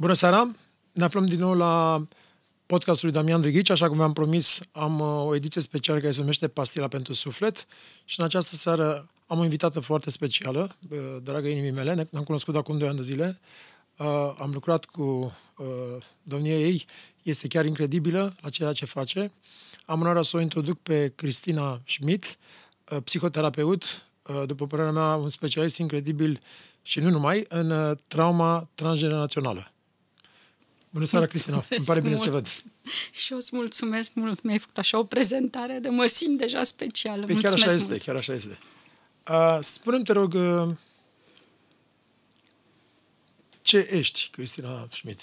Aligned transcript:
Bună 0.00 0.12
seara! 0.12 0.50
Ne 0.92 1.04
aflăm 1.04 1.26
din 1.26 1.38
nou 1.38 1.54
la 1.54 2.06
podcastul 2.66 3.08
lui 3.08 3.16
Damian 3.16 3.40
Drighici. 3.40 3.70
Așa 3.70 3.88
cum 3.88 4.00
am 4.00 4.12
promis, 4.12 4.60
am 4.72 5.00
uh, 5.00 5.26
o 5.26 5.34
ediție 5.34 5.60
specială 5.60 6.00
care 6.00 6.12
se 6.12 6.20
numește 6.20 6.48
Pastila 6.48 6.88
pentru 6.88 7.12
Suflet 7.12 7.66
și 8.04 8.20
în 8.20 8.24
această 8.24 8.54
seară 8.54 9.08
am 9.26 9.38
o 9.38 9.42
invitată 9.42 9.80
foarte 9.80 10.10
specială, 10.10 10.76
uh, 10.90 10.98
dragă 11.22 11.48
inimii 11.48 11.70
mele, 11.70 11.94
ne-am 12.10 12.24
cunoscut 12.24 12.56
acum 12.56 12.78
2 12.78 12.88
ani 12.88 12.96
de 12.96 13.02
zile. 13.02 13.40
Uh, 13.96 14.06
am 14.38 14.50
lucrat 14.52 14.84
cu 14.84 15.32
domnia 16.22 16.58
ei, 16.58 16.86
este 17.22 17.48
chiar 17.48 17.64
incredibilă 17.64 18.34
la 18.40 18.48
ceea 18.48 18.72
ce 18.72 18.84
face. 18.84 19.32
Am 19.86 20.00
onoarea 20.00 20.22
să 20.22 20.36
o 20.36 20.40
introduc 20.40 20.78
pe 20.78 21.12
Cristina 21.14 21.80
Schmidt, 21.86 22.38
psihoterapeut, 23.04 23.84
după 24.46 24.66
părerea 24.66 24.92
mea, 24.92 25.14
un 25.14 25.28
specialist 25.28 25.78
incredibil 25.78 26.40
și 26.82 27.00
nu 27.00 27.10
numai, 27.10 27.44
în 27.48 27.96
trauma 28.06 28.68
transgenerațională. 28.74 29.72
Bună 30.90 31.04
seara, 31.04 31.26
Cristina! 31.26 31.64
Îmi 31.70 31.84
pare 31.84 32.00
bine 32.00 32.14
mult. 32.14 32.24
să 32.24 32.24
te 32.24 32.30
văd. 32.30 32.46
Și 33.10 33.32
eu 33.32 33.38
îți 33.38 33.56
mulțumesc 33.56 34.10
mult. 34.14 34.42
Mi-ai 34.42 34.58
făcut 34.58 34.78
așa 34.78 34.98
o 34.98 35.04
prezentare 35.04 35.78
de 35.78 35.88
mă 35.88 36.06
simt 36.06 36.38
deja 36.38 36.62
specială. 36.62 37.26
Păi 37.26 37.34
chiar 37.34 37.52
așa 37.52 37.66
mult. 37.66 37.76
este, 37.76 37.98
chiar 37.98 38.16
așa 38.16 38.32
este. 38.32 38.58
Uh, 39.30 39.58
spune-mi, 39.60 40.04
te 40.04 40.12
rog, 40.12 40.34
uh, 40.34 40.68
ce 43.62 43.88
ești, 43.90 44.28
Cristina 44.32 44.88
Schmidt? 44.92 45.20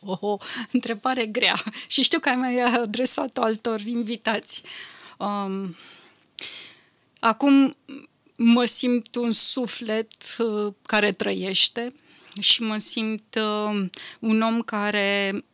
O, 0.00 0.18
oh, 0.20 0.40
întrebare 0.72 1.26
grea. 1.26 1.62
Și 1.88 2.02
știu 2.02 2.18
că 2.18 2.28
ai 2.28 2.36
mai 2.36 2.60
adresat-o 2.60 3.42
altor 3.42 3.80
invitați. 3.80 4.62
Um, 5.18 5.76
acum 7.20 7.76
mă 8.34 8.64
simt 8.64 9.14
un 9.14 9.32
suflet 9.32 10.12
uh, 10.38 10.72
care 10.82 11.12
trăiește, 11.12 11.94
și 12.40 12.62
mă 12.62 12.78
simt 12.78 13.34
uh, 13.34 13.88
un 14.18 14.40
om 14.40 14.62
care 14.62 15.44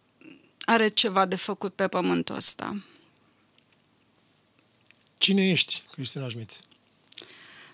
are 0.61 0.89
ceva 0.89 1.27
de 1.27 1.37
făcut 1.37 1.75
pe 1.75 1.89
pământul 1.89 2.35
ăsta. 2.35 2.83
Cine 5.19 5.49
ești, 5.49 5.83
Cristina 5.93 6.29
Schmidt? 6.29 6.61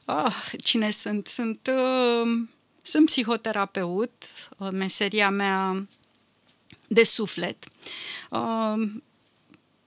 Ah, 0.04 0.52
cine 0.64 0.90
sunt? 0.90 1.26
Sunt, 1.26 1.70
uh, 1.72 2.48
sunt 2.82 3.06
psihoterapeut, 3.06 4.24
uh, 4.58 4.68
meseria 4.72 5.30
mea 5.30 5.88
de 6.88 7.02
suflet. 7.02 7.64
Uh, 8.30 8.90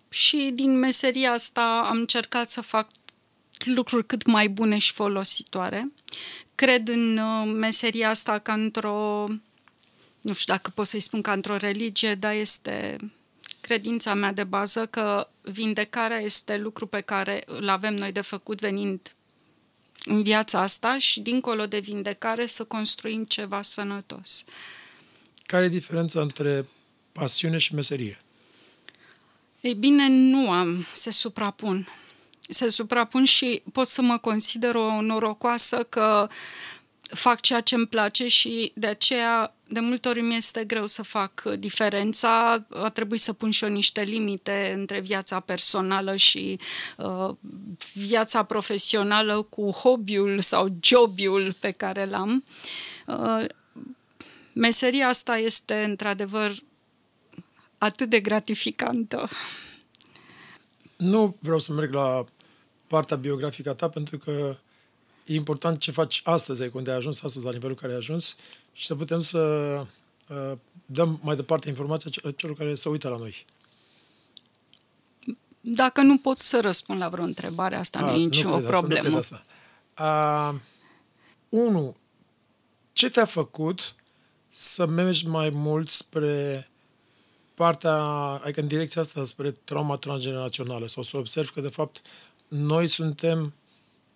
și 0.10 0.52
din 0.54 0.80
meseria 0.80 1.32
asta 1.32 1.82
am 1.86 1.98
încercat 1.98 2.50
să 2.50 2.62
fac 2.62 2.90
lucruri 3.66 4.06
cât 4.06 4.26
mai 4.26 4.50
bune 4.50 4.78
și 4.78 4.94
folositoare 4.94 5.92
cred 6.60 6.88
în 6.88 7.18
uh, 7.18 7.52
meseria 7.56 8.10
asta 8.10 8.40
ca 8.40 8.54
într-o, 8.54 9.26
nu 10.22 10.34
știu 10.34 10.54
dacă 10.54 10.70
pot 10.70 10.88
să-i 10.88 11.00
spun 11.00 11.22
ca 11.22 11.32
într-o 11.32 11.58
religie, 11.58 12.16
dar 12.16 12.34
este 12.34 12.98
credința 13.62 14.14
mea 14.14 14.32
de 14.32 14.44
bază 14.44 14.86
că 14.86 15.30
vindecarea 15.42 16.20
este 16.20 16.58
lucru 16.58 16.88
pe 16.88 17.02
care 17.02 17.44
îl 17.46 17.70
avem 17.70 17.94
noi 17.94 18.12
de 18.12 18.22
făcut 18.22 18.60
venind 18.60 19.16
în 20.06 20.24
viața 20.24 20.62
asta 20.62 20.98
și 20.98 21.20
dincolo 21.20 21.66
de 21.66 21.80
vindecare 21.80 22.46
să 22.46 22.64
construim 22.64 23.26
ceva 23.26 23.62
sănătos. 23.62 24.44
Care 25.46 25.66
e 25.66 25.70
diferența 25.70 26.22
între 26.22 26.68
pasiune 27.12 27.58
și 27.58 27.74
meserie? 27.74 28.22
Ei 29.62 29.74
bine, 29.74 30.08
nu 30.08 30.52
am, 30.52 30.86
se 30.94 31.12
suprapun 31.12 31.88
se 32.50 32.70
suprapun 32.70 33.24
și 33.24 33.62
pot 33.74 33.88
să 33.88 34.02
mă 34.02 34.18
consider 34.18 34.76
o 34.76 35.02
norocoasă 35.02 35.84
că 35.84 36.28
fac 37.02 37.40
ceea 37.40 37.62
ce 37.62 37.76
îmi 37.76 37.88
place 37.88 38.28
și 38.28 38.72
de 38.76 38.88
aceea 38.88 39.54
de 39.68 39.80
multe 39.80 40.08
ori 40.08 40.22
mi 40.22 40.36
este 40.36 40.64
greu 40.64 40.88
să 40.88 41.04
fac 41.04 41.42
diferența. 41.42 42.66
A 42.70 42.90
trebuit 42.90 43.20
să 43.20 43.34
pun 43.34 43.52
și 43.52 43.64
eu 43.64 43.70
niște 43.70 44.02
limite 44.02 44.74
între 44.78 45.00
viața 45.00 45.40
personală 45.40 46.16
și 46.16 46.60
uh, 46.98 47.30
viața 47.94 48.44
profesională 48.44 49.42
cu 49.42 49.72
hobby-ul 49.72 50.40
sau 50.40 50.78
jobiul 50.82 51.54
pe 51.60 51.72
care 51.72 52.06
l-am. 52.06 52.44
Uh, 53.08 53.46
meseria 54.54 55.08
asta 55.08 55.38
este 55.38 55.84
într-adevăr 55.84 56.56
atât 57.78 58.10
de 58.10 58.20
gratificantă. 58.20 59.30
Nu 60.96 61.36
vreau 61.40 61.60
să 61.60 61.74
merg 61.74 61.94
la 61.94 62.26
partea 62.90 63.18
biografică 63.18 63.70
a 63.70 63.74
ta, 63.74 63.90
pentru 63.90 64.18
că 64.18 64.56
e 65.26 65.34
important 65.34 65.80
ce 65.80 65.92
faci 65.92 66.22
astăzi, 66.24 66.62
ai 66.62 66.72
unde 66.74 66.92
ai 66.92 66.98
ajuns 66.98 67.24
astăzi, 67.24 67.46
la 67.46 67.52
nivelul 67.52 67.76
care 67.76 67.92
ai 67.92 67.98
ajuns, 67.98 68.36
și 68.74 68.86
să 68.86 68.96
putem 68.96 69.20
să 69.20 69.40
uh, 70.28 70.58
dăm 70.86 71.20
mai 71.24 71.36
departe 71.36 71.70
informația 71.70 72.12
celor 72.36 72.56
care 72.56 72.76
se 72.76 72.90
uită 72.90 73.10
la 73.10 73.18
noi. 73.18 73.46
Dacă 75.62 76.02
nu 76.02 76.18
pot 76.18 76.38
să 76.38 76.60
răspund 76.62 77.00
la 77.00 77.10
vreo 77.10 77.24
întrebare, 77.24 77.76
asta 77.76 78.00
A, 78.00 78.06
nu 78.06 78.12
e 78.12 78.16
nicio 78.16 78.60
nu 78.60 78.66
problemă. 78.66 79.18
Asta, 79.18 79.44
nu 79.98 79.98
asta. 79.98 80.54
Uh, 80.54 80.60
unu, 81.50 81.96
ce 82.92 83.10
te-a 83.10 83.26
făcut 83.26 83.96
să 84.50 84.86
mergi 84.86 85.28
mai 85.28 85.50
mult 85.50 85.90
spre 85.90 86.70
partea, 87.54 87.96
adică 88.44 88.62
în 88.62 88.68
direcția 88.68 89.02
asta, 89.02 89.24
spre 89.24 89.52
trauma 89.52 89.96
transgenerațională 89.96 90.88
sau 90.88 91.04
să 91.04 91.18
observi 91.18 91.52
că, 91.52 91.62
de 91.62 91.70
fapt, 91.70 92.02
noi 92.50 92.88
suntem, 92.88 93.54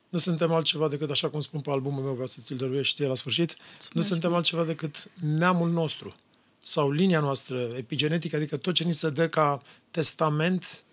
nu 0.10 0.20
suntem 0.20 0.52
altceva 0.52 0.88
decât, 0.88 1.10
așa 1.10 1.30
cum 1.30 1.40
spun 1.40 1.60
pe 1.60 1.72
albumul 1.72 2.04
meu, 2.04 2.12
vreau 2.12 2.28
să 2.28 2.40
ți-l 2.42 2.58
dăruiești 2.58 2.94
știe 2.94 3.08
la 3.08 3.16
sfârșit, 3.16 3.56
Mulțumesc. 3.58 3.94
nu 3.94 4.02
suntem 4.02 4.34
altceva 4.34 4.64
decât 4.64 5.10
neamul 5.14 5.70
nostru 5.70 6.16
sau 6.62 6.92
linia 6.92 7.20
noastră 7.20 7.58
epigenetică, 7.78 8.36
adică 8.36 8.58
tot 8.58 8.74
ce 8.74 8.84
ni 8.84 8.94
se 8.94 9.10
dă 9.10 9.30
ca 9.30 9.62
testament 9.92 10.84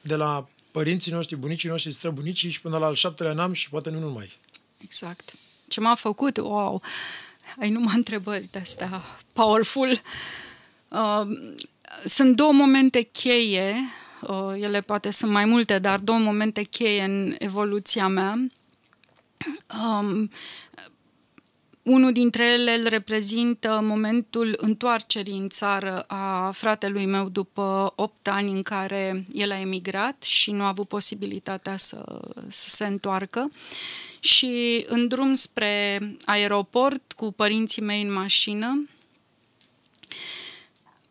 de 0.00 0.16
la 0.16 0.48
părinții 0.70 1.12
noștri, 1.12 1.36
bunicii 1.36 1.68
noștri, 1.68 1.92
străbunicii 1.92 2.50
și 2.50 2.60
până 2.60 2.78
la 2.78 2.86
al 2.86 2.94
șaptelea 2.94 3.32
neam 3.32 3.52
și 3.52 3.68
poate 3.70 3.90
nu 3.90 3.98
numai. 3.98 4.38
Exact. 4.78 5.34
Ce 5.68 5.80
m-a 5.80 5.94
făcut, 5.94 6.36
wow, 6.36 6.82
ai 7.60 7.70
numai 7.70 7.94
întrebări 7.96 8.48
de 8.50 8.58
astea 8.58 9.02
powerful. 9.32 10.00
Uh, 10.88 11.26
sunt 12.04 12.36
două 12.36 12.52
momente 12.52 13.00
cheie 13.02 13.74
Uh, 13.74 13.97
ele 14.56 14.80
poate 14.80 15.10
sunt 15.10 15.30
mai 15.30 15.44
multe, 15.44 15.78
dar 15.78 15.98
două 15.98 16.18
momente 16.18 16.62
cheie 16.62 17.02
în 17.02 17.34
evoluția 17.38 18.08
mea. 18.08 18.46
Um, 19.84 20.30
unul 21.88 22.12
dintre 22.12 22.44
ele 22.52 22.74
îl 22.74 22.86
reprezintă 22.86 23.80
momentul 23.82 24.54
întoarcerii 24.60 25.38
în 25.38 25.48
țară 25.48 26.00
a 26.00 26.50
fratelui 26.50 27.06
meu 27.06 27.28
după 27.28 27.92
8 27.96 28.28
ani 28.28 28.50
în 28.50 28.62
care 28.62 29.26
el 29.30 29.50
a 29.50 29.60
emigrat 29.60 30.22
și 30.22 30.50
nu 30.50 30.62
a 30.62 30.68
avut 30.68 30.88
posibilitatea 30.88 31.76
să, 31.76 32.20
să 32.48 32.68
se 32.68 32.86
întoarcă. 32.86 33.50
Și 34.20 34.84
în 34.88 35.08
drum 35.08 35.34
spre 35.34 36.00
aeroport 36.24 37.12
cu 37.12 37.32
părinții 37.32 37.82
mei 37.82 38.02
în 38.02 38.12
mașină, 38.12 38.88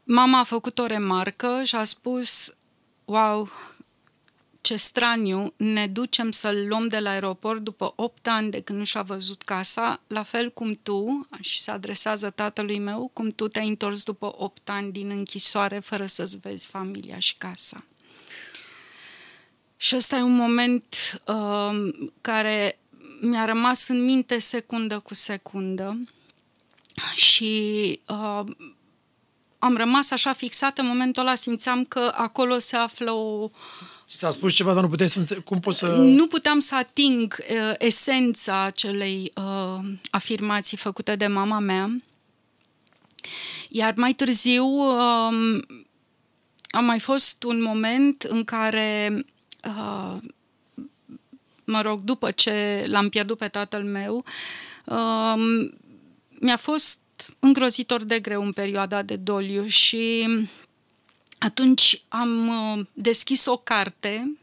mama 0.03 0.39
a 0.39 0.43
făcut 0.43 0.79
o 0.79 0.85
remarcă 0.85 1.61
și 1.63 1.75
a 1.75 1.83
spus 1.83 2.55
wow, 3.07 3.49
ce 4.61 4.75
straniu, 4.75 5.53
ne 5.55 5.87
ducem 5.87 6.31
să-l 6.31 6.67
luăm 6.67 6.87
de 6.87 6.99
la 6.99 7.09
aeroport 7.09 7.59
după 7.59 7.93
8 7.95 8.27
ani 8.27 8.51
de 8.51 8.61
când 8.61 8.77
nu 8.77 8.83
și-a 8.83 9.01
văzut 9.01 9.41
casa, 9.41 10.01
la 10.07 10.23
fel 10.23 10.51
cum 10.51 10.79
tu, 10.83 11.27
și 11.39 11.61
se 11.61 11.71
adresează 11.71 12.29
tatălui 12.29 12.79
meu, 12.79 13.09
cum 13.13 13.29
tu 13.29 13.47
te-ai 13.47 13.67
întors 13.67 14.03
după 14.03 14.33
8 14.37 14.69
ani 14.69 14.91
din 14.91 15.09
închisoare 15.09 15.79
fără 15.79 16.05
să-ți 16.05 16.37
vezi 16.37 16.67
familia 16.67 17.19
și 17.19 17.35
casa. 17.37 17.83
Și 19.77 19.95
ăsta 19.95 20.15
e 20.15 20.21
un 20.21 20.35
moment 20.35 20.95
uh, 21.25 21.93
care 22.21 22.79
mi-a 23.21 23.45
rămas 23.45 23.87
în 23.87 24.03
minte 24.03 24.37
secundă 24.37 24.99
cu 24.99 25.13
secundă 25.13 25.99
și 27.13 27.99
uh, 28.07 28.43
am 29.59 29.77
rămas 29.77 30.11
așa 30.11 30.33
fixată 30.33 30.81
în 30.81 30.87
momentul 30.87 31.21
ăla, 31.21 31.35
simțeam 31.35 31.85
că 31.85 32.11
acolo 32.15 32.57
se 32.57 32.75
află 32.75 33.11
o... 33.11 33.49
Ți 34.05 34.17
s-a 34.17 34.29
spus 34.29 34.53
ceva, 34.53 34.73
dar 34.73 34.83
nu 34.83 34.89
puteai 34.89 35.09
să 35.09 35.19
înțe- 35.19 35.35
Cum 35.35 35.59
poți 35.59 35.77
să... 35.77 35.85
Nu 35.95 36.27
puteam 36.27 36.59
să 36.59 36.75
ating 36.75 37.37
uh, 37.49 37.73
esența 37.77 38.61
acelei 38.61 39.31
uh, 39.35 39.89
afirmații 40.09 40.77
făcute 40.77 41.15
de 41.15 41.27
mama 41.27 41.59
mea. 41.59 42.01
Iar 43.69 43.93
mai 43.95 44.13
târziu 44.13 44.65
uh, 44.65 45.61
a 46.71 46.79
mai 46.79 46.99
fost 46.99 47.43
un 47.43 47.61
moment 47.61 48.21
în 48.23 48.43
care, 48.43 49.25
uh, 49.67 50.17
mă 51.63 51.81
rog, 51.81 51.99
după 51.99 52.31
ce 52.31 52.83
l-am 52.87 53.09
pierdut 53.09 53.37
pe 53.37 53.47
tatăl 53.47 53.83
meu, 53.83 54.23
uh, 54.85 55.69
mi-a 56.39 56.57
fost 56.57 56.99
îngrozitor 57.39 58.03
de 58.03 58.19
greu 58.19 58.43
în 58.43 58.51
perioada 58.51 59.01
de 59.01 59.15
doliu 59.15 59.67
și 59.67 60.27
atunci 61.37 62.01
am 62.07 62.47
uh, 62.47 62.85
deschis 62.93 63.45
o 63.45 63.57
carte 63.57 64.37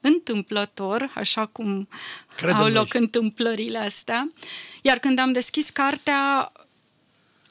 întâmplător, 0.00 1.12
așa 1.14 1.46
cum 1.46 1.88
Credem 2.36 2.56
au 2.56 2.68
loc 2.68 2.92
noi. 2.92 3.02
întâmplările 3.02 3.78
astea. 3.78 4.32
Iar 4.82 4.98
când 4.98 5.18
am 5.18 5.32
deschis 5.32 5.70
cartea, 5.70 6.52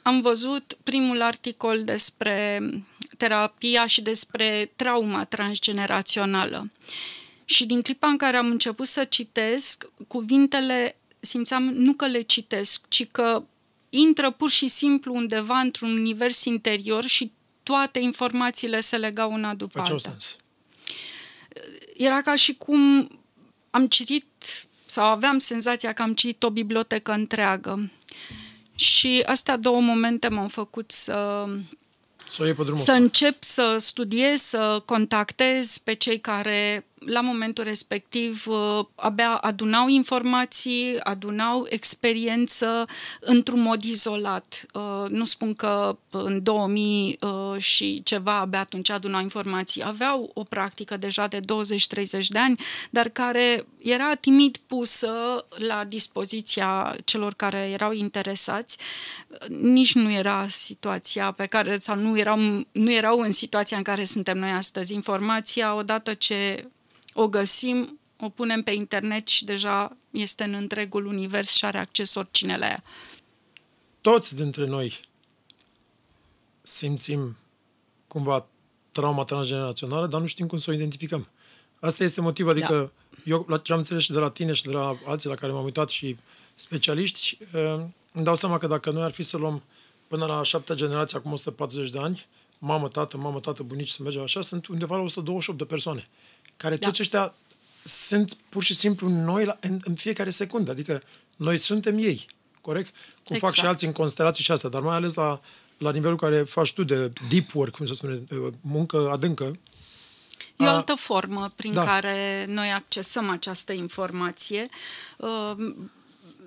am 0.02 0.20
văzut 0.20 0.76
primul 0.82 1.22
articol 1.22 1.84
despre 1.84 2.62
terapia 3.16 3.86
și 3.86 4.02
despre 4.02 4.72
trauma 4.76 5.24
transgenerațională. 5.24 6.70
Și 7.44 7.66
din 7.66 7.82
clipa 7.82 8.06
în 8.06 8.16
care 8.16 8.36
am 8.36 8.50
început 8.50 8.86
să 8.86 9.04
citesc, 9.04 9.90
cuvintele 10.08 10.96
simțeam 11.20 11.62
nu 11.62 11.92
că 11.92 12.06
le 12.06 12.20
citesc, 12.20 12.88
ci 12.88 13.06
că 13.10 13.42
intră 13.96 14.30
pur 14.30 14.50
și 14.50 14.68
simplu 14.68 15.14
undeva 15.14 15.58
într-un 15.58 15.96
univers 15.96 16.44
interior 16.44 17.04
și 17.04 17.32
toate 17.62 17.98
informațiile 17.98 18.80
se 18.80 18.96
legau 18.96 19.32
una 19.32 19.54
după 19.54 19.78
Făceau 19.78 19.94
alta. 19.94 20.08
sens. 20.10 20.36
Era 21.96 22.22
ca 22.22 22.34
și 22.34 22.54
cum 22.54 23.08
am 23.70 23.86
citit 23.86 24.24
sau 24.86 25.04
aveam 25.06 25.38
senzația 25.38 25.92
că 25.92 26.02
am 26.02 26.14
citit 26.14 26.42
o 26.42 26.50
bibliotecă 26.50 27.12
întreagă. 27.12 27.90
Și 28.74 29.22
astea 29.26 29.56
două 29.56 29.80
momente 29.80 30.28
m-au 30.28 30.48
făcut 30.48 30.90
să 30.90 31.46
Să 32.28 32.42
o 32.42 32.44
iei 32.44 32.54
pe 32.54 32.62
drumul 32.62 32.78
să 32.78 32.90
ăsta. 32.90 33.02
încep 33.02 33.42
să 33.42 33.76
studiez, 33.80 34.40
să 34.40 34.82
contactez 34.84 35.78
pe 35.78 35.92
cei 35.92 36.20
care 36.20 36.86
la 37.06 37.20
momentul 37.20 37.64
respectiv 37.64 38.46
uh, 38.46 38.84
abia 38.94 39.30
adunau 39.30 39.88
informații, 39.88 41.00
adunau 41.00 41.66
experiență 41.68 42.86
într-un 43.20 43.60
mod 43.60 43.82
izolat. 43.82 44.66
Uh, 44.72 45.08
Nu 45.08 45.24
spun 45.24 45.54
că 45.54 45.96
în 46.10 46.42
2000 46.42 47.18
uh, 47.20 47.58
și 47.58 48.00
ceva 48.04 48.38
abia 48.38 48.60
atunci 48.60 48.90
adunau 48.90 49.20
informații. 49.20 49.84
Aveau 49.84 50.30
o 50.34 50.42
practică 50.42 50.96
deja 50.96 51.26
de 51.26 51.40
20-30 51.40 51.42
de 52.28 52.38
ani, 52.38 52.60
dar 52.90 53.08
care 53.08 53.66
era 53.78 54.14
timid 54.14 54.56
pusă 54.66 55.44
la 55.48 55.84
dispoziția 55.84 56.96
celor 57.04 57.34
care 57.34 57.68
erau 57.72 57.92
interesați. 57.92 58.78
Nici 59.48 59.94
nu 59.94 60.10
era 60.12 60.46
situația 60.48 61.32
pe 61.32 61.46
care, 61.46 61.78
sau 61.78 61.96
nu 61.96 62.18
erau, 62.18 62.38
nu 62.72 62.92
erau 62.92 63.18
în 63.18 63.30
situația 63.30 63.76
în 63.76 63.82
care 63.82 64.04
suntem 64.04 64.38
noi 64.38 64.50
astăzi. 64.50 64.94
Informația, 64.94 65.74
odată 65.74 66.14
ce 66.14 66.68
o 67.14 67.28
găsim, 67.28 68.00
o 68.20 68.28
punem 68.28 68.62
pe 68.62 68.70
internet 68.70 69.28
și 69.28 69.44
deja 69.44 69.96
este 70.10 70.44
în 70.44 70.54
întregul 70.54 71.06
univers 71.06 71.54
și 71.56 71.64
are 71.64 71.78
acces 71.78 72.14
oricine 72.14 72.56
la 72.56 72.66
ea. 72.66 72.82
Toți 74.00 74.34
dintre 74.34 74.66
noi 74.66 75.08
simțim 76.62 77.36
cumva 78.06 78.46
trauma 78.92 79.24
transgenerațională, 79.24 80.06
dar 80.06 80.20
nu 80.20 80.26
știm 80.26 80.46
cum 80.46 80.58
să 80.58 80.70
o 80.70 80.74
identificăm. 80.74 81.28
Asta 81.80 82.04
este 82.04 82.20
motivul, 82.20 82.50
adică 82.50 82.92
da. 83.10 83.20
eu, 83.24 83.44
la 83.48 83.58
ce 83.58 83.72
am 83.72 83.78
înțeles 83.78 84.02
și 84.02 84.12
de 84.12 84.18
la 84.18 84.30
tine 84.30 84.52
și 84.52 84.62
de 84.62 84.72
la 84.72 84.98
alții 85.06 85.28
la 85.28 85.34
care 85.34 85.52
m-am 85.52 85.64
uitat 85.64 85.88
și 85.88 86.16
specialiști, 86.54 87.38
uh, 87.54 87.80
îmi 88.12 88.24
dau 88.24 88.34
seama 88.34 88.58
că 88.58 88.66
dacă 88.66 88.90
noi 88.90 89.02
ar 89.02 89.12
fi 89.12 89.22
să 89.22 89.36
luăm 89.36 89.62
până 90.06 90.26
la 90.26 90.42
șaptea 90.42 90.74
generație, 90.74 91.18
acum 91.18 91.32
140 91.32 91.90
de 91.90 91.98
ani, 91.98 92.26
mamă, 92.58 92.88
tată, 92.88 93.16
mamă, 93.16 93.40
tată, 93.40 93.62
bunici, 93.62 93.88
să 93.88 94.02
mergem 94.02 94.22
așa, 94.22 94.40
sunt 94.40 94.66
undeva 94.66 94.96
la 94.96 95.02
128 95.02 95.58
de 95.58 95.64
persoane, 95.64 96.08
care 96.56 96.76
Da. 96.76 96.86
toți 96.86 97.00
ăștia 97.02 97.34
sunt 97.84 98.36
pur 98.48 98.62
și 98.62 98.74
simplu 98.74 99.08
noi 99.08 99.44
la, 99.44 99.56
în, 99.60 99.80
în 99.84 99.94
fiecare 99.94 100.30
secundă, 100.30 100.70
adică 100.70 101.02
noi 101.36 101.58
suntem 101.58 101.98
ei, 101.98 102.26
corect? 102.60 102.94
Cum 103.24 103.36
fac 103.36 103.48
și 103.48 103.54
Exact. 103.54 103.68
alții 103.68 103.86
în 103.86 103.92
constelații 103.92 104.44
și 104.44 104.50
astea, 104.52 104.68
dar 104.68 104.82
mai 104.82 104.94
ales 104.96 105.14
la, 105.14 105.40
la 105.78 105.90
nivelul 105.92 106.16
care 106.16 106.42
faci 106.42 106.72
tu 106.72 106.84
de 106.84 107.12
deep 107.28 107.54
work, 107.54 107.76
cum 107.76 107.86
se 107.86 107.94
spune, 107.94 108.22
muncă 108.60 109.10
adâncă, 109.12 109.58
E 110.56 110.64
o 110.64 110.68
A- 110.68 110.74
altă 110.74 110.94
formă 110.94 111.52
prin 111.56 111.72
Da. 111.72 111.84
care 111.84 112.44
noi 112.48 112.70
accesăm 112.72 113.28
această 113.30 113.72
informație. 113.72 114.68
Uh, 115.16 115.74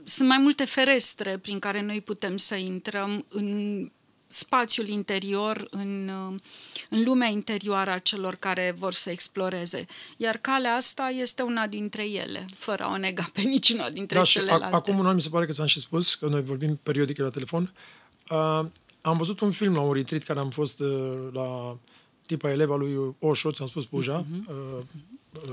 Sunt 0.04 0.28
mai 0.28 0.38
multe 0.38 0.66
ferestre 0.66 1.38
prin 1.38 1.60
care 1.60 1.82
noi 1.82 2.02
putem 2.02 2.38
să 2.38 2.56
intrăm 2.56 3.26
în 3.30 3.92
spațiul 4.28 4.88
interior, 4.88 5.68
în, 5.70 6.10
uh, 6.32 6.40
în 6.90 7.04
lumea 7.04 7.28
interioară 7.28 7.92
a 7.92 7.98
celor 8.00 8.36
care 8.36 8.74
vor 8.78 8.94
să 8.94 9.10
exploreze. 9.10 9.86
Iar 10.18 10.38
calea 10.38 10.76
asta 10.76 11.10
este 11.10 11.42
una 11.42 11.68
dintre 11.68 12.10
ele, 12.10 12.46
fără 12.58 12.84
a 12.84 12.92
o 12.92 12.98
nega 12.98 13.30
pe 13.34 13.42
niciuna 13.42 13.90
dintre 13.90 14.18
Da, 14.18 14.24
și 14.24 14.38
celelalte. 14.38 14.68
ac- 14.68 14.72
acum 14.72 14.98
un 15.00 15.06
an 15.06 15.16
mi 15.16 15.22
se 15.22 15.30
pare 15.30 15.46
că 15.46 15.52
ți-am 15.52 15.68
și 15.68 15.80
spus, 15.80 16.16
că 16.16 16.28
noi 16.28 16.44
vorbim 16.44 16.80
periodic 16.84 17.18
la 17.18 17.30
telefon, 17.30 17.74
uh, 18.30 18.66
am 19.02 19.18
văzut 19.18 19.40
un 19.40 19.52
film 19.52 19.74
la 19.74 19.82
un 19.82 19.94
retreat 19.94 20.24
care 20.24 20.40
am 20.40 20.50
fost 20.50 20.80
uh, 20.80 21.28
la 21.32 21.78
tipa 22.26 22.52
eleva 22.52 22.76
lui 22.76 23.16
Osho, 23.20 23.52
ți-am 23.52 23.68
spus 23.68 23.86
Puja, 23.86 24.26
uh, 24.50 24.56
uh, 25.48 25.52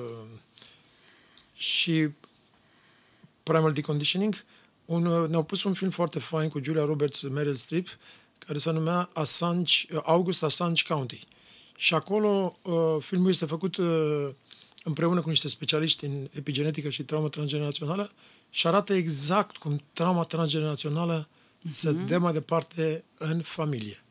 și 1.55 2.09
Primal 3.43 3.73
Deconditioning, 3.73 4.45
un, 4.85 5.07
uh, 5.07 5.29
ne-au 5.29 5.43
pus 5.43 5.63
un 5.63 5.75
film 5.75 5.91
foarte 5.91 6.19
fain 6.19 6.49
cu 6.49 6.61
Julia 6.63 6.85
Roberts, 6.85 7.23
Meryl 7.23 7.55
Streep, 7.55 7.89
care 8.47 8.59
se 8.59 8.71
numea 8.71 9.11
Assange, 9.13 9.77
uh, 9.93 10.01
August 10.05 10.43
Assange 10.43 10.83
County. 10.89 11.27
Și 11.77 11.95
acolo 11.95 12.55
uh, 12.63 12.97
filmul 13.01 13.31
este 13.31 13.47
făcut 13.47 13.77
uh, 13.77 14.29
împreună 14.85 15.21
cu 15.21 15.29
niște 15.29 15.49
specialiști 15.49 16.05
în 16.05 16.29
epigenetică 16.31 16.89
și 16.89 17.03
traumă 17.03 17.29
transgenerațională 17.29 18.13
și 18.51 18.67
arată 18.67 18.95
exact 18.95 19.57
cum 19.57 19.83
trauma 19.93 20.25
transgenerațională 20.25 21.29
uh-huh. 21.29 21.71
se 21.71 21.93
dă 21.93 22.19
mai 22.19 22.33
departe 22.33 23.05
în 23.19 23.41
familie. 23.41 24.05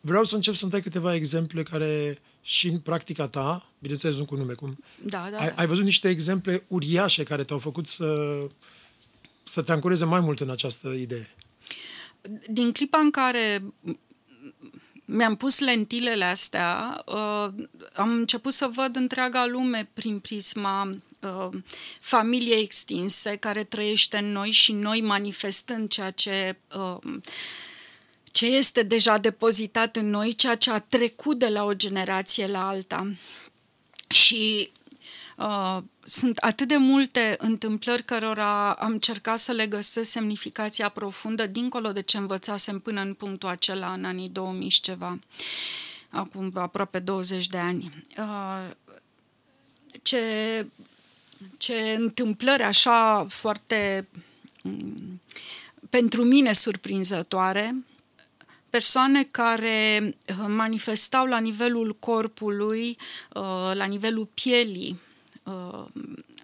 Vreau 0.00 0.24
să 0.24 0.34
încep 0.34 0.54
să-mi 0.54 0.70
dai 0.70 0.80
câteva 0.80 1.14
exemple 1.14 1.62
care 1.62 2.18
și 2.42 2.68
în 2.68 2.78
practica 2.78 3.28
ta, 3.28 3.70
bineînțeles 3.78 4.16
nu 4.16 4.24
cu 4.24 4.36
nume, 4.36 4.52
cum 4.52 4.78
Da, 5.04 5.28
da, 5.30 5.36
ai, 5.36 5.46
da. 5.46 5.54
ai 5.56 5.66
văzut 5.66 5.84
niște 5.84 6.08
exemple 6.08 6.64
uriașe 6.68 7.22
care 7.22 7.44
te-au 7.44 7.58
făcut 7.58 7.88
să, 7.88 8.38
să 9.42 9.62
te 9.62 9.72
ancoreze 9.72 10.04
mai 10.04 10.20
mult 10.20 10.40
în 10.40 10.50
această 10.50 10.88
idee. 10.88 11.34
Din 12.48 12.72
clipa 12.72 12.98
în 12.98 13.10
care 13.10 13.62
mi-am 15.10 15.36
pus 15.36 15.58
lentilele 15.58 16.24
astea, 16.24 17.02
uh, 17.06 17.48
am 17.94 18.10
început 18.10 18.52
să 18.52 18.70
văd 18.74 18.96
întreaga 18.96 19.46
lume 19.46 19.90
prin 19.94 20.18
prisma 20.18 20.96
uh, 21.20 21.48
familiei 22.00 22.62
extinse 22.62 23.36
care 23.36 23.64
trăiește 23.64 24.16
în 24.16 24.32
noi 24.32 24.50
și 24.50 24.72
noi 24.72 25.00
manifestând 25.00 25.88
ceea 25.88 26.10
ce 26.10 26.58
uh, 26.76 27.18
ce 28.32 28.46
este 28.46 28.82
deja 28.82 29.18
depozitat 29.18 29.96
în 29.96 30.10
noi, 30.10 30.32
ceea 30.32 30.54
ce 30.54 30.70
a 30.70 30.78
trecut 30.78 31.38
de 31.38 31.48
la 31.48 31.64
o 31.64 31.74
generație 31.74 32.46
la 32.46 32.68
alta. 32.68 33.12
Și 34.08 34.70
uh, 35.38 35.78
sunt 36.04 36.38
atât 36.38 36.68
de 36.68 36.76
multe 36.76 37.34
întâmplări 37.38 38.02
cărora 38.02 38.72
am 38.72 38.90
încercat 38.92 39.38
să 39.38 39.52
le 39.52 39.66
găsesc 39.66 40.10
semnificația 40.10 40.88
profundă 40.88 41.46
dincolo 41.46 41.92
de 41.92 42.00
ce 42.00 42.16
învățasem 42.16 42.78
până 42.78 43.00
în 43.00 43.14
punctul 43.14 43.48
acela 43.48 43.92
în 43.92 44.04
anii 44.04 44.28
2000 44.28 44.68
și 44.68 44.80
ceva, 44.80 45.18
acum 46.08 46.52
aproape 46.54 46.98
20 46.98 47.46
de 47.46 47.58
ani. 47.58 48.04
Uh, 48.18 48.70
ce, 50.02 50.66
ce 51.56 51.94
întâmplări 51.98 52.62
așa 52.62 53.26
foarte 53.28 54.08
mm, 54.62 55.20
pentru 55.90 56.22
mine 56.22 56.52
surprinzătoare, 56.52 57.84
persoane 58.70 59.24
care 59.30 60.00
uh, 60.28 60.44
manifestau 60.46 61.26
la 61.26 61.38
nivelul 61.38 61.96
corpului, 61.98 62.88
uh, 63.34 63.70
la 63.74 63.84
nivelul 63.84 64.28
pielii, 64.34 65.00
uh, 65.48 65.84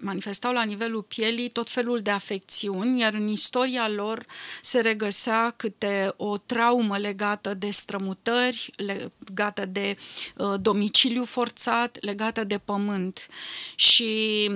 manifestau 0.01 0.53
la 0.53 0.63
nivelul 0.63 1.03
pielii 1.03 1.49
tot 1.49 1.71
felul 1.71 2.01
de 2.01 2.11
afecțiuni, 2.11 3.01
iar 3.01 3.15
în 3.15 3.29
istoria 3.29 3.89
lor 3.89 4.27
se 4.63 4.81
regăsea 4.81 5.55
câte 5.57 6.13
o 6.17 6.37
traumă 6.37 6.99
legată 6.99 7.55
de 7.55 7.71
strămutări, 7.71 8.71
legată 8.77 9.67
de 9.67 9.97
uh, 10.37 10.55
domiciliu 10.61 11.25
forțat, 11.25 11.97
legată 12.01 12.45
de 12.45 12.59
pământ. 12.59 13.27
Și 13.75 14.51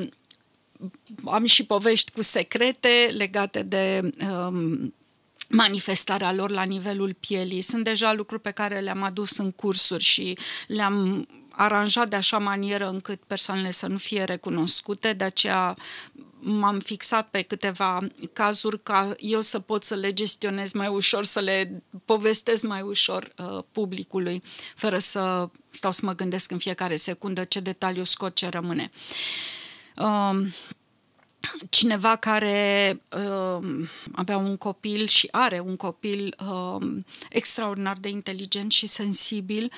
am 1.24 1.44
și 1.44 1.64
povești 1.64 2.12
cu 2.12 2.22
secrete 2.22 3.14
legate 3.16 3.62
de 3.62 4.10
um, 4.30 4.94
manifestarea 5.48 6.32
lor 6.32 6.50
la 6.50 6.62
nivelul 6.62 7.14
pielii. 7.20 7.60
Sunt 7.60 7.84
deja 7.84 8.12
lucruri 8.12 8.42
pe 8.42 8.50
care 8.50 8.78
le-am 8.78 9.02
adus 9.02 9.36
în 9.36 9.50
cursuri 9.52 10.04
și 10.04 10.38
le-am 10.66 11.26
aranjat 11.58 12.08
de 12.08 12.16
așa 12.16 12.38
manieră 12.38 12.88
încât 12.88 13.20
persoanele 13.26 13.70
să 13.70 13.86
nu 13.86 13.96
fie 13.96 14.24
recunoscute, 14.24 15.12
de 15.12 15.24
aceea 15.24 15.76
m-am 16.40 16.78
fixat 16.78 17.28
pe 17.28 17.42
câteva 17.42 18.08
cazuri 18.32 18.82
ca 18.82 19.14
eu 19.16 19.40
să 19.40 19.58
pot 19.58 19.84
să 19.84 19.94
le 19.94 20.12
gestionez 20.12 20.72
mai 20.72 20.88
ușor, 20.88 21.24
să 21.24 21.40
le 21.40 21.82
povestesc 22.04 22.66
mai 22.66 22.80
ușor 22.80 23.32
uh, 23.36 23.62
publicului, 23.72 24.42
fără 24.76 24.98
să 24.98 25.48
stau 25.70 25.92
să 25.92 26.00
mă 26.04 26.14
gândesc 26.14 26.50
în 26.50 26.58
fiecare 26.58 26.96
secundă 26.96 27.44
ce 27.44 27.60
detaliu 27.60 28.04
scot, 28.04 28.34
ce 28.34 28.48
rămâne. 28.48 28.90
Uh, 29.96 30.46
cineva 31.70 32.16
care 32.16 33.00
uh, 33.16 33.86
avea 34.12 34.36
un 34.36 34.56
copil 34.56 35.06
și 35.06 35.28
are 35.30 35.60
un 35.60 35.76
copil 35.76 36.36
uh, 36.50 36.86
extraordinar 37.30 37.96
de 38.00 38.08
inteligent 38.08 38.72
și 38.72 38.86
sensibil, 38.86 39.72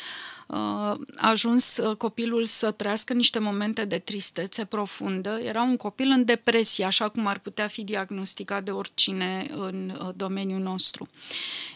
uh, 0.47 0.57
a 0.57 0.99
ajuns 1.17 1.77
uh, 1.77 1.97
copilul 1.97 2.45
să 2.45 2.71
trăiască 2.71 3.13
niște 3.13 3.39
momente 3.39 3.85
de 3.85 3.99
tristețe 3.99 4.65
profundă. 4.65 5.41
Era 5.43 5.63
un 5.63 5.77
copil 5.77 6.11
în 6.11 6.25
depresie, 6.25 6.85
așa 6.85 7.09
cum 7.09 7.27
ar 7.27 7.39
putea 7.39 7.69
fi 7.69 7.85
diagnosticat 7.85 8.65
de 8.65 8.71
oricine 8.71 9.47
în 9.57 9.99
uh, 10.01 10.09
domeniul 10.17 10.61
nostru. 10.61 11.09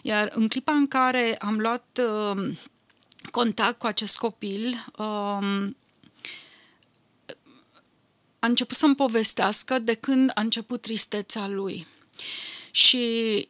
Iar 0.01 0.31
în 0.33 0.47
clipa 0.47 0.71
în 0.71 0.87
care 0.87 1.37
am 1.39 1.59
luat 1.59 1.99
uh, 1.99 2.55
contact 3.31 3.79
cu 3.79 3.85
acest 3.85 4.17
copil, 4.17 4.85
uh, 4.97 5.67
a 8.45 8.47
început 8.47 8.75
să-mi 8.75 8.95
povestească 8.95 9.79
de 9.79 9.93
când 9.93 10.31
a 10.33 10.41
început 10.41 10.81
tristețea 10.81 11.47
lui. 11.47 11.87
Și 12.71 13.47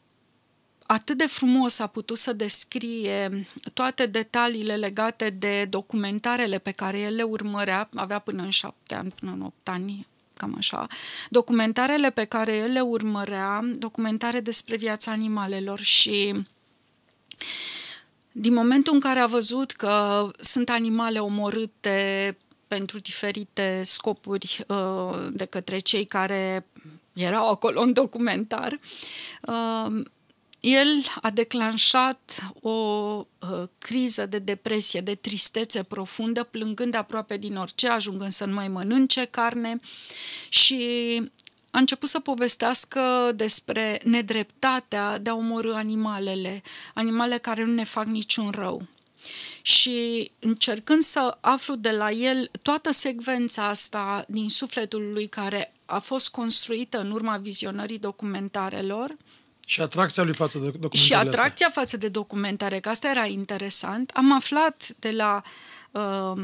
atât 0.85 1.17
de 1.17 1.25
frumos 1.25 1.79
a 1.79 1.87
putut 1.87 2.17
să 2.17 2.33
descrie 2.33 3.47
toate 3.73 4.05
detaliile 4.05 4.75
legate 4.75 5.29
de 5.29 5.65
documentarele 5.69 6.57
pe 6.57 6.71
care 6.71 6.99
el 6.99 7.15
le 7.15 7.23
urmărea, 7.23 7.89
avea 7.95 8.19
până 8.19 8.43
în 8.43 8.49
șapte 8.49 8.95
ani, 8.95 9.11
până 9.11 9.31
în 9.31 9.41
opt 9.41 9.67
ani, 9.67 10.07
cam 10.33 10.55
așa, 10.57 10.87
documentarele 11.29 12.09
pe 12.09 12.23
care 12.23 12.55
el 12.55 12.71
le 12.71 12.81
urmărea, 12.81 13.69
documentare 13.77 14.39
despre 14.39 14.75
viața 14.75 15.11
animalelor 15.11 15.79
și 15.79 16.45
din 18.31 18.53
momentul 18.53 18.93
în 18.93 18.99
care 18.99 19.19
a 19.19 19.27
văzut 19.27 19.71
că 19.71 20.27
sunt 20.39 20.69
animale 20.69 21.19
omorâte 21.19 22.37
pentru 22.67 22.99
diferite 22.99 23.81
scopuri 23.83 24.65
uh, 24.67 25.27
de 25.31 25.45
către 25.45 25.79
cei 25.79 26.05
care 26.05 26.65
erau 27.13 27.49
acolo 27.49 27.81
în 27.81 27.93
documentar, 27.93 28.79
uh, 29.41 30.05
el 30.59 31.05
a 31.21 31.29
declanșat 31.29 32.51
o 32.61 32.69
uh, 32.69 33.63
criză 33.77 34.25
de 34.25 34.39
depresie, 34.39 35.01
de 35.01 35.15
tristețe 35.15 35.83
profundă, 35.83 36.43
plângând 36.43 36.95
aproape 36.95 37.37
din 37.37 37.55
orice, 37.55 37.87
ajungând 37.87 38.31
să 38.31 38.45
nu 38.45 38.53
mai 38.53 38.67
mănânce 38.67 39.25
carne 39.25 39.79
și 40.49 40.77
a 41.71 41.77
început 41.79 42.09
să 42.09 42.19
povestească 42.19 43.31
despre 43.35 44.01
nedreptatea 44.03 45.17
de 45.17 45.29
a 45.29 45.35
omorâ 45.35 45.73
animalele, 45.73 46.61
animale 46.93 47.37
care 47.37 47.63
nu 47.63 47.73
ne 47.73 47.83
fac 47.83 48.05
niciun 48.05 48.49
rău 48.49 48.87
și 49.61 50.31
încercând 50.39 51.01
să 51.01 51.37
aflu 51.41 51.75
de 51.75 51.91
la 51.91 52.11
el 52.11 52.51
toată 52.61 52.91
secvența 52.91 53.67
asta 53.67 54.25
din 54.27 54.49
sufletul 54.49 55.11
lui 55.13 55.27
care 55.27 55.73
a 55.85 55.99
fost 55.99 56.29
construită 56.29 56.99
în 56.99 57.11
urma 57.11 57.37
vizionării 57.37 57.99
documentarelor, 57.99 59.15
și 59.65 59.81
atracția 59.81 60.23
lui 60.23 60.33
față 60.33 60.57
de 60.57 60.65
documentare. 60.65 60.97
Și 61.03 61.13
atracția 61.13 61.67
astea. 61.67 61.81
față 61.81 61.97
de 61.97 62.07
documentare, 62.07 62.79
că 62.79 62.89
asta 62.89 63.09
era 63.09 63.25
interesant. 63.25 64.11
Am 64.13 64.33
aflat 64.33 64.87
de 64.99 65.11
la 65.11 65.41
uh, 65.91 66.43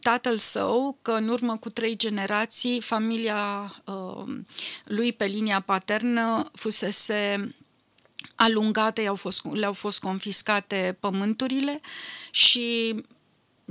tatăl 0.00 0.36
său 0.36 0.98
că 1.02 1.10
în 1.10 1.28
urmă 1.28 1.56
cu 1.56 1.70
trei 1.70 1.96
generații 1.96 2.80
familia 2.80 3.74
uh, 3.84 4.36
lui 4.84 5.12
pe 5.12 5.24
linia 5.24 5.60
paternă 5.60 6.50
fusese 6.54 7.54
alungate, 8.40 9.00
i-au 9.00 9.14
fost, 9.14 9.44
le-au 9.52 9.72
fost 9.72 10.00
confiscate 10.00 10.96
pământurile 11.00 11.80
și 12.30 12.94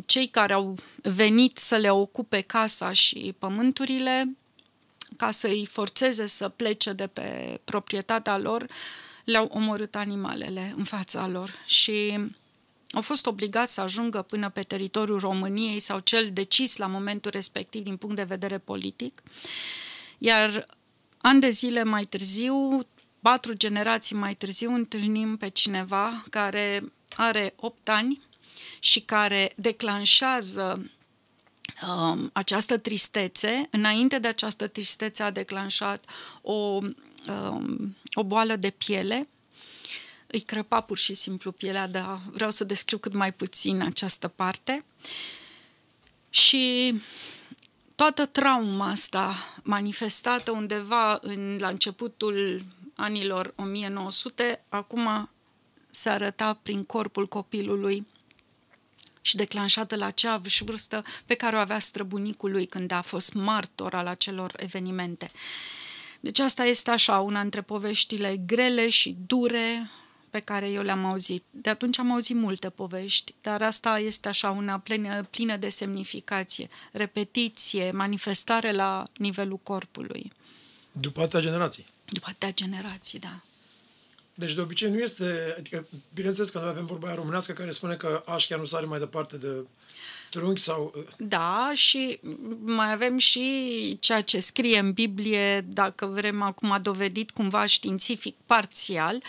cei 0.06 0.28
care 0.28 0.54
au 0.54 0.76
venit 1.02 1.58
să 1.58 1.76
le 1.76 1.90
ocupe 1.90 2.42
casa 2.42 2.92
și 2.92 3.36
pământurile, 3.40 4.38
ca 5.18 5.32
să 5.32 5.48
îi 5.48 5.66
forțeze 5.66 6.26
să 6.26 6.50
plece 6.50 6.94
de 6.94 7.08
pe 7.08 7.60
proprietatea 7.64 8.38
lor, 8.38 8.66
le-au 9.26 9.50
omorât 9.54 9.96
animalele 9.96 10.74
în 10.78 10.84
fața 10.84 11.28
lor 11.28 11.54
și 11.66 12.20
au 12.92 13.02
fost 13.02 13.26
obligați 13.26 13.74
să 13.74 13.82
ajungă 13.82 14.22
până 14.22 14.50
pe 14.50 14.62
teritoriul 14.62 15.20
României 15.20 15.80
sau 15.80 16.00
cel 16.00 16.30
decis 16.34 16.78
la 16.78 16.88
momentul 16.88 17.32
respectiv 17.32 17.84
din 17.84 17.98
punct 17.98 18.16
de 18.16 18.24
vedere 18.24 18.58
politic. 18.58 19.22
Iar 20.18 20.66
ani 21.18 21.40
de 21.40 21.50
zile 21.50 21.84
mai 21.84 22.06
târziu, 22.06 22.86
patru 23.22 23.54
generații 23.54 24.16
mai 24.16 24.36
târziu 24.36 24.74
întâlnim 24.74 25.38
pe 25.38 25.50
cineva 25.50 26.24
care 26.30 26.84
are 27.16 27.54
8 27.56 27.90
ani 27.90 28.22
și 28.80 29.02
care 29.02 29.52
declanșează 29.56 30.92
um, 31.88 32.30
această 32.34 32.78
tristețe. 32.78 33.68
Înainte 33.72 34.20
de 34.20 34.28
această 34.28 34.68
tristețe 34.68 35.24
a 35.24 35.32
declanșat 35.32 36.04
o, 36.42 36.54
um, 36.54 37.96
o 38.14 38.24
boală 38.24 38.56
de 38.56 38.70
piele. 38.70 39.28
Îi 40.28 40.40
crăpa 40.40 40.82
pur 40.82 40.98
și 40.98 41.14
simplu 41.14 41.52
pielea, 41.52 41.88
dar 41.88 42.22
vreau 42.32 42.52
să 42.52 42.64
descriu 42.64 42.98
cât 42.98 43.14
mai 43.14 43.34
puțin 43.34 43.82
această 43.82 44.28
parte. 44.28 44.86
Și 46.30 46.94
toată 47.96 48.26
trauma 48.26 48.90
asta 48.90 49.36
manifestată 49.64 50.52
undeva 50.52 51.20
în, 51.22 51.58
la 51.60 51.68
începutul 51.68 52.64
anilor 53.00 53.54
1900, 53.56 54.64
acum 54.70 55.30
se 55.90 56.10
arăta 56.10 56.60
prin 56.62 56.84
corpul 56.84 57.28
copilului 57.28 58.08
și 59.22 59.36
declanșată 59.36 59.96
la 59.96 60.06
acea 60.06 60.42
vârstă 60.66 61.04
pe 61.26 61.34
care 61.34 61.56
o 61.56 61.60
avea 61.60 61.80
străbunicul 61.80 62.52
lui 62.52 62.66
când 62.66 62.92
a 62.92 63.02
fost 63.02 63.34
martor 63.34 63.94
al 63.94 64.08
acelor 64.08 64.54
evenimente. 64.58 65.32
Deci 66.20 66.40
asta 66.40 66.64
este 66.64 66.92
așa, 66.92 67.20
una 67.20 67.42
dintre 67.42 67.62
poveștile 67.62 68.38
grele 68.46 68.90
și 68.90 69.16
dure 69.28 69.90
pe 70.30 70.40
care 70.40 70.70
eu 70.70 70.82
le-am 70.82 71.06
auzit. 71.06 71.44
De 71.52 71.70
atunci 71.70 72.00
am 72.00 72.12
auzit 72.12 72.36
multe 72.36 72.70
povești, 72.70 73.34
dar 73.42 73.62
asta 73.62 74.00
este 74.00 74.28
așa 74.28 74.50
una 74.50 74.80
plină, 74.80 75.24
plină 75.24 75.58
de 75.58 75.70
semnificație, 75.70 76.70
repetiție, 76.92 77.92
manifestare 77.92 78.72
la 78.72 79.08
nivelul 79.18 79.58
corpului. 79.58 80.32
După 80.92 81.22
atâtea 81.22 81.40
generații. 81.40 81.88
După 82.12 82.26
atâtea 82.30 82.54
generații, 82.54 83.20
da. 83.20 83.40
Deci 84.34 84.54
de 84.54 84.62
obicei 84.62 84.90
nu 84.90 84.98
este, 84.98 85.56
adică 85.58 85.88
bineînțeles 86.14 86.50
că 86.50 86.60
noi 86.60 86.68
avem 86.68 86.86
vorba 86.86 87.08
aia 87.08 87.16
românească 87.16 87.54
care 87.54 87.72
spune 87.72 87.96
că 87.96 88.24
aș 88.26 88.48
chiar 88.48 88.60
nu 88.60 88.66
sare 88.66 88.86
mai 88.86 89.00
departe 89.00 89.38
de 89.38 89.66
trunchi 90.30 90.62
sau... 90.62 90.94
Uh, 90.96 91.04
da, 91.18 91.72
și 91.74 92.20
mai 92.60 92.92
avem 92.92 93.18
și 93.18 93.98
ceea 94.00 94.22
ce 94.22 94.40
scrie 94.40 94.80
în 94.80 94.92
Biblie, 94.92 95.62
dacă 95.62 96.06
vrem 96.06 96.42
acum 96.42 96.80
dovedit 96.82 97.32
cumva 97.32 97.66
științific 97.66 98.36
parțial, 98.46 99.24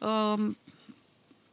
um, 0.00 0.56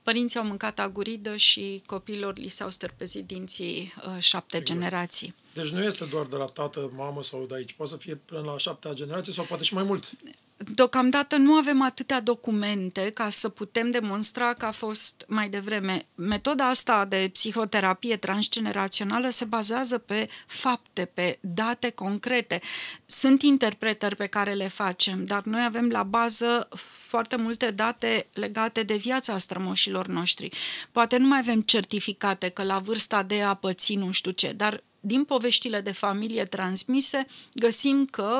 părinții 0.03 0.39
au 0.39 0.45
mâncat 0.45 0.79
aguridă 0.79 1.35
și 1.35 1.81
copiilor 1.85 2.37
li 2.37 2.47
s-au 2.47 2.69
stărpezit 2.69 3.25
dinții 3.25 3.93
uh, 3.97 4.21
șapte 4.21 4.57
exact. 4.57 4.79
generații. 4.79 5.35
Deci 5.53 5.69
nu 5.69 5.83
este 5.83 6.05
doar 6.05 6.25
de 6.25 6.35
la 6.35 6.45
tată, 6.45 6.91
mamă 6.95 7.23
sau 7.23 7.45
de 7.45 7.55
aici, 7.55 7.73
poate 7.73 7.91
să 7.91 7.97
fie 7.97 8.15
până 8.15 8.41
la 8.41 8.57
șaptea 8.57 8.93
generație 8.93 9.33
sau 9.33 9.45
poate 9.45 9.63
și 9.63 9.73
mai 9.73 9.83
mult. 9.83 10.11
Deocamdată 10.57 11.35
nu 11.35 11.53
avem 11.53 11.81
atâtea 11.81 12.21
documente 12.21 13.11
ca 13.13 13.29
să 13.29 13.49
putem 13.49 13.91
demonstra 13.91 14.53
că 14.53 14.65
a 14.65 14.71
fost 14.71 15.25
mai 15.27 15.49
devreme. 15.49 16.05
Metoda 16.15 16.67
asta 16.67 17.05
de 17.05 17.29
psihoterapie 17.33 18.17
transgenerațională 18.17 19.29
se 19.29 19.45
bazează 19.45 19.97
pe 19.97 20.29
fapte, 20.45 21.05
pe 21.13 21.37
date 21.41 21.89
concrete. 21.89 22.61
Sunt 23.05 23.41
interpretări 23.41 24.15
pe 24.15 24.27
care 24.27 24.53
le 24.53 24.67
facem, 24.67 25.25
dar 25.25 25.43
noi 25.43 25.63
avem 25.63 25.89
la 25.89 26.03
bază 26.03 26.67
foarte 27.07 27.35
multe 27.35 27.71
date 27.71 28.27
legate 28.33 28.83
de 28.83 28.95
viața 28.95 29.37
strămoșilor 29.37 30.07
noștri. 30.07 30.49
Poate 30.91 31.17
nu 31.17 31.27
mai 31.27 31.39
avem 31.39 31.61
certificate 31.61 32.49
că 32.49 32.63
la 32.63 32.77
vârsta 32.77 33.23
de 33.23 33.41
a 33.41 33.53
păți 33.53 33.95
nu 33.95 34.11
știu 34.11 34.31
ce, 34.31 34.51
dar 34.51 34.83
din 34.99 35.23
poveștile 35.23 35.81
de 35.81 35.91
familie 35.91 36.45
transmise 36.45 37.25
găsim 37.53 38.05
că 38.05 38.39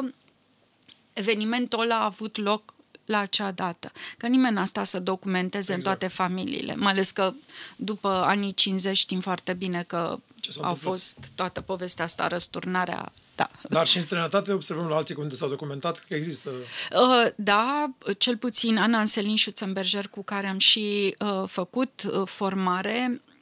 evenimentul 1.16 1.80
ăla 1.80 1.96
a 1.96 2.04
avut 2.04 2.38
loc 2.38 2.74
la 3.06 3.20
acea 3.20 3.52
dată. 3.52 3.92
Că 4.18 4.28
nimeni 4.28 4.56
n-a 4.56 4.66
stat 4.66 4.86
să 4.86 5.00
documenteze 5.00 5.74
exact. 5.74 5.78
în 5.78 5.84
toate 5.84 6.08
familiile, 6.14 6.76
mai 6.76 6.92
ales 6.92 7.12
că 7.12 7.34
după 7.76 8.10
anii 8.10 8.54
50 8.54 8.98
știm 8.98 9.20
foarte 9.20 9.54
bine 9.54 9.84
că 9.88 10.20
au 10.62 10.76
fost 10.76 11.18
toată 11.36 11.62
povestea 11.62 12.06
asta, 12.06 12.28
răsturnarea 12.28 13.12
da. 13.36 13.50
Dar 13.70 13.88
și 13.88 13.98
în 13.98 14.04
străinătate 14.04 14.52
observăm 14.52 14.88
la 14.88 14.96
alții 14.96 15.16
unde 15.18 15.36
s-au 15.36 15.50
documentat 15.50 16.06
că 16.08 16.16
există... 16.16 16.50
Uh, 16.50 17.32
da, 17.36 17.92
cel 18.18 18.38
puțin 18.38 18.78
Ana 18.78 18.98
Anselin 18.98 19.38
Schutzenberger, 19.38 20.08
cu 20.08 20.24
care 20.24 20.48
am 20.48 20.58
și 20.58 21.16
uh, 21.20 21.44
făcut 21.48 22.02
uh, 22.12 22.28
formare, 22.28 23.12
Uh, 23.12 23.35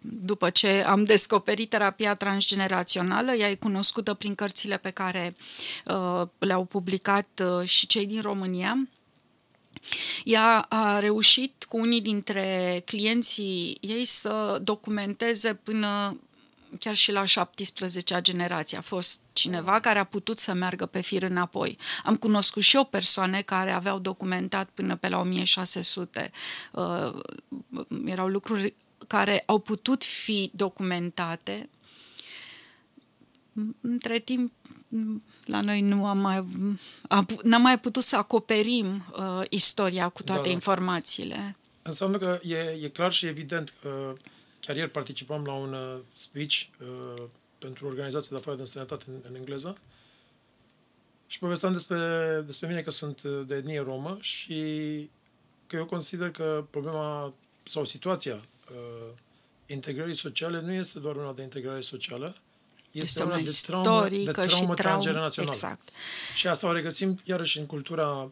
după 0.00 0.50
ce 0.50 0.84
am 0.86 1.04
descoperit 1.04 1.70
terapia 1.70 2.14
transgenerațională, 2.14 3.32
ea 3.32 3.50
e 3.50 3.54
cunoscută 3.54 4.14
prin 4.14 4.34
cărțile 4.34 4.76
pe 4.76 4.90
care 4.90 5.36
uh, 5.84 6.22
le-au 6.38 6.64
publicat 6.64 7.42
uh, 7.44 7.68
și 7.68 7.86
cei 7.86 8.06
din 8.06 8.20
România. 8.20 8.88
Ea 10.24 10.66
a 10.68 10.98
reușit 10.98 11.64
cu 11.68 11.78
unii 11.78 12.00
dintre 12.00 12.82
clienții 12.84 13.78
ei 13.80 14.04
să 14.04 14.58
documenteze 14.62 15.54
până 15.54 16.20
chiar 16.78 16.94
și 16.94 17.12
la 17.12 17.24
17-a 17.24 18.20
generație. 18.20 18.78
A 18.78 18.80
fost 18.80 19.20
cineva 19.32 19.80
care 19.80 19.98
a 19.98 20.04
putut 20.04 20.38
să 20.38 20.52
meargă 20.52 20.86
pe 20.86 21.00
fir 21.00 21.22
înapoi. 21.22 21.78
Am 22.04 22.16
cunoscut 22.16 22.62
și 22.62 22.76
eu 22.76 22.84
persoane 22.84 23.42
care 23.42 23.70
aveau 23.70 23.98
documentat 23.98 24.68
până 24.74 24.96
pe 24.96 25.08
la 25.08 25.18
1600. 25.18 26.30
Uh, 26.72 27.12
erau 28.04 28.28
lucruri 28.28 28.74
care 29.06 29.42
au 29.46 29.58
putut 29.58 30.04
fi 30.04 30.50
documentate. 30.54 31.68
Între 33.80 34.18
timp, 34.18 34.52
la 35.44 35.60
noi 35.60 35.80
nu 35.80 36.06
am 36.06 36.18
mai, 36.18 36.46
am, 37.08 37.26
n-am 37.42 37.62
mai 37.62 37.78
putut 37.80 38.02
să 38.02 38.16
acoperim 38.16 39.04
uh, 39.18 39.42
istoria 39.48 40.08
cu 40.08 40.22
toate 40.22 40.40
da, 40.40 40.46
da. 40.46 40.52
informațiile. 40.52 41.56
Înseamnă 41.82 42.18
că 42.18 42.40
e, 42.42 42.78
e 42.82 42.88
clar 42.88 43.12
și 43.12 43.26
evident 43.26 43.74
că 43.80 44.14
chiar 44.60 44.76
ieri 44.76 44.90
participam 44.90 45.44
la 45.44 45.52
un 45.52 45.72
uh, 45.72 45.98
speech 46.12 46.54
uh, 46.80 47.22
pentru 47.58 47.86
organizația 47.86 48.28
de 48.30 48.36
afară 48.36 48.56
de 48.56 48.64
sănătate 48.64 49.04
în, 49.08 49.14
în 49.28 49.34
engleză 49.34 49.76
și 51.26 51.38
povesteam 51.38 51.72
despre, 51.72 51.98
despre 52.46 52.66
mine 52.66 52.80
că 52.80 52.90
sunt 52.90 53.22
uh, 53.22 53.42
de 53.46 53.54
etnie 53.54 53.80
romă 53.80 54.16
și 54.20 54.54
că 55.66 55.76
eu 55.76 55.86
consider 55.86 56.30
că 56.30 56.66
problema 56.70 57.34
sau 57.62 57.84
situația 57.84 58.34
uh, 58.34 58.42
integrării 59.66 60.16
sociale 60.16 60.60
nu 60.60 60.72
este 60.72 60.98
doar 60.98 61.16
una 61.16 61.32
de 61.32 61.42
integrare 61.42 61.80
socială, 61.80 62.36
este, 62.90 63.06
este 63.06 63.22
una 63.22 63.36
de 63.36 63.58
traumă, 63.66 64.08
de 64.08 64.30
traumă, 64.30 64.32
traumă 64.32 64.74
transgenerațională. 64.74 65.54
Exact. 65.54 65.88
Și 66.36 66.46
asta 66.48 66.66
o 66.66 66.72
regăsim 66.72 67.20
iarăși 67.24 67.58
în 67.58 67.66
cultura 67.66 68.08
uh, 68.08 68.30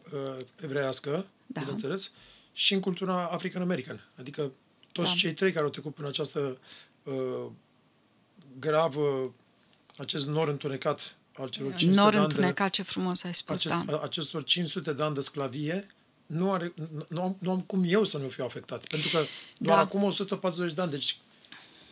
evreiască, 0.61 1.25
da. 1.45 1.59
bineînțeles, 1.59 2.11
și 2.53 2.73
în 2.73 2.79
cultura 2.79 3.27
african-americană. 3.27 4.01
Adică 4.19 4.51
toți 4.91 5.09
da. 5.09 5.15
cei 5.15 5.33
trei 5.33 5.51
care 5.51 5.65
au 5.65 5.71
trecut 5.71 5.93
prin 5.93 6.05
această 6.05 6.57
uh, 7.03 7.45
gravă, 8.59 9.33
acest 9.97 10.27
nor 10.27 10.47
întunecat 10.47 11.15
al 11.37 11.49
celor 11.49 11.73
500 11.73 12.01
Nor 12.01 12.11
de 12.11 12.17
ani 12.17 12.25
întunecat, 12.25 12.69
de, 12.69 12.71
ce 12.71 12.83
frumos 12.83 13.23
ai 13.23 13.33
spus, 13.33 13.65
acest, 13.65 13.85
da. 13.85 13.99
Acestor 14.03 14.43
500 14.43 14.93
de 14.93 15.03
ani 15.03 15.15
de 15.15 15.21
sclavie, 15.21 15.87
nu, 16.31 16.51
are, 16.51 16.73
nu, 17.07 17.21
am, 17.21 17.35
nu 17.39 17.51
am 17.51 17.61
cum 17.61 17.83
eu 17.85 18.03
să 18.03 18.17
nu 18.17 18.27
fiu 18.27 18.43
afectat. 18.43 18.87
Pentru 18.87 19.09
că 19.09 19.23
doar 19.57 19.77
da. 19.77 19.83
acum 19.83 20.03
140 20.03 20.73
de 20.73 20.81
ani, 20.81 20.91
deci 20.91 21.17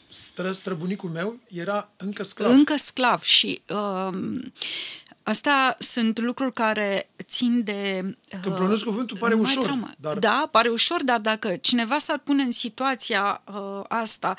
stră, 0.10 0.52
străbunicul 0.52 1.10
meu 1.10 1.40
era 1.48 1.90
încă 1.98 2.24
sclav. 2.24 2.52
Încă 2.52 2.76
sclav 2.78 3.22
și 3.22 3.62
uh, 3.70 4.40
Asta 5.24 5.76
sunt 5.80 6.20
lucruri 6.20 6.54
care 6.54 7.10
țin 7.24 7.64
de... 7.64 8.02
Uh, 8.06 8.40
Când 8.42 8.56
pronunț 8.56 8.82
cuvântul 8.82 9.18
pare 9.18 9.34
ușor. 9.34 9.96
Dar... 9.98 10.18
Da, 10.18 10.50
pare 10.52 10.70
ușor, 10.70 11.04
dar 11.04 11.20
dacă 11.20 11.56
cineva 11.56 11.98
s-ar 11.98 12.18
pune 12.18 12.44
în 12.44 12.52
situația 12.52 13.42
uh, 13.46 13.84
asta, 13.88 14.36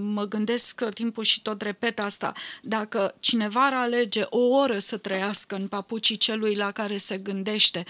mă 0.00 0.24
gândesc 0.24 0.74
că 0.74 0.88
timpul 0.88 1.24
și 1.24 1.42
tot 1.42 1.62
repet 1.62 1.98
asta, 1.98 2.32
dacă 2.62 3.14
cineva 3.20 3.66
ar 3.66 3.72
alege 3.72 4.22
o 4.28 4.38
oră 4.38 4.78
să 4.78 4.96
trăiască 4.96 5.54
în 5.54 5.68
papucii 5.68 6.16
celui 6.16 6.54
la 6.54 6.70
care 6.70 6.96
se 6.96 7.18
gândește, 7.18 7.84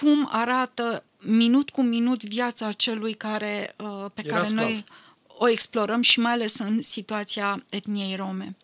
cum 0.00 0.28
arată 0.32 1.04
minut 1.18 1.70
cu 1.70 1.82
minut 1.82 2.24
viața 2.24 2.72
celui 2.72 3.14
care, 3.14 3.74
uh, 3.78 4.04
pe 4.14 4.22
Era 4.24 4.34
care 4.34 4.46
sclav. 4.46 4.64
noi 4.64 4.84
o 5.26 5.48
explorăm 5.48 6.00
și 6.00 6.20
mai 6.20 6.32
ales 6.32 6.58
în 6.58 6.82
situația 6.82 7.64
etniei 7.68 8.16
rome. 8.16 8.56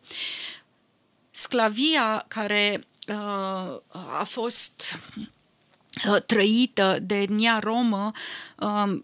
Sclavia 1.30 2.24
care 2.28 2.86
uh, 3.08 3.80
a 4.18 4.24
fost 4.24 4.98
uh, 6.10 6.22
trăită 6.26 6.98
de 7.02 7.20
etnia 7.20 7.58
romă 7.58 8.10
uh, 8.58 9.00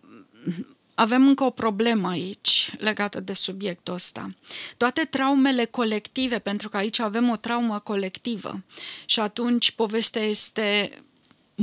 avem 0.95 1.27
încă 1.27 1.45
o 1.45 1.51
problemă 1.51 2.09
aici 2.09 2.73
legată 2.79 3.21
de 3.21 3.33
subiectul 3.33 3.95
ăsta. 3.95 4.35
Toate 4.77 5.05
traumele 5.05 5.65
colective, 5.65 6.39
pentru 6.39 6.69
că 6.69 6.77
aici 6.77 6.99
avem 6.99 7.31
o 7.31 7.37
traumă 7.37 7.79
colectivă 7.79 8.63
și 9.05 9.21
atunci 9.21 9.71
povestea 9.71 10.23
este 10.23 10.99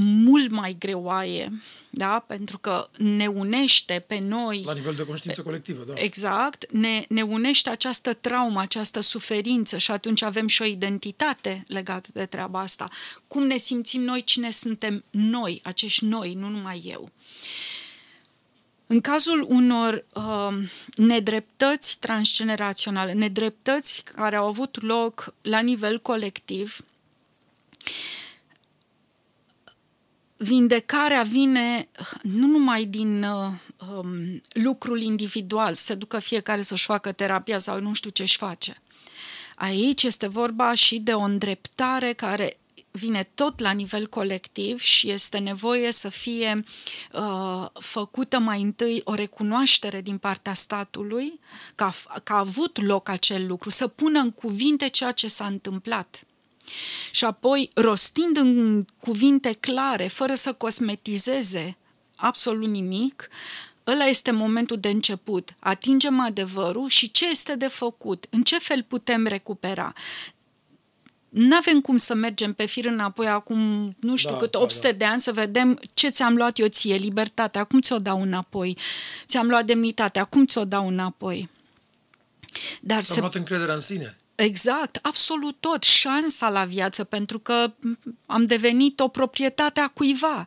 mult 0.02 0.52
mai 0.52 0.76
greoaie, 0.80 1.52
da? 1.90 2.24
pentru 2.28 2.58
că 2.58 2.90
ne 2.98 3.28
unește 3.28 4.04
pe 4.08 4.20
noi. 4.20 4.62
La 4.66 4.74
nivel 4.74 4.94
de 4.94 5.06
conștiință 5.06 5.42
colectivă, 5.42 5.84
da. 5.88 5.94
Exact, 5.96 6.72
ne, 6.72 7.06
ne 7.10 7.22
unește 7.22 7.70
această 7.70 8.14
traumă, 8.14 8.62
această 8.62 9.00
suferință 9.00 9.78
și 9.78 9.92
atunci 9.92 10.22
avem 10.22 10.48
și 10.48 10.62
o 10.62 10.66
identitate 10.66 11.64
legată 11.68 12.08
de 12.14 12.26
treaba 12.26 12.60
asta. 12.60 12.90
Cum 13.28 13.44
ne 13.44 13.58
simțim 13.58 14.02
noi, 14.02 14.22
cine 14.22 14.52
suntem 14.52 15.04
noi, 15.10 15.60
acești 15.64 16.06
noi, 16.06 16.34
nu 16.34 16.48
numai 16.48 16.84
eu. 16.86 17.12
În 18.88 19.01
cazul 19.01 19.46
unor 19.50 20.06
uh, 20.14 20.70
nedreptăți 20.96 22.00
transgeneraționale, 22.00 23.14
nedreptăți 23.14 24.03
care 24.03 24.36
au 24.36 24.48
avut 24.48 24.82
loc 24.82 25.34
la 25.42 25.60
nivel 25.60 26.00
colectiv, 26.00 26.79
vindecarea 30.44 31.22
vine 31.22 31.88
nu 32.22 32.48
numai 32.48 32.86
din 32.86 33.24
uh, 33.24 33.51
um, 33.90 34.42
lucrul 34.53 35.01
individual, 35.01 35.74
să 35.74 35.96
ducă 35.96 36.20
fiecare 36.20 36.62
să-și 36.62 36.86
facă 36.86 37.12
terapia 37.12 37.58
sau 37.58 37.82
nu 37.82 37.94
știu 37.94 38.10
ce-și 38.10 38.38
face. 38.38 38.82
Aici 39.56 40.03
este 40.03 40.27
vorba 40.27 40.74
și 40.74 41.00
de 41.00 41.14
o 41.14 41.22
îndreptare 41.22 42.14
care 42.14 42.58
vine 42.92 43.29
tot 43.36 43.60
la 43.60 43.72
nivel 43.72 44.08
colectiv 44.08 44.79
și 44.79 45.10
este 45.10 45.38
nevoie 45.38 45.92
să 45.92 46.10
fie 46.10 46.64
uh, 47.12 47.68
făcută 47.74 48.40
mai 48.40 48.62
întâi 48.62 49.01
o 49.03 49.14
recunoaștere 49.14 50.01
din 50.01 50.18
partea 50.18 50.53
statului 50.53 51.40
că 51.75 51.84
a, 51.84 51.94
că 52.24 52.34
a 52.34 52.38
avut 52.38 52.82
loc 52.82 53.10
acel 53.10 53.48
lucru, 53.48 53.70
să 53.70 53.88
pună 53.88 54.20
în 54.20 54.32
cuvinte 54.32 54.88
ceea 54.88 55.12
ce 55.12 55.27
s-a 55.27 55.46
întâmplat. 55.46 56.24
Și 57.12 57.26
apoi, 57.26 57.72
rostind 57.74 58.38
în 58.38 58.86
cuvinte 59.00 59.54
clare, 59.54 60.08
fără 60.08 60.34
să 60.34 60.54
cosmetizeze 60.54 61.78
absolut 62.16 62.70
nimic, 62.70 63.30
ăla 63.88 64.06
este 64.06 64.32
momentul 64.32 64.78
de 64.78 64.90
început. 64.90 65.56
Atingem 65.60 66.20
adevărul 66.20 66.88
și 66.88 67.12
ce 67.12 67.30
este 67.30 67.56
de 67.56 67.68
făcut, 67.68 68.26
în 68.30 68.44
ce 68.44 68.60
fel 68.60 68.84
putem 68.84 69.26
recupera. 69.26 69.94
Nu 71.30 71.56
avem 71.56 71.82
cum 71.82 71.98
să 71.98 72.14
mergem 72.14 72.54
pe 72.54 72.66
fir 72.66 72.86
înapoi 72.86 73.28
acum, 73.28 73.96
nu 74.00 74.16
știu 74.16 74.32
da, 74.32 74.38
cât, 74.38 74.56
800 74.56 74.88
da, 74.88 74.92
da. 74.92 74.98
de 74.98 75.06
ani 75.06 75.20
să 75.20 75.32
vedem 75.32 75.80
ce 75.94 76.10
ți-am 76.10 76.36
luat 76.36 76.60
eu 76.60 76.68
ție, 76.68 76.96
libertatea, 76.96 77.62
acum 77.62 77.82
ți-o 77.82 78.00
dau 78.00 78.22
înapoi. 78.22 78.78
Ți-am 79.26 79.48
luat 79.48 79.66
demnitatea, 79.66 80.22
acum 80.22 80.46
ți-o 80.46 80.66
dau 80.66 80.88
înapoi. 80.88 81.50
Dar 82.82 83.04
Ți-am 83.04 83.16
se... 83.16 83.20
luat 83.20 83.36
încrederea 83.36 83.74
în 83.74 83.80
sine. 83.80 84.18
Exact, 84.44 85.00
absolut 85.01 85.56
tot, 85.60 85.84
șansa 85.84 86.50
la 86.50 86.66
viață, 86.66 87.03
pentru 87.03 87.40
că 87.40 87.74
am 88.25 88.46
devenit 88.46 89.00
o 89.00 89.08
proprietate 89.08 89.79
a 89.79 89.88
cuiva. 89.88 90.46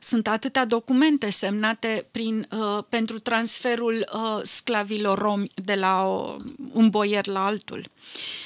Sunt 0.00 0.28
atâtea 0.28 0.64
documente 0.64 1.30
semnate 1.30 2.06
prin, 2.10 2.48
uh, 2.50 2.84
pentru 2.88 3.18
transferul 3.18 4.08
uh, 4.12 4.40
sclavilor 4.42 5.18
romi 5.18 5.48
de 5.64 5.74
la 5.74 6.06
uh, 6.06 6.36
un 6.72 6.90
boier 6.90 7.26
la 7.26 7.44
altul, 7.44 7.90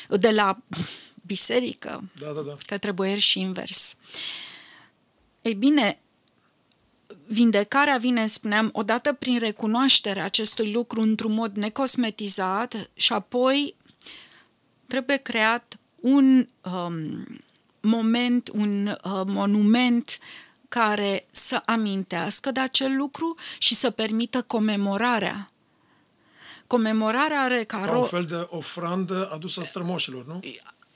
de 0.08 0.30
la 0.30 0.58
biserică 1.26 2.10
da, 2.18 2.32
da, 2.32 2.40
da. 2.40 2.56
către 2.66 2.92
boier 2.92 3.18
și 3.18 3.40
invers. 3.40 3.96
Ei 5.42 5.54
bine, 5.54 6.00
vindecarea 7.26 7.96
vine, 7.96 8.26
spuneam, 8.26 8.70
odată 8.72 9.12
prin 9.12 9.38
recunoașterea 9.38 10.24
acestui 10.24 10.72
lucru 10.72 11.00
într-un 11.00 11.32
mod 11.32 11.56
necosmetizat 11.56 12.90
și 12.94 13.12
apoi 13.12 13.74
trebuie 14.88 15.16
creat 15.16 15.78
un 16.00 16.48
um, 16.62 17.26
moment, 17.80 18.48
un 18.48 18.86
uh, 18.86 19.22
monument 19.26 20.18
care 20.68 21.26
să 21.30 21.62
amintească 21.64 22.50
de 22.50 22.60
acel 22.60 22.96
lucru 22.96 23.36
și 23.58 23.74
să 23.74 23.90
permită 23.90 24.42
comemorarea. 24.42 25.50
Comemorarea 26.66 27.40
are 27.40 27.64
ca, 27.64 27.80
ca 27.80 27.98
un 27.98 28.04
fel 28.04 28.24
de 28.24 28.46
ofrandă 28.50 29.30
adusă 29.32 29.62
strămoșilor, 29.62 30.26
nu? 30.26 30.40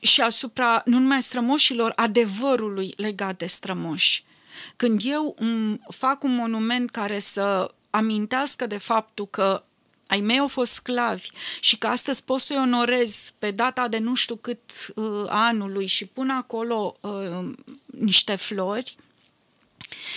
Și 0.01 0.21
asupra, 0.21 0.83
nu 0.85 0.99
numai 0.99 1.23
strămoșilor, 1.23 1.93
adevărului 1.97 2.95
legat 2.97 3.37
de 3.37 3.47
strămoși. 3.47 4.25
Când 4.77 5.01
eu 5.05 5.37
fac 5.89 6.23
un 6.23 6.35
monument 6.35 6.91
care 6.91 7.19
să 7.19 7.75
amintească 7.91 8.67
de 8.67 8.79
faptul 8.79 9.27
că 9.27 9.63
ai 10.07 10.21
mei 10.21 10.39
au 10.39 10.49
fost 10.49 10.73
sclavi 10.73 11.29
și 11.61 11.79
că 11.79 11.87
astăzi 11.87 12.25
pot 12.25 12.41
să-i 12.41 12.57
onorez 12.57 13.33
pe 13.39 13.51
data 13.51 13.89
de 13.89 13.99
nu 13.99 14.15
știu 14.15 14.37
cât 14.37 14.93
uh, 14.95 15.25
anului 15.29 15.87
și 15.87 16.07
pun 16.07 16.31
acolo 16.31 16.97
uh, 17.01 17.51
niște 17.87 18.35
flori, 18.35 18.97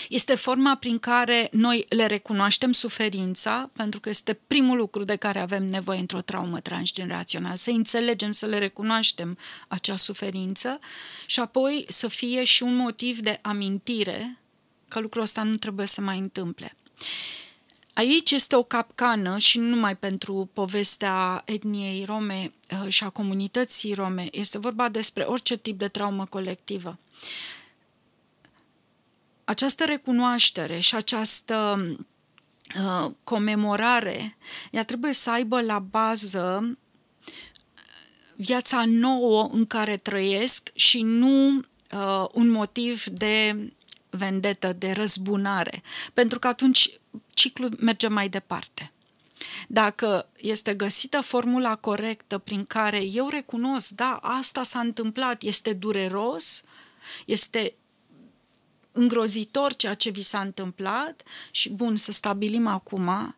este 0.10 0.36
forma 0.36 0.76
prin 0.76 1.00
care 1.00 1.48
noi 1.52 1.86
le 1.89 2.06
recunoaștem 2.06 2.71
suferința, 2.71 3.69
pentru 3.74 4.00
că 4.00 4.10
este 4.10 4.39
primul 4.48 4.78
lucru 4.78 5.04
de 5.04 5.15
care 5.15 5.39
avem 5.39 5.63
nevoie 5.63 6.00
într-o 6.00 6.21
traumă 6.21 6.60
transgenerațională, 6.60 7.56
să 7.56 7.69
înțelegem, 7.69 8.32
să 8.32 8.45
le 8.45 8.58
recunoaștem 8.58 9.38
acea 9.67 9.95
suferință 9.95 10.80
și 11.26 11.39
apoi 11.39 11.86
să 11.88 12.08
fie 12.08 12.43
și 12.43 12.63
un 12.63 12.76
motiv 12.76 13.19
de 13.19 13.39
amintire 13.41 14.39
că 14.88 15.00
lucrul 15.00 15.21
ăsta 15.21 15.43
nu 15.43 15.56
trebuie 15.56 15.88
să 15.88 16.02
mai 16.02 16.17
întâmple. 16.17 16.76
Aici 17.96 18.32
este 18.32 18.56
o 18.56 18.64
capcană 18.64 19.38
și 19.38 19.60
nu 19.60 19.68
numai 19.68 19.98
pentru 19.98 20.50
povestea 20.54 21.42
etniei 21.46 22.06
rome 22.06 22.52
uh, 22.72 22.88
și 22.88 23.04
a 23.04 23.10
comunității 23.10 23.94
rome, 23.94 24.28
este 24.32 24.58
vorba 24.58 24.90
despre 24.90 25.24
orice 25.24 25.58
tip 25.58 25.78
de 25.78 25.88
traumă 25.88 26.26
colectivă. 26.26 26.98
Această 29.44 29.86
recunoaștere 29.86 30.80
și 30.80 30.96
această 30.96 31.88
uh, 32.76 33.12
comemorare, 33.24 34.38
ea 34.72 34.86
trebuie 34.86 35.14
să 35.14 35.32
aibă 35.32 35.62
la 35.62 35.80
bază 35.80 36.78
viața 38.36 38.84
nouă 38.86 39.50
în 39.52 39.66
care 39.66 39.98
trăiesc 39.98 40.72
și 40.74 41.02
nu 41.02 41.56
uh, 41.56 42.26
un 42.32 42.50
motiv 42.50 43.06
de 43.06 43.56
vendetă, 44.10 44.74
de 44.74 44.92
răzbunare, 44.92 45.82
pentru 46.14 46.40
că 46.40 46.48
atunci 46.48 47.00
ciclul 47.36 47.78
merge 47.80 48.08
mai 48.08 48.30
departe. 48.30 48.91
Dacă 49.67 50.28
este 50.38 50.74
găsită 50.74 51.21
formula 51.21 51.76
corectă 51.76 52.38
prin 52.38 52.63
care 52.63 53.02
eu 53.02 53.30
recunosc, 53.30 53.89
da, 53.89 54.19
asta 54.21 54.63
s-a 54.63 54.80
întâmplat, 54.80 55.41
este 55.41 55.74
dureros, 55.74 56.63
este 57.26 57.76
îngrozitor 58.91 59.76
ceea 59.76 59.93
ce 59.93 60.10
vi 60.10 60.21
s-a 60.21 60.39
întâmplat 60.39 61.24
și 61.52 61.69
bun, 61.69 61.95
să 61.95 62.12
stabilim 62.12 62.67
acum 62.67 63.36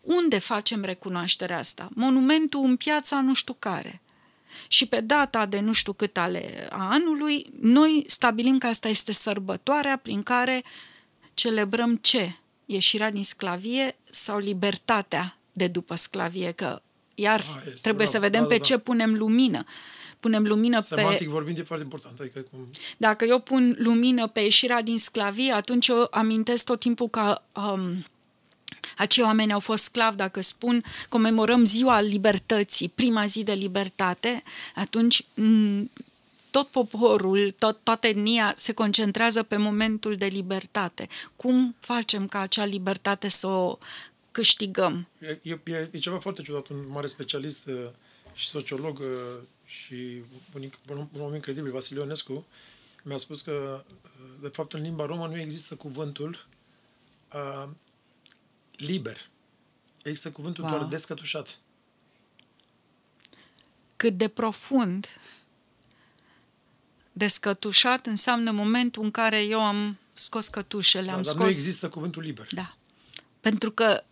unde 0.00 0.38
facem 0.38 0.82
recunoașterea 0.82 1.58
asta. 1.58 1.88
Monumentul 1.94 2.64
în 2.64 2.76
piața 2.76 3.20
nu 3.20 3.34
știu 3.34 3.56
care 3.58 4.02
și 4.68 4.86
pe 4.86 5.00
data 5.00 5.46
de 5.46 5.60
nu 5.60 5.72
știu 5.72 5.92
cât 5.92 6.16
ale 6.16 6.66
a 6.70 6.90
anului, 6.90 7.52
noi 7.60 8.04
stabilim 8.06 8.58
că 8.58 8.66
asta 8.66 8.88
este 8.88 9.12
sărbătoarea 9.12 9.96
prin 9.96 10.22
care 10.22 10.64
celebrăm 11.34 11.96
ce? 11.96 12.36
Ieșirea 12.66 13.10
din 13.10 13.24
sclavie 13.24 13.96
sau 14.10 14.38
libertatea 14.38 15.38
de 15.52 15.66
după 15.66 15.94
sclavie, 15.94 16.50
că 16.50 16.82
iar 17.14 17.40
a, 17.40 17.58
trebuie 17.58 17.92
bravo, 17.92 18.10
să 18.10 18.18
vedem 18.18 18.42
da, 18.42 18.46
pe 18.46 18.56
da, 18.56 18.62
ce 18.62 18.74
da. 18.74 18.80
punem 18.80 19.14
lumină. 19.14 19.64
Punem 20.20 20.46
lumină 20.46 20.80
Semantic 20.80 21.26
pe... 21.26 21.32
vorbind 21.32 21.58
e 21.58 21.62
foarte 21.62 21.84
important. 21.84 22.20
Adică 22.20 22.40
cum... 22.50 22.68
Dacă 22.96 23.24
eu 23.24 23.38
pun 23.38 23.76
lumină 23.78 24.28
pe 24.28 24.40
ieșirea 24.40 24.82
din 24.82 24.98
sclavie, 24.98 25.52
atunci 25.52 25.86
eu 25.86 26.08
amintesc 26.10 26.64
tot 26.64 26.80
timpul 26.80 27.08
că 27.08 27.40
um, 27.52 28.04
acei 28.96 29.24
oameni 29.24 29.52
au 29.52 29.60
fost 29.60 29.82
sclavi, 29.82 30.16
dacă 30.16 30.40
spun, 30.40 30.84
comemorăm 31.08 31.64
ziua 31.64 32.00
libertății, 32.00 32.88
prima 32.88 33.26
zi 33.26 33.42
de 33.42 33.52
libertate, 33.52 34.42
atunci 34.74 35.26
tot 36.54 36.68
poporul, 36.68 37.50
tot, 37.50 37.80
toată 37.82 38.06
etnia 38.06 38.52
se 38.56 38.72
concentrează 38.72 39.42
pe 39.42 39.56
momentul 39.56 40.16
de 40.16 40.26
libertate. 40.26 41.08
Cum 41.36 41.76
facem 41.78 42.26
ca 42.26 42.38
acea 42.38 42.64
libertate 42.64 43.28
să 43.28 43.46
o 43.46 43.78
câștigăm? 44.30 45.08
E, 45.18 45.38
e, 45.42 45.88
e 45.90 45.98
ceva 45.98 46.18
foarte 46.18 46.42
ciudat. 46.42 46.68
Un 46.68 46.88
mare 46.88 47.06
specialist 47.06 47.66
uh, 47.66 47.88
și 48.34 48.46
sociolog 48.46 48.98
uh, 48.98 49.06
și 49.64 50.22
un, 50.54 50.70
un, 50.88 51.06
un 51.12 51.20
om 51.20 51.34
incredibil, 51.34 51.70
Vasile 51.70 52.00
Ionescu, 52.00 52.46
mi-a 53.02 53.16
spus 53.16 53.40
că, 53.40 53.84
uh, 53.86 54.20
de 54.40 54.48
fapt, 54.48 54.72
în 54.72 54.82
limba 54.82 55.06
romă 55.06 55.26
nu 55.26 55.40
există 55.40 55.74
cuvântul 55.74 56.46
uh, 57.32 57.68
liber. 58.76 59.30
Există 60.02 60.30
cuvântul 60.30 60.64
wow. 60.64 60.72
doar 60.72 60.84
descătușat. 60.84 61.58
Cât 63.96 64.16
de 64.16 64.28
profund 64.28 65.06
descătușat 67.16 68.06
înseamnă 68.06 68.50
momentul 68.50 69.02
în 69.02 69.10
care 69.10 69.42
eu 69.42 69.60
am 69.60 69.98
scos 70.12 70.48
cătușele, 70.48 71.06
da, 71.06 71.12
am 71.12 71.22
dar 71.22 71.24
scos... 71.24 71.40
nu 71.40 71.46
există 71.46 71.88
cuvântul 71.88 72.22
liber. 72.22 72.46
Da. 72.50 72.76
Pentru 73.40 73.70
că 73.70 74.02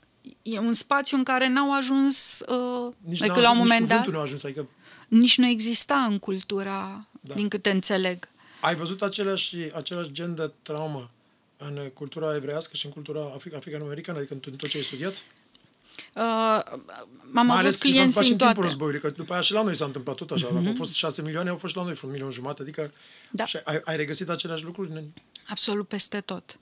e 0.43 0.59
un 0.59 0.73
spațiu 0.73 1.17
în 1.17 1.23
care 1.23 1.49
n-au 1.49 1.77
ajuns 1.77 2.41
uh, 2.49 2.93
nici 3.01 3.19
decât 3.19 3.43
la 3.43 3.51
un 3.51 3.57
moment 3.57 3.89
dat. 3.89 4.07
nu 4.07 4.19
a 4.19 4.23
ajuns, 4.23 4.43
adică... 4.45 4.69
Nici 5.09 5.39
nu 5.39 5.47
exista 5.47 5.97
în 5.97 6.19
cultura, 6.19 7.07
da. 7.21 7.35
din 7.35 7.49
câte 7.49 7.71
înțeleg. 7.71 8.29
Ai 8.61 8.75
văzut 8.75 9.03
același, 9.03 9.57
același 9.75 10.13
gen 10.13 10.35
de 10.35 10.51
traumă 10.63 11.11
în 11.57 11.91
cultura 11.95 12.35
evrească 12.35 12.77
și 12.77 12.87
în 12.87 12.93
cultura 12.93 13.21
afric- 13.21 13.55
african-americană, 13.55 14.19
adică 14.19 14.35
în 14.35 14.57
tot 14.57 14.69
ce 14.69 14.77
ai 14.77 14.83
studiat? 14.83 15.15
Uh, 16.15 16.23
am 17.35 17.47
Mai 17.47 17.59
avut 17.59 17.79
clienți 17.79 18.19
în, 18.19 18.25
în 18.31 18.37
timpul 18.37 18.63
războiului, 18.63 19.01
că 19.01 19.11
după 19.11 19.33
aia 19.33 19.43
și 19.43 19.53
la 19.53 19.63
noi 19.63 19.77
s-a 19.77 19.85
întâmplat 19.85 20.17
tot 20.17 20.31
așa. 20.31 20.49
Uh-huh. 20.49 20.53
Dacă 20.53 20.67
au 20.67 20.75
fost 20.75 20.93
șase 20.93 21.23
milioane, 21.23 21.51
au 21.51 21.57
fost 21.57 21.73
și 21.73 21.79
la 21.79 21.85
noi 21.85 22.01
un 22.03 22.11
milion 22.11 22.31
jumate. 22.31 22.63
Adică 22.63 22.93
da. 23.31 23.45
și 23.45 23.59
ai, 23.65 23.81
ai 23.85 23.97
regăsit 23.97 24.29
aceleași 24.29 24.65
lucruri? 24.65 25.05
Absolut 25.49 25.89
peste 25.89 26.21
tot. 26.21 26.59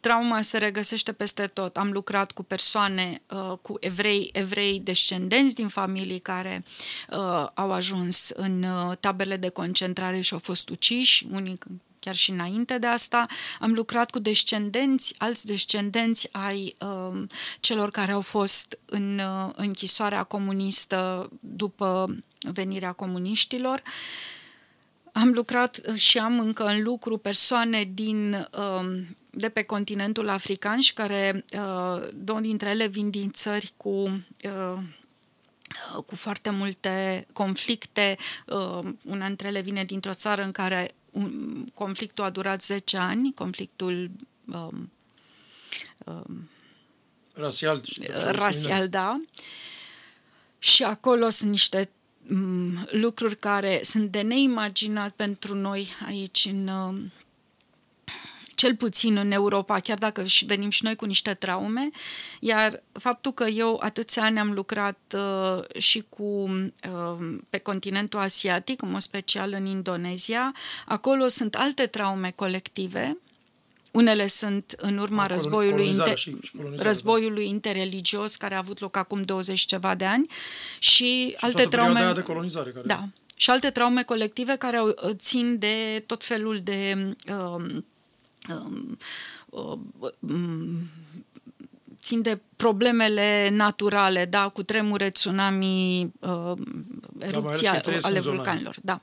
Trauma 0.00 0.42
se 0.42 0.58
regăsește 0.58 1.12
peste 1.12 1.46
tot. 1.46 1.76
Am 1.76 1.92
lucrat 1.92 2.32
cu 2.32 2.42
persoane, 2.42 3.22
uh, 3.30 3.52
cu 3.62 3.76
evrei, 3.80 4.30
evrei 4.32 4.80
descendenți 4.80 5.54
din 5.54 5.68
familii 5.68 6.18
care 6.18 6.64
uh, 7.10 7.46
au 7.54 7.72
ajuns 7.72 8.28
în 8.28 8.62
uh, 8.62 8.96
tabele 9.00 9.36
de 9.36 9.48
concentrare 9.48 10.20
și 10.20 10.32
au 10.32 10.38
fost 10.38 10.68
uciși, 10.68 11.26
unii 11.30 11.58
chiar 12.00 12.14
și 12.14 12.30
înainte 12.30 12.78
de 12.78 12.86
asta. 12.86 13.26
Am 13.60 13.72
lucrat 13.72 14.10
cu 14.10 14.18
descendenți, 14.18 15.14
alți 15.18 15.46
descendenți 15.46 16.28
ai 16.32 16.76
uh, 16.80 17.22
celor 17.60 17.90
care 17.90 18.12
au 18.12 18.20
fost 18.20 18.78
în 18.84 19.18
uh, 19.18 19.52
închisoarea 19.54 20.22
comunistă 20.22 21.30
după 21.40 22.16
venirea 22.52 22.92
comuniștilor. 22.92 23.82
Am 25.12 25.28
lucrat 25.28 25.80
și 25.94 26.18
am 26.18 26.38
încă 26.38 26.64
în 26.64 26.82
lucru 26.82 27.18
persoane 27.18 27.90
din, 27.94 28.48
uh, 28.58 29.02
de 29.30 29.48
pe 29.48 29.62
continentul 29.62 30.28
african 30.28 30.80
și 30.80 30.94
care, 30.94 31.44
uh, 31.52 32.08
două 32.14 32.40
dintre 32.40 32.68
ele 32.68 32.86
vin 32.86 33.10
din 33.10 33.30
țări 33.30 33.72
cu 33.76 34.24
uh, 34.44 34.78
cu 36.06 36.16
foarte 36.16 36.50
multe 36.50 37.26
conflicte. 37.32 38.16
Uh, 38.46 38.92
una 39.04 39.26
dintre 39.26 39.48
ele 39.48 39.60
vine 39.60 39.84
dintr-o 39.84 40.12
țară 40.12 40.42
în 40.42 40.52
care 40.52 40.94
un, 41.10 41.64
conflictul 41.74 42.24
a 42.24 42.30
durat 42.30 42.62
10 42.62 42.96
ani, 42.96 43.34
conflictul 43.34 44.10
um, 44.44 44.90
um, 46.04 46.48
rasial, 47.34 47.82
rasial 48.30 48.88
da. 48.88 49.20
Și 50.58 50.82
acolo 50.82 51.28
sunt 51.28 51.50
niște 51.50 51.90
um, 52.30 52.88
lucruri 52.90 53.36
care 53.36 53.80
sunt 53.82 54.10
de 54.10 54.20
neimaginat 54.20 55.12
pentru 55.12 55.54
noi 55.54 55.88
aici 56.06 56.48
în 56.50 56.66
um, 56.66 57.12
cel 58.60 58.76
puțin 58.76 59.16
în 59.16 59.30
Europa, 59.30 59.80
chiar 59.80 59.98
dacă 59.98 60.24
și 60.24 60.44
venim 60.44 60.70
și 60.70 60.84
noi 60.84 60.96
cu 60.96 61.04
niște 61.04 61.34
traume, 61.34 61.90
iar 62.40 62.82
faptul 62.92 63.32
că 63.32 63.44
eu 63.44 63.80
atâția 63.82 64.22
ani 64.22 64.38
am 64.38 64.52
lucrat 64.52 64.98
uh, 65.14 65.80
și 65.80 66.04
cu 66.08 66.24
uh, 66.24 67.38
pe 67.50 67.58
continentul 67.58 68.18
asiatic, 68.18 68.82
în 68.82 68.90
mod 68.90 69.00
special 69.00 69.52
în 69.52 69.66
Indonezia, 69.66 70.54
acolo 70.86 71.28
sunt 71.28 71.54
alte 71.54 71.86
traume 71.86 72.30
colective, 72.30 73.18
unele 73.92 74.26
sunt 74.26 74.74
în 74.76 74.98
urma 74.98 75.26
războiului, 75.26 75.94
inter- 75.94 76.14
și, 76.14 76.36
și 76.42 76.52
războiului 76.76 77.44
da. 77.44 77.50
interreligios 77.50 78.36
care 78.36 78.54
a 78.54 78.58
avut 78.58 78.80
loc 78.80 78.96
acum 78.96 79.22
20 79.22 79.60
ceva 79.60 79.94
de 79.94 80.04
ani 80.04 80.26
și, 80.78 81.28
și 81.28 81.36
alte 81.40 81.64
traume 81.64 82.12
de 82.14 82.22
colonizare 82.22 82.70
care... 82.70 82.86
Da. 82.86 83.08
Și 83.36 83.50
alte 83.50 83.70
traume 83.70 84.02
colective 84.02 84.56
care 84.56 84.78
țin 85.12 85.58
de 85.58 86.04
tot 86.06 86.24
felul 86.24 86.60
de 86.62 87.14
uh, 87.28 87.34
Um, 87.34 87.84
um, 88.48 88.98
țin 92.02 92.22
de 92.22 92.40
problemele 92.56 93.48
naturale, 93.52 94.24
da, 94.24 94.48
cu 94.48 94.62
tremure, 94.62 95.10
tsunami, 95.10 96.12
uh, 96.20 96.52
erupția 97.18 97.80
da, 97.80 97.96
ale 98.02 98.20
vulcanilor. 98.20 98.76
Da. 98.82 99.00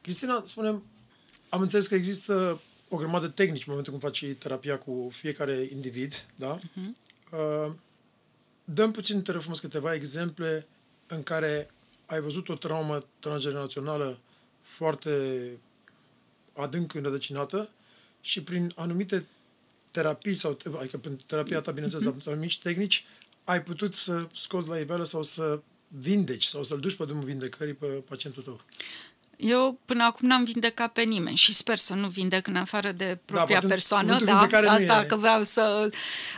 Cristina, 0.00 0.42
spunem, 0.44 0.82
am 1.48 1.60
înțeles 1.60 1.86
că 1.86 1.94
există 1.94 2.60
o 2.88 2.96
grămadă 2.96 3.26
de 3.26 3.32
tehnici 3.32 3.66
în 3.66 3.68
momentul 3.68 3.92
când 3.92 4.04
faci 4.04 4.34
terapia 4.38 4.78
cu 4.78 5.08
fiecare 5.12 5.68
individ, 5.72 6.26
da? 6.36 6.58
Uh-huh. 6.58 7.00
Uh, 7.32 7.72
dăm 8.64 8.90
puțin, 8.90 9.22
te 9.22 9.32
frumos, 9.32 9.60
câteva 9.60 9.94
exemple 9.94 10.66
în 11.06 11.22
care 11.22 11.70
ai 12.06 12.20
văzut 12.20 12.48
o 12.48 12.54
traumă 12.54 13.04
transgenerațională 13.18 14.18
foarte 14.62 15.40
adânc 16.52 16.94
înrădăcinată 16.94 17.68
și 18.22 18.42
prin 18.42 18.72
anumite 18.76 19.26
terapii, 19.90 20.34
sau, 20.34 20.58
adică 20.78 20.98
prin 20.98 21.18
terapia 21.26 21.60
ta, 21.60 21.70
bineînțeles, 21.70 22.06
mm-hmm. 22.06 22.26
anumite 22.26 22.54
tehnici, 22.62 23.04
ai 23.44 23.62
putut 23.62 23.94
să 23.94 24.26
scoți 24.34 24.68
la 24.68 24.78
iveală 24.78 25.04
sau 25.04 25.22
să 25.22 25.60
vindeci 25.88 26.44
sau 26.44 26.64
să-l 26.64 26.80
duci 26.80 26.94
pe 26.94 27.04
drumul 27.04 27.24
vindecării 27.24 27.74
pe 27.74 27.86
pacientul 27.86 28.42
tău? 28.42 28.60
Eu 29.36 29.78
până 29.84 30.04
acum 30.04 30.28
n-am 30.28 30.44
vindecat 30.44 30.92
pe 30.92 31.02
nimeni 31.02 31.36
și 31.36 31.54
sper 31.54 31.76
să 31.76 31.94
nu 31.94 32.08
vindec 32.08 32.46
în 32.46 32.56
afară 32.56 32.92
de 32.92 33.06
da, 33.06 33.34
propria 33.34 33.60
da, 33.60 33.66
persoană. 33.66 34.18
Da, 34.24 34.48
asta 34.70 35.04
că 35.08 35.16
vreau 35.16 35.42
să... 35.42 35.90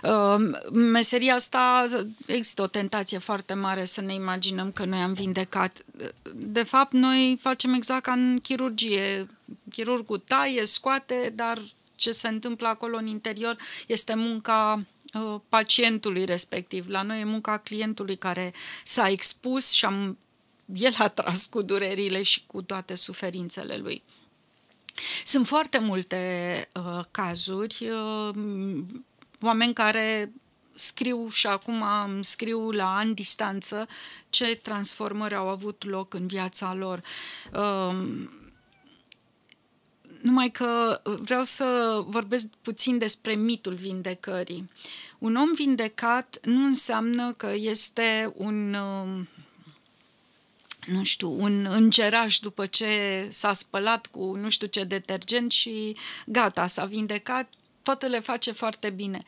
Uh, 0.02 0.58
meseria 0.72 1.34
asta 1.34 1.84
există 2.26 2.62
o 2.62 2.66
tentație 2.66 3.18
foarte 3.18 3.54
mare 3.54 3.84
să 3.84 4.00
ne 4.00 4.14
imaginăm 4.14 4.72
că 4.72 4.84
noi 4.84 4.98
am 4.98 5.12
vindecat. 5.12 5.84
De 6.34 6.62
fapt, 6.62 6.92
noi 6.92 7.38
facem 7.40 7.72
exact 7.72 8.02
ca 8.02 8.12
în 8.12 8.38
chirurgie. 8.42 9.28
Chirurgul 9.70 10.18
taie, 10.18 10.64
scoate, 10.64 11.32
dar 11.34 11.62
ce 11.96 12.12
se 12.12 12.28
întâmplă 12.28 12.68
acolo 12.68 12.96
în 12.96 13.06
interior 13.06 13.56
este 13.86 14.14
munca 14.14 14.84
uh, 15.14 15.40
pacientului 15.48 16.24
respectiv. 16.24 16.88
La 16.88 17.02
noi 17.02 17.20
e 17.20 17.24
munca 17.24 17.58
clientului 17.58 18.16
care 18.16 18.54
s-a 18.84 19.08
expus 19.08 19.70
și 19.70 19.84
am, 19.84 20.18
el 20.74 20.94
a 20.98 21.08
tras 21.08 21.46
cu 21.46 21.62
durerile 21.62 22.22
și 22.22 22.46
cu 22.46 22.62
toate 22.62 22.94
suferințele 22.94 23.76
lui. 23.76 24.02
Sunt 25.24 25.46
foarte 25.46 25.78
multe 25.78 26.68
uh, 26.74 27.04
cazuri, 27.10 27.90
uh, 27.90 28.34
oameni 29.40 29.72
care 29.72 30.32
scriu 30.74 31.28
și 31.28 31.46
acum 31.46 31.84
scriu 32.22 32.70
la 32.70 32.96
ani 32.96 33.14
distanță 33.14 33.88
ce 34.30 34.54
transformări 34.62 35.34
au 35.34 35.48
avut 35.48 35.84
loc 35.84 36.14
în 36.14 36.26
viața 36.26 36.74
lor. 36.74 37.02
Uh, 37.52 38.26
numai 40.24 40.50
că 40.50 41.00
vreau 41.04 41.42
să 41.42 42.00
vorbesc 42.06 42.46
puțin 42.62 42.98
despre 42.98 43.34
mitul 43.34 43.74
vindecării. 43.74 44.70
Un 45.18 45.36
om 45.36 45.52
vindecat 45.54 46.38
nu 46.42 46.64
înseamnă 46.64 47.32
că 47.32 47.52
este 47.54 48.32
un 48.36 48.74
um, 48.74 49.28
nu 50.86 51.02
știu, 51.02 51.42
un 51.42 51.66
îngeraș 51.70 52.38
după 52.38 52.66
ce 52.66 53.26
s-a 53.30 53.52
spălat 53.52 54.06
cu 54.06 54.34
nu 54.34 54.50
știu 54.50 54.66
ce 54.66 54.84
detergent 54.84 55.52
și 55.52 55.96
gata, 56.26 56.66
s-a 56.66 56.84
vindecat, 56.84 57.54
toate 57.82 58.06
le 58.06 58.20
face 58.20 58.52
foarte 58.52 58.90
bine. 58.90 59.22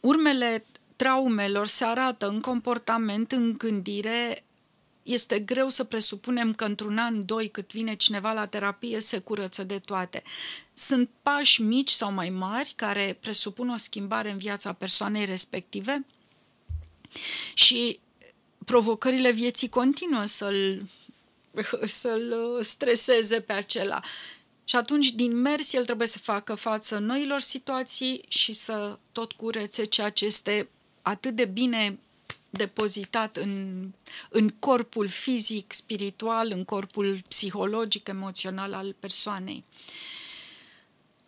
Urmele 0.00 0.64
traumelor 0.96 1.66
se 1.66 1.84
arată 1.84 2.28
în 2.28 2.40
comportament, 2.40 3.32
în 3.32 3.54
gândire, 3.58 4.44
este 5.12 5.38
greu 5.38 5.68
să 5.68 5.84
presupunem 5.84 6.54
că 6.54 6.64
într-un 6.64 6.98
an, 6.98 7.24
doi, 7.24 7.50
cât 7.50 7.72
vine 7.72 7.94
cineva 7.94 8.32
la 8.32 8.46
terapie, 8.46 9.00
se 9.00 9.18
curăță 9.18 9.64
de 9.64 9.78
toate. 9.78 10.22
Sunt 10.74 11.10
pași 11.22 11.62
mici 11.62 11.90
sau 11.90 12.12
mai 12.12 12.30
mari 12.30 12.72
care 12.76 13.18
presupun 13.20 13.68
o 13.68 13.76
schimbare 13.76 14.30
în 14.30 14.38
viața 14.38 14.72
persoanei 14.72 15.24
respective 15.24 16.06
și 17.54 18.00
provocările 18.64 19.30
vieții 19.30 19.68
continuă 19.68 20.24
să-l, 20.24 20.88
să-l 22.00 22.58
streseze 22.62 23.40
pe 23.40 23.52
acela. 23.52 24.00
Și 24.64 24.76
atunci, 24.76 25.12
din 25.12 25.36
mers, 25.36 25.72
el 25.72 25.84
trebuie 25.84 26.06
să 26.06 26.18
facă 26.18 26.54
față 26.54 26.98
noilor 26.98 27.40
situații 27.40 28.24
și 28.28 28.52
să 28.52 28.98
tot 29.12 29.32
curețe 29.32 29.84
ceea 29.84 30.10
ce 30.10 30.24
este 30.24 30.68
atât 31.02 31.34
de 31.34 31.44
bine 31.44 31.98
depozitat 32.50 33.36
în, 33.36 33.84
în 34.28 34.48
corpul 34.48 35.08
fizic, 35.08 35.72
spiritual, 35.72 36.50
în 36.50 36.64
corpul 36.64 37.22
psihologic, 37.28 38.08
emoțional 38.08 38.74
al 38.74 38.94
persoanei. 39.00 39.64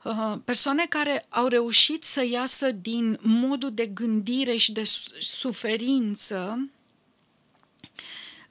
Uh, 0.05 0.35
persoane 0.45 0.87
care 0.89 1.27
au 1.29 1.47
reușit 1.47 2.05
să 2.05 2.25
iasă 2.25 2.71
din 2.71 3.19
modul 3.23 3.75
de 3.75 3.87
gândire 3.87 4.57
și 4.57 4.73
de 4.73 4.83
suferință, 5.19 6.71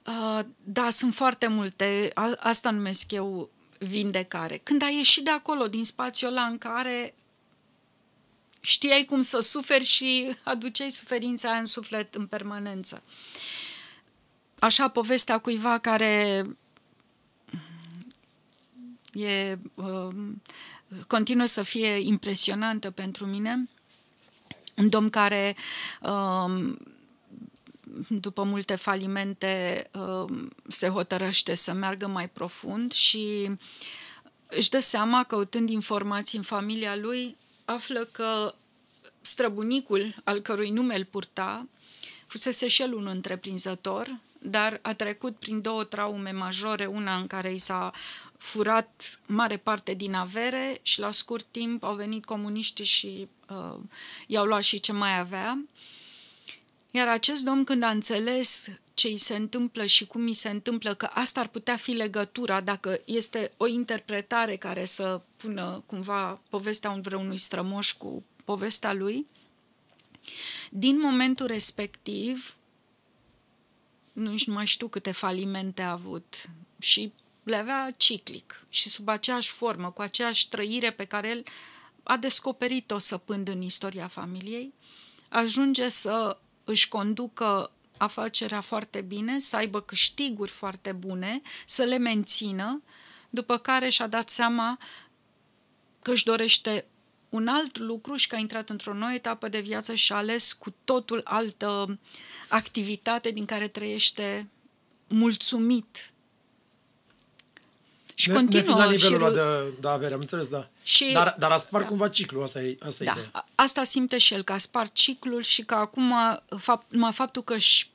uh, 0.06 0.40
da, 0.64 0.90
sunt 0.90 1.14
foarte 1.14 1.46
multe, 1.46 2.10
asta 2.38 2.70
numesc 2.70 3.12
eu 3.12 3.50
vindecare. 3.78 4.60
Când 4.62 4.82
ai 4.82 4.96
ieșit 4.96 5.24
de 5.24 5.30
acolo, 5.30 5.66
din 5.66 5.84
spațiul 5.84 6.30
ăla 6.30 6.42
în 6.42 6.58
care 6.58 7.14
știai 8.60 9.04
cum 9.04 9.20
să 9.20 9.38
suferi 9.38 9.84
și 9.84 10.36
aduceai 10.42 10.90
suferința 10.90 11.50
aia 11.50 11.58
în 11.58 11.64
suflet 11.64 12.14
în 12.14 12.26
permanență. 12.26 13.02
Așa 14.58 14.88
povestea 14.88 15.38
cuiva 15.38 15.78
care 15.78 16.44
e, 19.12 19.58
uh, 19.74 20.08
continuă 21.06 21.46
să 21.46 21.62
fie 21.62 21.98
impresionantă 21.98 22.90
pentru 22.90 23.26
mine. 23.26 23.68
Un 24.76 24.88
domn 24.88 25.10
care 25.10 25.56
uh, 26.00 26.74
după 28.08 28.42
multe 28.42 28.74
falimente 28.74 29.84
uh, 29.94 30.48
se 30.68 30.88
hotărăște 30.88 31.54
să 31.54 31.72
meargă 31.72 32.06
mai 32.06 32.28
profund 32.28 32.92
și 32.92 33.50
își 34.46 34.70
dă 34.70 34.80
seama, 34.80 35.24
căutând 35.24 35.68
informații 35.68 36.38
în 36.38 36.44
familia 36.44 36.96
lui, 36.96 37.36
află 37.72 38.04
că 38.04 38.54
străbunicul, 39.20 40.14
al 40.24 40.40
cărui 40.40 40.70
nume 40.70 40.96
îl 40.96 41.04
purta, 41.04 41.66
fusese 42.26 42.68
și 42.68 42.82
el 42.82 42.94
un 42.94 43.06
întreprinzător, 43.06 44.18
dar 44.38 44.78
a 44.82 44.94
trecut 44.94 45.36
prin 45.36 45.60
două 45.60 45.84
traume 45.84 46.30
majore, 46.30 46.86
una 46.86 47.16
în 47.16 47.26
care 47.26 47.52
i 47.52 47.58
s-a 47.58 47.92
furat 48.38 49.20
mare 49.26 49.56
parte 49.56 49.94
din 49.94 50.14
avere 50.14 50.78
și 50.82 51.00
la 51.00 51.10
scurt 51.10 51.46
timp 51.50 51.84
au 51.84 51.94
venit 51.94 52.24
comuniștii 52.24 52.84
și 52.84 53.28
uh, 53.48 53.78
i-au 54.26 54.44
luat 54.44 54.62
și 54.62 54.80
ce 54.80 54.92
mai 54.92 55.18
avea. 55.18 55.64
Iar 56.90 57.08
acest 57.08 57.44
domn, 57.44 57.64
când 57.64 57.82
a 57.82 57.90
înțeles 57.90 58.66
ce 59.00 59.08
îi 59.08 59.16
se 59.16 59.36
întâmplă 59.36 59.84
și 59.84 60.06
cum 60.06 60.22
îi 60.22 60.34
se 60.34 60.48
întâmplă, 60.48 60.94
că 60.94 61.10
asta 61.12 61.40
ar 61.40 61.48
putea 61.48 61.76
fi 61.76 61.90
legătura 61.90 62.60
dacă 62.60 63.00
este 63.04 63.50
o 63.56 63.66
interpretare 63.66 64.56
care 64.56 64.84
să 64.84 65.20
pună 65.36 65.82
cumva 65.86 66.40
povestea 66.50 66.90
vreunui 66.90 67.36
strămoș 67.36 67.92
cu 67.92 68.24
povestea 68.44 68.92
lui, 68.92 69.26
din 70.70 71.00
momentul 71.00 71.46
respectiv, 71.46 72.56
nu 74.12 74.34
mai 74.46 74.66
știu 74.66 74.88
câte 74.88 75.10
falimente 75.10 75.82
a 75.82 75.90
avut 75.90 76.50
și 76.78 77.12
le 77.42 77.56
avea 77.56 77.90
ciclic 77.96 78.64
și 78.68 78.88
sub 78.88 79.08
aceeași 79.08 79.50
formă, 79.50 79.90
cu 79.90 80.02
aceeași 80.02 80.48
trăire 80.48 80.92
pe 80.92 81.04
care 81.04 81.28
el 81.28 81.44
a 82.02 82.16
descoperit-o 82.16 82.98
săpând 82.98 83.48
în 83.48 83.62
istoria 83.62 84.06
familiei, 84.06 84.74
ajunge 85.28 85.88
să 85.88 86.38
își 86.64 86.88
conducă 86.88 87.70
afacerea 88.00 88.60
foarte 88.60 89.00
bine, 89.00 89.38
să 89.38 89.56
aibă 89.56 89.80
câștiguri 89.80 90.50
foarte 90.50 90.92
bune, 90.92 91.40
să 91.66 91.82
le 91.82 91.98
mențină, 91.98 92.82
după 93.30 93.58
care 93.58 93.88
și-a 93.88 94.06
dat 94.06 94.28
seama 94.28 94.78
că 96.02 96.10
își 96.10 96.24
dorește 96.24 96.86
un 97.28 97.48
alt 97.48 97.78
lucru 97.78 98.14
și 98.14 98.26
că 98.26 98.34
a 98.34 98.38
intrat 98.38 98.70
într-o 98.70 98.94
nouă 98.94 99.12
etapă 99.12 99.48
de 99.48 99.60
viață 99.60 99.94
și 99.94 100.12
a 100.12 100.16
ales 100.16 100.52
cu 100.52 100.74
totul 100.84 101.20
altă 101.24 101.98
activitate 102.48 103.30
din 103.30 103.44
care 103.44 103.68
trăiește 103.68 104.48
mulțumit. 105.08 106.12
Și 108.20 108.28
ne, 108.28 108.34
continuă. 108.34 108.78
Ne 108.78 108.84
la 108.84 108.90
nivelul 108.90 109.28
și... 109.28 109.34
de, 109.34 109.80
de 109.80 109.88
avere, 109.88 110.14
am 110.14 110.20
înțeles, 110.20 110.48
da. 110.48 110.68
Și, 110.82 111.10
dar, 111.12 111.36
dar 111.38 111.50
a 111.50 111.56
spart 111.56 111.82
da. 111.82 111.88
cumva 111.88 112.08
ciclul, 112.08 112.42
asta 112.42 112.62
e, 112.62 112.78
asta 112.80 113.04
da. 113.04 113.10
ideea. 113.10 113.46
Asta 113.54 113.84
simte 113.84 114.18
și 114.18 114.34
el, 114.34 114.42
că 114.42 114.52
a 114.52 114.58
spart 114.58 114.92
ciclul 114.92 115.42
și 115.42 115.64
că 115.64 115.74
acum, 115.74 116.14
fapt, 116.56 116.92
numai 116.92 117.12
faptul 117.12 117.42
că 117.42 117.54
își 117.54 117.90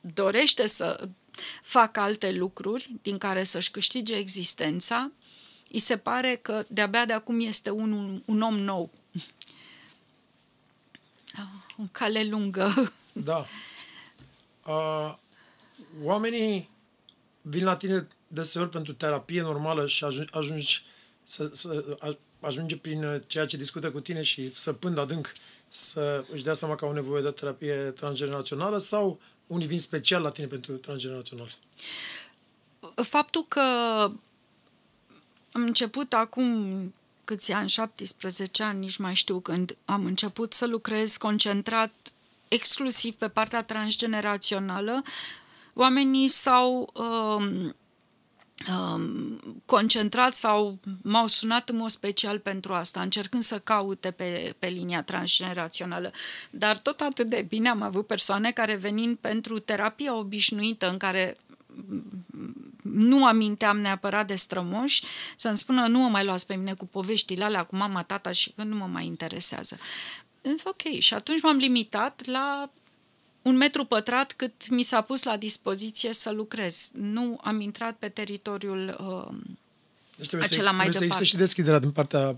dorește 0.00 0.66
să 0.66 1.08
facă 1.62 2.00
alte 2.00 2.32
lucruri 2.32 2.90
din 3.02 3.18
care 3.18 3.44
să-și 3.44 3.70
câștige 3.70 4.14
existența, 4.14 5.10
îi 5.72 5.78
se 5.78 5.96
pare 5.96 6.38
că 6.42 6.64
de-abia 6.68 7.04
de 7.04 7.12
acum 7.12 7.40
este 7.40 7.70
un, 7.70 8.22
un 8.24 8.40
om 8.40 8.58
nou. 8.58 8.90
O 11.78 11.82
cale 11.92 12.24
lungă. 12.24 12.92
Da. 13.12 13.46
Uh, 14.66 15.14
oamenii 16.02 16.70
vin 17.42 17.64
la 17.64 17.76
tine 17.76 18.08
deseori 18.34 18.70
pentru 18.70 18.92
terapie 18.92 19.42
normală 19.42 19.86
și 19.86 20.04
ajungi, 20.04 20.32
ajungi 20.32 20.84
să, 21.22 21.50
să 21.52 21.84
ajunge 22.40 22.76
prin 22.76 23.22
ceea 23.26 23.44
ce 23.44 23.56
discută 23.56 23.90
cu 23.90 24.00
tine 24.00 24.22
și 24.22 24.54
să 24.54 24.72
pând 24.72 24.98
adânc 24.98 25.32
să 25.68 26.24
își 26.32 26.42
dea 26.42 26.54
seama 26.54 26.74
că 26.74 26.84
au 26.84 26.92
nevoie 26.92 27.22
de 27.22 27.30
terapie 27.30 27.74
transgenerațională 27.74 28.78
sau 28.78 29.20
unii 29.46 29.66
vin 29.66 29.80
special 29.80 30.22
la 30.22 30.30
tine 30.30 30.46
pentru 30.46 30.72
transgenerațional? 30.72 31.56
Faptul 32.94 33.44
că 33.48 33.60
am 35.52 35.62
început 35.62 36.12
acum 36.12 36.94
câți 37.24 37.52
ani, 37.52 37.68
17 37.68 38.62
ani, 38.62 38.78
nici 38.78 38.96
mai 38.96 39.14
știu 39.14 39.40
când 39.40 39.76
am 39.84 40.04
început 40.04 40.52
să 40.52 40.66
lucrez 40.66 41.16
concentrat 41.16 41.92
exclusiv 42.48 43.14
pe 43.14 43.28
partea 43.28 43.62
transgenerațională. 43.62 45.02
Oamenii 45.74 46.28
s-au 46.28 46.92
um, 46.94 47.04
um, 47.04 47.76
concentrat 49.64 50.34
sau 50.34 50.78
m-au 51.02 51.26
sunat 51.26 51.68
în 51.68 51.76
mod 51.76 51.90
special 51.90 52.38
pentru 52.38 52.72
asta, 52.72 53.00
încercând 53.00 53.42
să 53.42 53.58
caute 53.58 54.10
pe, 54.10 54.54
pe 54.58 54.66
linia 54.66 55.02
transgenerațională. 55.02 56.10
Dar 56.50 56.78
tot 56.78 57.00
atât 57.00 57.26
de 57.26 57.44
bine 57.48 57.68
am 57.68 57.82
avut 57.82 58.06
persoane 58.06 58.52
care 58.52 58.74
venind 58.74 59.16
pentru 59.16 59.58
terapia 59.58 60.14
obișnuită 60.14 60.90
în 60.90 60.96
care 60.96 61.36
nu 62.82 63.26
aminteam 63.26 63.80
neapărat 63.80 64.26
de 64.26 64.34
strămoși, 64.34 65.04
să-mi 65.36 65.56
spună 65.56 65.86
nu 65.86 65.98
mă 65.98 66.08
mai 66.08 66.24
luați 66.24 66.46
pe 66.46 66.54
mine 66.54 66.74
cu 66.74 66.86
poveștile 66.86 67.44
alea 67.44 67.62
cu 67.62 67.76
mama, 67.76 68.02
tata 68.02 68.32
și 68.32 68.52
că 68.52 68.62
nu 68.62 68.76
mă 68.76 68.86
mai 68.86 69.06
interesează. 69.06 69.78
Însă 70.40 70.68
ok, 70.68 70.98
și 70.98 71.14
atunci 71.14 71.42
m-am 71.42 71.56
limitat 71.56 72.22
la 72.24 72.70
un 73.44 73.56
metru 73.56 73.84
pătrat 73.84 74.32
cât 74.32 74.68
mi 74.68 74.82
s-a 74.82 75.00
pus 75.00 75.22
la 75.22 75.36
dispoziție 75.36 76.12
să 76.12 76.30
lucrez. 76.30 76.90
Nu 76.92 77.40
am 77.42 77.60
intrat 77.60 77.96
pe 77.98 78.08
teritoriul 78.08 78.96
uh, 79.00 79.36
deci 80.16 80.34
acela 80.34 80.70
să, 80.70 80.76
mai 80.76 80.88
departe. 80.88 81.14
Să 81.14 81.24
și 81.24 81.36
deschiderea 81.36 81.78
din 81.78 81.90
partea 81.90 82.36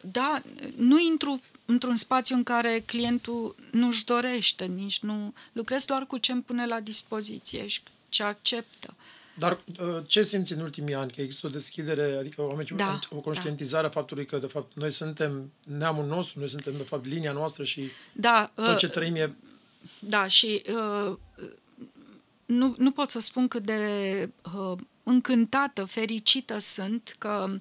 Da, 0.00 0.42
nu 0.76 1.00
intru 1.00 1.40
într-un 1.64 1.96
spațiu 1.96 2.36
în 2.36 2.42
care 2.42 2.82
clientul 2.86 3.54
nu-și 3.70 4.04
dorește, 4.04 4.64
nici 4.64 5.00
nu... 5.00 5.32
Lucrez 5.52 5.84
doar 5.84 6.06
cu 6.06 6.18
ce 6.18 6.32
îmi 6.32 6.42
pune 6.42 6.66
la 6.66 6.80
dispoziție 6.80 7.66
și 7.66 7.80
ce 8.08 8.22
acceptă. 8.22 8.94
Dar 9.38 9.60
uh, 9.80 10.02
ce 10.06 10.22
simți 10.22 10.52
în 10.52 10.60
ultimii 10.60 10.94
ani? 10.94 11.12
Că 11.12 11.20
există 11.20 11.46
o 11.46 11.50
deschidere, 11.50 12.16
adică 12.18 12.42
o, 12.42 12.56
da, 12.76 12.98
o 13.10 13.16
conștientizare 13.16 13.82
da. 13.82 13.88
a 13.88 13.92
faptului 13.92 14.26
că, 14.26 14.38
de 14.38 14.46
fapt, 14.46 14.72
noi 14.74 14.90
suntem 14.90 15.52
neamul 15.64 16.06
nostru, 16.06 16.38
noi 16.38 16.48
suntem, 16.48 16.72
de 16.76 16.82
fapt, 16.82 17.06
linia 17.06 17.32
noastră 17.32 17.64
și 17.64 17.90
da, 18.12 18.52
tot 18.54 18.76
ce 18.76 18.86
uh, 18.86 18.92
trăim 18.92 19.14
e... 19.14 19.34
Da, 20.00 20.26
și 20.26 20.62
uh, 20.68 21.16
nu, 22.46 22.74
nu 22.78 22.90
pot 22.90 23.10
să 23.10 23.20
spun 23.20 23.48
cât 23.48 23.62
de 23.62 24.30
uh, 24.54 24.78
încântată, 25.02 25.84
fericită 25.84 26.58
sunt 26.58 27.16
că 27.18 27.60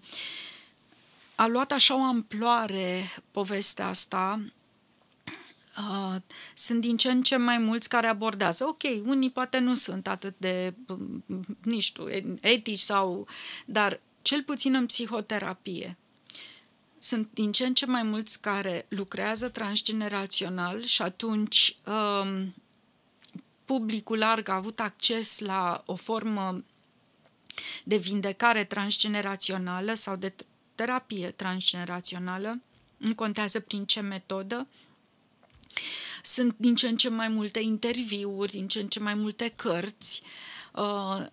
a 1.35 1.47
luat 1.47 1.71
așa 1.71 1.95
o 1.95 2.01
amploare 2.01 3.15
povestea 3.31 3.87
asta 3.87 4.41
Uh, 5.77 6.15
sunt 6.53 6.81
din 6.81 6.97
ce 6.97 7.11
în 7.11 7.21
ce 7.21 7.35
mai 7.35 7.57
mulți 7.57 7.89
care 7.89 8.07
abordează. 8.07 8.65
Ok, 8.67 8.81
unii 9.05 9.29
poate 9.29 9.57
nu 9.57 9.75
sunt 9.75 10.07
atât 10.07 10.35
de, 10.37 10.73
nu 11.63 11.79
știu, 11.79 12.09
etici 12.41 12.79
sau... 12.79 13.27
Dar 13.65 13.99
cel 14.21 14.43
puțin 14.43 14.73
în 14.73 14.85
psihoterapie. 14.85 15.97
Sunt 16.99 17.29
din 17.33 17.51
ce 17.51 17.65
în 17.65 17.73
ce 17.73 17.85
mai 17.85 18.03
mulți 18.03 18.41
care 18.41 18.85
lucrează 18.89 19.49
transgenerațional 19.49 20.83
și 20.83 21.01
atunci 21.01 21.77
um, 21.85 22.53
publicul 23.65 24.17
larg 24.17 24.49
a 24.49 24.55
avut 24.55 24.79
acces 24.79 25.39
la 25.39 25.83
o 25.85 25.95
formă 25.95 26.63
de 27.83 27.95
vindecare 27.95 28.63
transgenerațională 28.63 29.93
sau 29.93 30.15
de 30.15 30.33
terapie 30.75 31.31
transgenerațională, 31.31 32.61
nu 32.97 33.15
contează 33.15 33.59
prin 33.59 33.85
ce 33.85 34.01
metodă, 34.01 34.67
sunt 36.23 36.55
din 36.57 36.75
ce 36.75 36.87
în 36.87 36.97
ce 36.97 37.09
mai 37.09 37.27
multe 37.27 37.59
interviuri, 37.59 38.51
din 38.51 38.67
ce 38.67 38.79
în 38.79 38.87
ce 38.87 38.99
mai 38.99 39.13
multe 39.13 39.53
cărți. 39.55 40.21
Uh, 40.23 40.56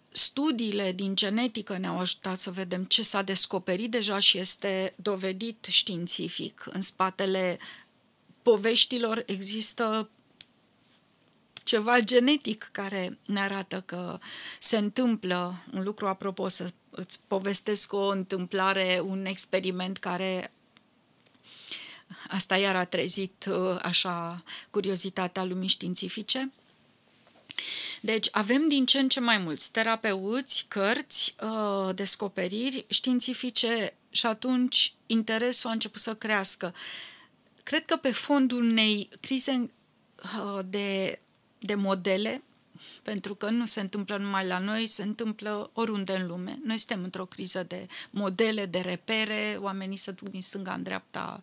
studiile 0.09 0.93
din 0.93 1.15
genetică 1.15 1.77
ne-au 1.79 1.99
ajutat 1.99 2.39
să 2.39 2.51
vedem 2.51 2.85
ce 2.85 3.03
s-a 3.03 3.23
descoperit 3.23 3.91
deja 3.91 4.19
și 4.19 4.39
este 4.39 4.95
dovedit 4.97 5.65
științific. 5.71 6.67
În 6.71 6.81
spatele 6.81 7.59
poveștilor 8.43 9.23
există 9.27 10.09
ceva 11.65 12.01
genetic 12.01 12.69
care 12.73 13.19
ne 13.27 13.41
arată 13.41 13.83
că 13.87 14.19
se 14.59 14.77
întâmplă 14.77 15.65
un 15.73 15.83
lucru. 15.83 16.07
Apropo, 16.07 16.49
să 16.49 16.73
îți 16.91 17.21
povestesc 17.29 17.93
o 17.93 18.09
întâmplare, 18.09 19.03
un 19.05 19.25
experiment 19.25 19.99
care 19.99 20.53
Asta 22.29 22.57
iar 22.57 22.77
a 22.77 22.85
trezit 22.85 23.47
uh, 23.49 23.79
așa 23.83 24.43
curiozitatea 24.71 25.45
lumii 25.45 25.69
științifice. 25.69 26.53
Deci 28.01 28.29
avem 28.31 28.69
din 28.69 28.87
ce 28.87 28.99
în 28.99 29.09
ce 29.09 29.21
mai 29.21 29.39
mulți 29.39 29.73
terapeuți, 29.73 30.65
cărți, 30.69 31.35
uh, 31.43 31.95
descoperiri 31.95 32.85
științifice 32.89 33.95
și 34.11 34.27
atunci 34.27 34.95
interesul 35.07 35.71
a 35.71 35.73
început 35.73 36.01
să 36.01 36.15
crească. 36.15 36.75
Cred 37.63 37.85
că 37.85 37.97
pe 37.97 38.13
fondul 38.13 38.63
unei 38.63 39.09
crize 39.21 39.71
uh, 40.23 40.61
de, 40.69 41.19
de 41.59 41.75
modele 41.75 42.43
pentru 43.03 43.35
că 43.35 43.51
nu 43.51 43.65
se 43.65 43.81
întâmplă 43.81 44.17
numai 44.17 44.47
la 44.47 44.59
noi, 44.59 44.87
se 44.87 45.03
întâmplă 45.03 45.71
oriunde 45.73 46.13
în 46.13 46.27
lume. 46.27 46.59
Noi 46.65 46.79
suntem 46.79 47.03
într-o 47.03 47.25
criză 47.25 47.63
de 47.63 47.87
modele, 48.11 48.67
de 48.67 48.79
repere, 48.79 49.59
oamenii 49.61 49.97
se 49.97 50.11
duc 50.11 50.29
din 50.29 50.43
stânga 50.43 50.73
în 50.73 50.83
dreapta 50.83 51.41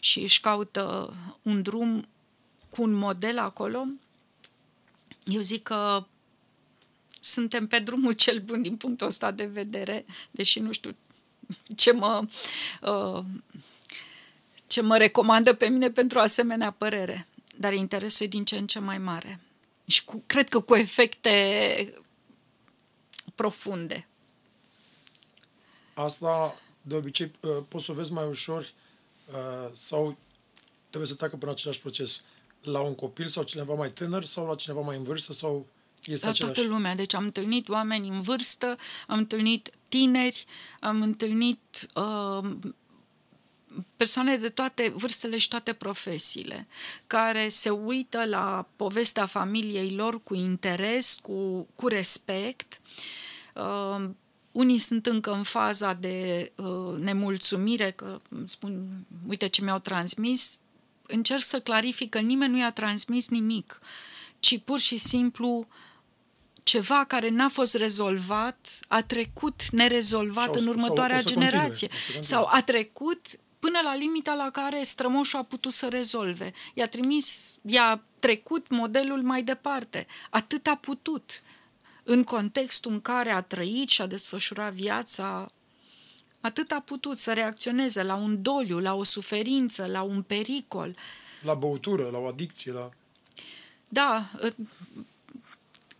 și 0.00 0.20
își 0.20 0.40
caută 0.40 1.14
un 1.42 1.62
drum 1.62 2.08
cu 2.70 2.82
un 2.82 2.92
model 2.92 3.38
acolo. 3.38 3.86
Eu 5.30 5.40
zic 5.40 5.62
că 5.62 6.06
suntem 7.20 7.66
pe 7.66 7.78
drumul 7.78 8.12
cel 8.12 8.40
bun 8.40 8.62
din 8.62 8.76
punctul 8.76 9.06
ăsta 9.06 9.30
de 9.30 9.44
vedere, 9.44 10.04
deși 10.30 10.58
nu 10.58 10.72
știu 10.72 10.96
ce 11.76 11.92
mă, 11.92 12.28
uh, 12.80 13.24
ce 14.66 14.80
mă 14.80 14.96
recomandă 14.96 15.54
pe 15.54 15.68
mine 15.68 15.90
pentru 15.90 16.18
o 16.18 16.20
asemenea 16.20 16.70
părere. 16.70 17.26
Dar 17.56 17.72
interesul 17.72 18.26
e 18.26 18.28
din 18.28 18.44
ce 18.44 18.56
în 18.56 18.66
ce 18.66 18.78
mai 18.78 18.98
mare 18.98 19.40
și 19.86 20.04
cu, 20.04 20.22
cred 20.26 20.48
că 20.48 20.60
cu 20.60 20.74
efecte 20.74 21.94
profunde. 23.34 24.06
Asta, 25.94 26.54
de 26.82 26.94
obicei, 26.94 27.30
uh, 27.40 27.62
poți 27.68 27.84
să 27.84 27.90
o 27.92 27.94
vezi 27.94 28.12
mai 28.12 28.26
ușor 28.26 28.72
uh, 29.26 29.70
sau 29.72 30.16
trebuie 30.88 31.08
să 31.10 31.14
treacă 31.14 31.36
prin 31.36 31.50
același 31.50 31.80
proces 31.80 32.24
la 32.62 32.80
un 32.80 32.94
copil 32.94 33.28
sau 33.28 33.42
cineva 33.42 33.74
mai 33.74 33.90
tânăr 33.90 34.24
sau 34.24 34.46
la 34.46 34.54
cineva 34.54 34.80
mai 34.80 34.96
în 34.96 35.02
vârstă 35.02 35.32
sau 35.32 35.66
este 36.04 36.26
la 36.26 36.32
același? 36.32 36.54
toată 36.54 36.70
lumea. 36.70 36.94
Deci 36.94 37.14
am 37.14 37.24
întâlnit 37.24 37.68
oameni 37.68 38.08
în 38.08 38.20
vârstă, 38.20 38.76
am 39.06 39.18
întâlnit 39.18 39.70
tineri, 39.88 40.44
am 40.80 41.02
întâlnit 41.02 41.88
uh, 41.94 42.50
persoane 43.96 44.36
de 44.36 44.48
toate 44.48 44.92
vârstele 44.96 45.38
și 45.38 45.48
toate 45.48 45.72
profesiile, 45.72 46.66
care 47.06 47.48
se 47.48 47.70
uită 47.70 48.24
la 48.24 48.68
povestea 48.76 49.26
familiei 49.26 49.90
lor 49.90 50.22
cu 50.22 50.34
interes, 50.34 51.18
cu, 51.22 51.68
cu 51.74 51.88
respect. 51.88 52.80
Uh, 53.54 54.08
unii 54.52 54.78
sunt 54.78 55.06
încă 55.06 55.32
în 55.32 55.42
faza 55.42 55.92
de 55.92 56.52
uh, 56.56 56.96
nemulțumire, 56.98 57.90
că 57.90 58.20
spun, 58.44 59.04
uite 59.28 59.46
ce 59.46 59.62
mi-au 59.62 59.78
transmis. 59.78 60.60
Încerc 61.10 61.42
să 61.42 61.60
clarific 61.60 62.10
că 62.10 62.18
nimeni 62.18 62.52
nu 62.52 62.58
i-a 62.58 62.72
transmis 62.72 63.28
nimic, 63.28 63.80
ci 64.38 64.58
pur 64.58 64.78
și 64.78 64.96
simplu 64.96 65.66
ceva 66.62 67.04
care 67.04 67.28
n-a 67.28 67.48
fost 67.48 67.74
rezolvat, 67.74 68.78
a 68.88 69.02
trecut 69.02 69.70
nerezolvat 69.70 70.54
sau, 70.54 70.62
în 70.62 70.66
următoarea 70.66 71.20
sau, 71.20 71.32
generație. 71.32 71.88
Continue, 71.88 72.22
sau 72.22 72.48
a 72.50 72.62
trecut 72.62 73.26
până 73.58 73.80
la 73.82 73.94
limita 73.94 74.34
la 74.34 74.50
care 74.50 74.82
strămoșul 74.82 75.38
a 75.38 75.42
putut 75.42 75.72
să 75.72 75.88
rezolve. 75.88 76.52
I-a 76.74 76.86
trimis, 76.86 77.58
i-a 77.62 78.02
trecut 78.18 78.68
modelul 78.68 79.22
mai 79.22 79.42
departe. 79.42 80.06
Atât 80.30 80.66
a 80.66 80.76
putut. 80.76 81.42
În 82.02 82.24
contextul 82.24 82.92
în 82.92 83.00
care 83.00 83.30
a 83.30 83.40
trăit 83.40 83.88
și 83.88 84.02
a 84.02 84.06
desfășurat 84.06 84.72
viața, 84.72 85.52
atât 86.40 86.70
a 86.70 86.80
putut 86.80 87.18
să 87.18 87.32
reacționeze 87.32 88.02
la 88.02 88.14
un 88.14 88.42
doliu, 88.42 88.78
la 88.78 88.94
o 88.94 89.04
suferință, 89.04 89.86
la 89.86 90.02
un 90.02 90.22
pericol. 90.22 90.96
La 91.42 91.54
băutură, 91.54 92.08
la 92.10 92.18
o 92.18 92.26
adicție, 92.26 92.72
la... 92.72 92.90
Da, 93.88 94.30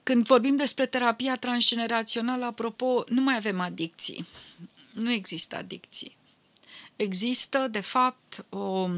când 0.03 0.26
vorbim 0.26 0.57
despre 0.57 0.87
terapia 0.87 1.37
transgenerațională, 1.37 2.44
apropo, 2.44 3.05
nu 3.09 3.20
mai 3.20 3.37
avem 3.37 3.61
adicții. 3.61 4.26
Nu 4.92 5.11
există 5.11 5.57
adicții 5.57 6.18
există, 7.00 7.68
de 7.70 7.81
fapt, 7.81 8.44
o, 8.48 8.88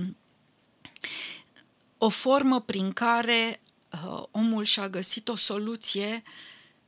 o 1.98 2.09
formă 2.09 2.61
prin 2.61 2.92
care 2.92 3.61
uh, 3.92 4.22
omul 4.31 4.64
și-a 4.64 4.88
găsit 4.88 5.28
o 5.28 5.37
soluție 5.37 6.22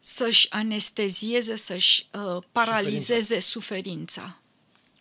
să-și 0.01 0.47
anestezieze, 0.51 1.57
să-și 1.57 2.09
uh, 2.13 2.43
paralizeze 2.53 3.39
suferința. 3.39 4.23
suferința. 4.23 4.39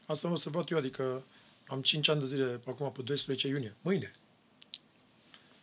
Asta 0.06 0.28
am 0.28 0.34
observat 0.34 0.70
eu, 0.70 0.78
adică 0.78 1.24
am 1.68 1.82
5 1.82 2.08
ani 2.08 2.20
de 2.20 2.26
zile, 2.26 2.62
acum 2.66 2.92
pe 2.92 3.02
12 3.02 3.48
iunie, 3.48 3.76
mâine. 3.82 4.16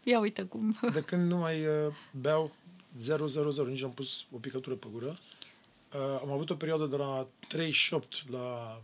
Ia 0.03 0.19
uite 0.19 0.43
cum. 0.43 0.79
De 0.93 1.01
când 1.01 1.31
nu 1.31 1.37
mai 1.37 1.67
uh, 1.67 1.95
beau 2.21 2.53
0, 2.99 3.27
0, 3.27 3.51
0, 3.51 3.69
nici 3.69 3.83
am 3.83 3.93
pus 3.93 4.27
o 4.33 4.39
picătură 4.39 4.75
pe 4.75 4.87
gură, 4.93 5.19
uh, 5.95 6.21
am 6.21 6.31
avut 6.31 6.51
o 6.51 6.55
perioadă 6.55 6.87
de 6.87 6.97
la 6.97 7.29
38 7.49 8.31
la 8.31 8.83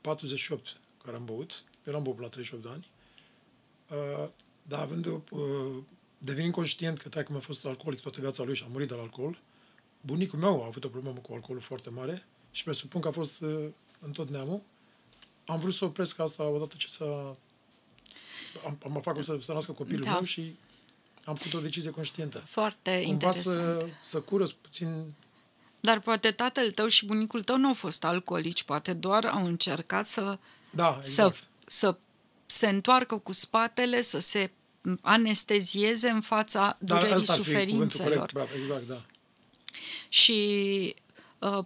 48 0.00 0.76
care 1.04 1.16
am 1.16 1.24
băut. 1.24 1.64
Eu 1.86 1.94
am 1.94 2.02
băut 2.02 2.20
la 2.20 2.28
38 2.28 2.62
de 2.62 2.68
ani. 2.72 2.90
Uh, 3.90 4.28
dar 4.62 4.80
având, 4.80 5.06
uh, 5.06 5.22
devenind 6.18 6.52
conștient 6.52 6.98
că 6.98 7.08
taică 7.08 7.32
mi-a 7.32 7.40
fost 7.40 7.66
alcoolic 7.66 8.00
toată 8.00 8.20
viața 8.20 8.42
lui 8.42 8.54
și 8.54 8.62
a 8.62 8.70
murit 8.70 8.88
de 8.88 8.94
la 8.94 9.00
alcool, 9.00 9.40
bunicul 10.00 10.38
meu 10.38 10.62
a 10.62 10.66
avut 10.66 10.84
o 10.84 10.88
problemă 10.88 11.18
cu 11.18 11.32
alcoolul 11.32 11.62
foarte 11.62 11.90
mare 11.90 12.26
și 12.50 12.62
presupun 12.62 13.00
că 13.00 13.08
a 13.08 13.10
fost 13.10 13.40
uh, 13.40 13.68
în 14.00 14.10
tot 14.10 14.30
neamul. 14.30 14.60
Am 15.46 15.58
vrut 15.58 15.74
să 15.74 15.84
opresc 15.84 16.18
asta 16.18 16.48
odată 16.48 16.74
ce 16.78 16.88
să 16.88 17.34
am, 18.64 18.78
am 18.84 19.00
fac 19.02 19.24
să, 19.24 19.38
să 19.42 19.52
nască 19.52 19.72
copilul 19.72 20.04
da. 20.04 20.12
meu 20.12 20.24
și 20.24 20.56
am 21.24 21.34
făcut 21.34 21.54
o 21.54 21.60
decizie 21.60 21.90
conștientă. 21.90 22.44
Foarte 22.46 22.90
Cumva 22.90 23.08
interesant. 23.08 23.54
să, 23.54 23.86
să 24.02 24.20
curăț 24.20 24.50
puțin 24.50 25.14
dar 25.80 26.00
poate 26.00 26.30
tatăl 26.30 26.70
tău 26.70 26.86
și 26.86 27.06
bunicul 27.06 27.42
tău 27.42 27.56
nu 27.56 27.68
au 27.68 27.74
fost 27.74 28.04
alcoolici, 28.04 28.62
poate 28.62 28.92
doar 28.92 29.24
au 29.24 29.46
încercat 29.46 30.06
să, 30.06 30.38
da, 30.70 30.94
exact. 30.98 31.36
să, 31.36 31.42
să 31.66 31.98
se 32.46 32.68
întoarcă 32.68 33.16
cu 33.16 33.32
spatele, 33.32 34.00
să 34.00 34.18
se 34.18 34.50
anestezieze 35.00 36.08
în 36.08 36.20
fața 36.20 36.76
da, 36.80 36.94
durerii 36.94 37.26
suferințelor. 37.26 38.12
Corect, 38.12 38.32
bravo, 38.32 38.50
exact, 38.62 38.86
da. 38.86 39.02
Și 40.08 40.94
uh, 41.06 41.09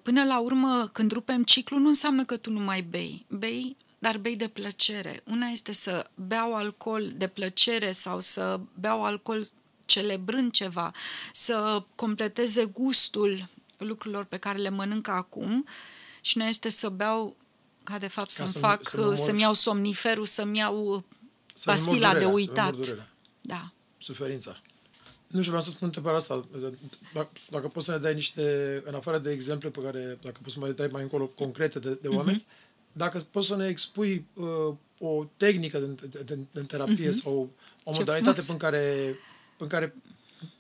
până 0.03 0.25
la 0.25 0.39
urmă, 0.39 0.89
când 0.93 1.12
rupem 1.12 1.43
ciclul, 1.43 1.81
nu 1.81 1.89
înseamnă 1.89 2.25
că 2.25 2.37
tu 2.37 2.51
nu 2.51 2.61
mai 2.61 2.83
bei. 2.83 3.27
Bei 3.29 3.77
dar 4.05 4.18
bei 4.18 4.37
de 4.37 4.49
plăcere. 4.49 5.22
Una 5.25 5.47
este 5.47 5.72
să 5.72 6.11
beau 6.14 6.55
alcool 6.55 7.12
de 7.16 7.27
plăcere 7.27 7.93
sau 7.93 8.20
să 8.20 8.61
beau 8.75 9.05
alcool 9.05 9.45
celebrând 9.85 10.53
ceva, 10.53 10.93
să 11.33 11.85
completeze 11.95 12.64
gustul 12.64 13.49
lucrurilor 13.79 14.25
pe 14.25 14.37
care 14.37 14.59
le 14.59 14.68
mănânc 14.68 15.09
acum 15.09 15.66
și 16.20 16.39
nu 16.39 16.45
este 16.45 16.68
să 16.68 16.89
beau 16.89 17.37
ca 17.83 17.99
de 17.99 18.07
fapt 18.07 18.31
să-mi 18.31 18.49
să 18.49 18.59
fac, 18.59 18.89
să 18.89 19.01
mor... 19.01 19.16
să-mi 19.16 19.41
iau 19.41 19.53
somniferul, 19.53 20.27
să-mi 20.27 20.59
iau 20.59 21.05
să 21.55 21.70
pastila 21.70 22.09
durerea, 22.09 22.18
de 22.18 22.25
uitat. 22.25 22.75
Da. 23.41 23.72
Suferința. 23.99 24.57
Nu 25.35 25.41
știu, 25.41 25.53
vreau 25.53 25.66
să 25.66 25.70
spun 25.70 25.87
întrebarea 25.87 26.18
asta. 26.18 26.49
Dacă, 27.12 27.30
dacă 27.51 27.68
poți 27.68 27.87
să 27.87 27.93
ne 27.93 27.99
dai 27.99 28.14
niște, 28.14 28.82
în 28.85 28.95
afară 28.95 29.18
de 29.18 29.30
exemple 29.30 29.68
pe 29.68 29.80
care, 29.80 30.18
dacă 30.22 30.39
poți 30.43 30.55
să 30.55 30.61
mai 30.61 30.72
dai 30.72 30.89
mai 30.93 31.03
încolo 31.03 31.26
concrete 31.26 31.78
de, 31.78 31.99
de 32.03 32.09
oameni, 32.09 32.41
mm-hmm. 32.41 32.93
dacă 32.93 33.26
poți 33.30 33.47
să 33.47 33.57
ne 33.57 33.66
expui 33.66 34.26
uh, 34.35 34.74
o 34.99 35.24
tehnică 35.37 35.78
de, 35.78 36.09
de, 36.09 36.22
de, 36.22 36.39
de 36.53 36.61
terapie 36.61 37.09
mm-hmm. 37.09 37.22
sau 37.22 37.51
o 37.85 37.93
Ce 37.93 37.99
modalitate 37.99 38.41
frumos. 38.41 38.49
în 38.49 38.57
care, 38.57 39.14
în 39.59 39.66
care 39.66 39.95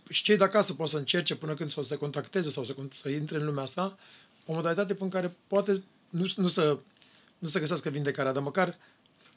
și 0.08 0.22
cei 0.22 0.36
de 0.36 0.44
acasă 0.44 0.74
pot 0.74 0.88
să 0.88 0.96
încerce 0.96 1.36
până 1.36 1.54
când 1.54 1.70
să 1.70 1.82
se 1.82 1.96
contacteze 1.96 2.50
sau 2.50 2.64
să, 2.64 2.74
să 2.94 3.08
intre 3.08 3.36
în 3.36 3.44
lumea 3.44 3.62
asta, 3.62 3.98
o 4.46 4.52
modalitate 4.54 4.94
prin 4.94 5.08
care 5.08 5.36
poate 5.46 5.82
nu, 6.08 6.32
nu, 6.36 6.48
să, 6.48 6.78
nu 7.38 7.48
să 7.48 7.58
găsească 7.58 7.88
vindecarea, 7.88 8.32
dar 8.32 8.42
măcar 8.42 8.78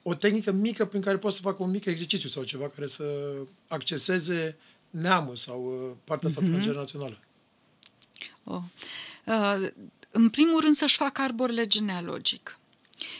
o 0.02 0.16
tehnică 0.16 0.52
mică 0.52 0.86
prin 0.86 1.02
care 1.02 1.18
poți 1.18 1.36
să 1.36 1.42
facă 1.42 1.64
un 1.64 1.70
mic 1.70 1.86
exercițiu 1.86 2.30
sau 2.30 2.44
ceva 2.44 2.70
care 2.70 2.88
să 2.88 3.36
acceseze 3.68 4.58
neamul 4.90 5.36
sau 5.36 5.66
uh, 5.66 5.96
partea 6.04 6.28
asta 6.28 6.42
mm-hmm. 6.42 6.48
transgenerațională. 6.48 7.20
Oh. 8.44 8.62
Uh, 9.26 9.70
în 10.12 10.30
primul 10.30 10.60
rând 10.60 10.74
să-și 10.74 10.96
facă 10.96 11.22
arborele 11.22 11.68
genealogic. 11.68 12.60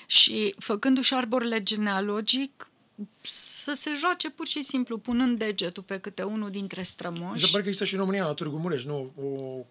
Și 0.06 0.56
făcându-și 0.58 1.14
arborele 1.14 1.64
genealogic, 1.64 2.67
să 3.22 3.74
se 3.74 3.94
joace 3.96 4.30
pur 4.30 4.48
și 4.48 4.62
simplu, 4.62 4.98
punând 4.98 5.38
degetul 5.38 5.84
pe 5.84 5.98
câte 5.98 6.24
unul 6.24 6.50
dintre 6.50 6.82
strămoși. 6.82 7.32
Mi 7.32 7.40
se 7.40 7.48
pare 7.52 7.62
că 7.62 7.68
există 7.68 7.86
și 7.86 7.94
în 7.94 8.00
România, 8.00 8.26
la 8.26 8.34
Târgu 8.34 8.58
Mureș, 8.58 8.84
nu? 8.84 9.12
O 9.16 9.26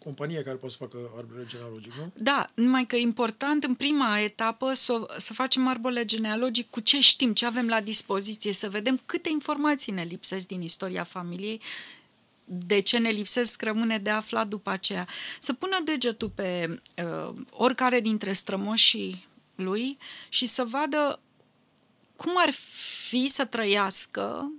companie 0.05 0.43
care 0.43 0.57
poate 0.57 0.75
să 0.79 0.85
facă 0.85 0.99
arbole 1.17 1.47
genealogic, 1.49 1.93
nu? 1.93 2.13
Da, 2.15 2.51
numai 2.55 2.87
că 2.87 2.97
e 2.97 3.01
important 3.01 3.65
în 3.65 3.75
prima 3.75 4.19
etapă 4.19 4.73
să, 4.73 5.15
să 5.19 5.33
facem 5.33 5.67
arbole 5.67 6.05
genealogic 6.05 6.71
cu 6.71 6.81
ce 6.81 7.01
știm, 7.01 7.33
ce 7.33 7.47
avem 7.47 7.69
la 7.69 7.81
dispoziție, 7.81 8.53
să 8.53 8.69
vedem 8.69 9.01
câte 9.07 9.29
informații 9.29 9.93
ne 9.93 10.03
lipsesc 10.03 10.47
din 10.47 10.61
istoria 10.61 11.05
familiei, 11.05 11.61
de 12.45 12.79
ce 12.79 12.99
ne 12.99 13.11
lipsesc 13.11 13.63
rămâne 13.63 13.99
de 13.99 14.11
aflat 14.11 14.49
după 14.49 14.71
aceea. 14.71 15.07
Să 15.39 15.53
pună 15.53 15.77
degetul 15.85 16.31
pe 16.35 16.81
uh, 16.97 17.35
oricare 17.51 18.01
dintre 18.01 18.33
strămoșii 18.33 19.27
lui 19.55 19.99
și 20.29 20.47
să 20.47 20.65
vadă 20.65 21.21
cum 22.17 22.33
ar 22.37 22.51
fi 23.09 23.29
să 23.29 23.45
trăiască 23.45 24.51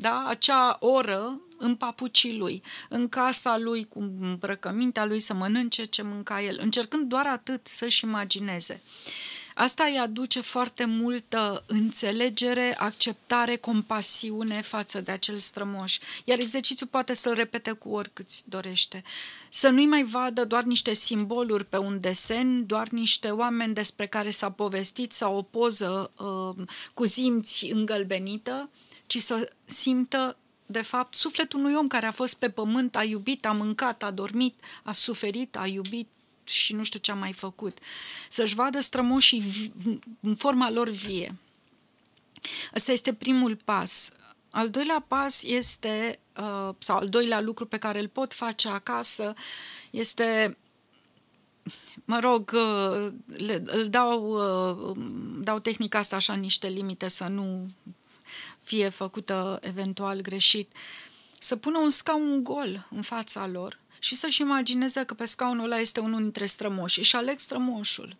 da, 0.00 0.24
acea 0.26 0.76
oră 0.80 1.40
în 1.56 1.76
papucii 1.76 2.36
lui, 2.36 2.62
în 2.88 3.08
casa 3.08 3.56
lui, 3.56 3.88
cu 3.88 3.98
îmbrăcămintea 3.98 5.04
lui, 5.04 5.18
să 5.18 5.34
mănânce 5.34 5.84
ce 5.84 6.02
mânca 6.02 6.42
el, 6.42 6.58
încercând 6.60 7.08
doar 7.08 7.26
atât 7.26 7.66
să-și 7.66 8.04
imagineze. 8.04 8.82
Asta 9.60 9.84
îi 9.84 9.98
aduce 9.98 10.40
foarte 10.40 10.84
multă 10.84 11.64
înțelegere, 11.66 12.76
acceptare, 12.78 13.56
compasiune 13.56 14.62
față 14.62 15.00
de 15.00 15.12
acel 15.12 15.38
strămoș. 15.38 15.98
Iar 16.24 16.38
exercițiul 16.38 16.88
poate 16.88 17.14
să-l 17.14 17.34
repete 17.34 17.72
cu 17.72 17.88
oricât 17.88 18.44
dorește. 18.44 19.02
Să 19.48 19.68
nu-i 19.68 19.86
mai 19.86 20.04
vadă 20.04 20.44
doar 20.44 20.62
niște 20.64 20.92
simboluri 20.92 21.64
pe 21.64 21.76
un 21.76 22.00
desen, 22.00 22.66
doar 22.66 22.88
niște 22.88 23.30
oameni 23.30 23.74
despre 23.74 24.06
care 24.06 24.30
s-a 24.30 24.50
povestit 24.50 25.12
sau 25.12 25.36
o 25.36 25.42
poză 25.42 26.10
uh, 26.16 26.66
cu 26.94 27.04
zimți 27.04 27.66
îngălbenită, 27.66 28.70
ci 29.06 29.18
să 29.18 29.52
simtă 29.64 30.36
de 30.66 30.82
fapt, 30.82 31.14
sufletul 31.14 31.58
unui 31.58 31.74
om 31.74 31.86
care 31.86 32.06
a 32.06 32.10
fost 32.10 32.38
pe 32.38 32.50
pământ, 32.50 32.96
a 32.96 33.04
iubit, 33.04 33.46
a 33.46 33.52
mâncat, 33.52 34.02
a 34.02 34.10
dormit, 34.10 34.54
a 34.82 34.92
suferit, 34.92 35.56
a 35.56 35.66
iubit, 35.66 36.08
și 36.48 36.74
nu 36.74 36.82
știu 36.82 36.98
ce 36.98 37.10
am 37.10 37.18
mai 37.18 37.32
făcut. 37.32 37.78
Să-și 38.28 38.54
vadă 38.54 38.80
strămoșii 38.80 39.72
în 40.20 40.34
forma 40.34 40.70
lor 40.70 40.88
vie. 40.88 41.36
Ăsta 42.74 42.92
este 42.92 43.14
primul 43.14 43.56
pas. 43.64 44.12
Al 44.50 44.70
doilea 44.70 45.04
pas 45.08 45.42
este, 45.42 46.18
uh, 46.36 46.74
sau 46.78 46.96
al 46.96 47.08
doilea 47.08 47.40
lucru 47.40 47.66
pe 47.66 47.78
care 47.78 48.00
îl 48.00 48.08
pot 48.08 48.34
face 48.34 48.68
acasă, 48.68 49.34
este 49.90 50.56
mă 52.04 52.18
rog, 52.18 52.50
uh, 52.54 53.12
le, 53.26 53.62
îl 53.66 53.88
dau, 53.90 54.30
uh, 54.30 54.96
dau 55.40 55.58
tehnica 55.58 55.98
asta 55.98 56.16
așa 56.16 56.34
niște 56.34 56.68
limite 56.68 57.08
să 57.08 57.26
nu 57.26 57.70
fie 58.62 58.88
făcută 58.88 59.58
eventual 59.62 60.20
greșit, 60.20 60.72
să 61.38 61.56
pună 61.56 61.78
un 61.78 61.90
scaun 61.90 62.42
gol 62.42 62.86
în 62.90 63.02
fața 63.02 63.46
lor 63.46 63.78
și 63.98 64.14
să-și 64.14 64.40
imagineze 64.40 65.04
că 65.04 65.14
pe 65.14 65.24
scaunul 65.24 65.64
ăla 65.64 65.78
este 65.78 66.00
unul 66.00 66.20
dintre 66.20 66.46
strămoși 66.46 67.02
și 67.02 67.16
aleg 67.16 67.38
strămoșul. 67.38 68.16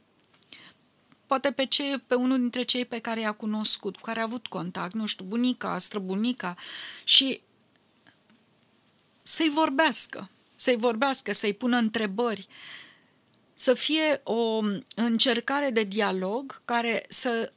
Poate 1.26 1.52
pe, 1.52 1.64
ce, 1.64 1.98
pe 2.06 2.14
unul 2.14 2.38
dintre 2.38 2.62
cei 2.62 2.84
pe 2.84 2.98
care 2.98 3.20
i-a 3.20 3.32
cunoscut, 3.32 3.96
cu 3.96 4.02
care 4.02 4.20
a 4.20 4.22
avut 4.22 4.46
contact, 4.46 4.94
nu 4.94 5.06
știu, 5.06 5.24
bunica, 5.24 5.78
străbunica 5.78 6.56
și 7.04 7.40
să-i 9.22 9.50
vorbească, 9.50 10.30
să-i 10.54 10.76
vorbească, 10.76 11.32
să-i 11.32 11.52
pună 11.54 11.76
întrebări, 11.76 12.48
să 13.54 13.74
fie 13.74 14.20
o 14.24 14.60
încercare 14.94 15.70
de 15.70 15.82
dialog 15.82 16.62
care 16.64 17.04
să 17.08 17.52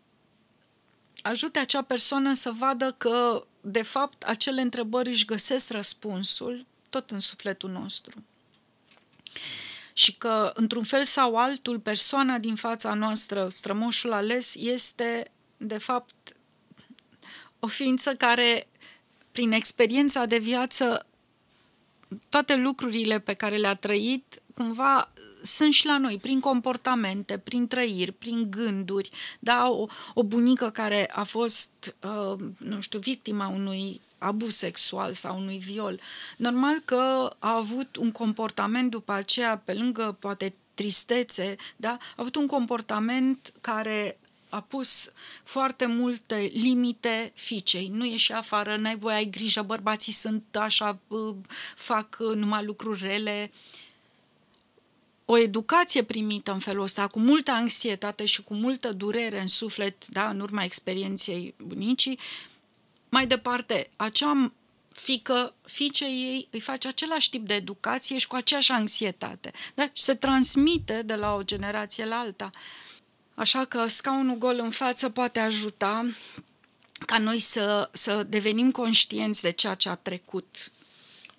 ajute 1.22 1.60
acea 1.60 1.82
persoană 1.82 2.34
să 2.34 2.52
vadă 2.52 2.96
că, 2.98 3.46
de 3.62 3.82
fapt, 3.82 4.24
acele 4.24 4.62
întrebări 4.62 5.10
își 5.10 5.26
găsesc 5.26 5.70
răspunsul 5.70 6.66
tot 6.92 7.12
în 7.12 7.20
sufletul 7.20 7.70
nostru. 7.70 8.24
Și 9.94 10.18
că, 10.18 10.52
într-un 10.54 10.84
fel 10.84 11.04
sau 11.04 11.36
altul, 11.36 11.80
persoana 11.80 12.38
din 12.38 12.56
fața 12.56 12.94
noastră, 12.94 13.48
strămoșul 13.52 14.14
ales, 14.14 14.56
este, 14.56 15.32
de 15.58 15.78
fapt, 15.78 16.36
o 17.60 17.68
ființă 17.68 18.16
care, 18.16 18.68
prin 19.32 19.52
experiența 19.52 20.26
de 20.26 20.38
viață, 20.38 21.06
toate 22.30 22.56
lucrurile 22.56 23.20
pe 23.20 23.34
care 23.34 23.58
le-a 23.58 23.76
trăit, 23.76 24.42
cumva 24.54 25.12
sunt 25.42 25.74
și 25.74 25.86
la 25.86 25.98
noi, 25.98 26.18
prin 26.18 26.40
comportamente, 26.40 27.38
prin 27.38 27.68
trăiri, 27.68 28.12
prin 28.12 28.50
gânduri. 28.50 29.10
Da, 29.40 29.70
o, 29.70 29.86
o 30.14 30.24
bunică 30.24 30.70
care 30.70 31.10
a 31.12 31.24
fost, 31.24 31.96
uh, 32.04 32.40
nu 32.58 32.82
știu, 32.82 33.00
victima 33.00 33.48
unui 33.48 34.02
abuz 34.22 34.56
sexual 34.56 35.14
sau 35.14 35.38
unui 35.38 35.58
viol. 35.58 36.00
Normal 36.38 36.82
că 36.86 37.36
a 37.40 37.56
avut 37.56 37.96
un 37.96 38.12
comportament 38.12 38.90
după 38.90 39.12
aceea, 39.12 39.58
pe 39.58 39.74
lângă 39.74 40.18
poate 40.20 40.54
tristețe, 40.74 41.56
da? 41.76 41.90
a 41.90 42.16
avut 42.16 42.36
un 42.36 42.48
comportament 42.48 43.54
care 43.62 44.20
a 44.50 44.62
pus 44.62 45.12
foarte 45.44 45.86
multe 45.86 46.52
limite 46.54 47.32
fiicei. 47.36 47.88
Nu 47.88 48.06
ieși 48.06 48.32
afară, 48.32 48.76
n-ai 48.76 48.98
voie, 48.98 49.16
ai 49.16 49.30
grijă, 49.30 49.62
bărbații 49.62 50.14
sunt 50.14 50.44
așa, 50.56 51.00
fac 51.76 52.18
numai 52.36 52.66
lucruri 52.66 53.02
rele. 53.02 53.52
O 55.26 55.38
educație 55.38 56.04
primită 56.04 56.52
în 56.52 56.60
felul 56.60 56.84
ăsta, 56.84 57.08
cu 57.08 57.20
multă 57.20 57.52
anxietate 57.52 58.26
și 58.26 58.44
cu 58.44 58.54
multă 58.54 58.92
durere 58.92 59.40
în 59.42 59.48
suflet, 59.48 60.08
da, 60.08 60.30
în 60.30 60.40
urma 60.40 60.64
experienței 60.64 61.54
bunicii, 61.58 62.20
mai 63.12 63.28
departe, 63.28 63.90
acea 63.96 64.52
fică, 64.92 65.54
fiice 65.62 66.06
ei 66.06 66.48
îi 66.52 66.60
face 66.60 66.88
același 66.88 67.30
tip 67.30 67.48
de 67.48 67.54
educație 67.54 68.18
și 68.18 68.28
cu 68.28 68.36
aceeași 68.36 68.72
anxietate. 68.72 69.52
Da? 69.76 69.84
Și 69.84 70.04
se 70.04 70.14
transmite 70.14 71.02
de 71.02 71.16
la 71.16 71.34
o 71.34 71.44
generație 71.44 72.06
la 72.06 72.16
alta. 72.16 72.50
Așa 73.36 73.66
că 73.66 73.88
scaunul 73.88 74.38
gol 74.38 74.60
în 74.60 74.70
față 74.70 75.10
poate 75.10 75.40
ajuta 75.40 76.12
ca 77.06 77.18
noi 77.18 77.40
să, 77.40 77.90
să 77.92 78.24
devenim 78.24 78.72
conștienți 78.72 79.42
de 79.42 79.52
ceea 79.52 79.76
ce 79.76 79.90
a 79.90 79.96
trecut. 79.96 80.72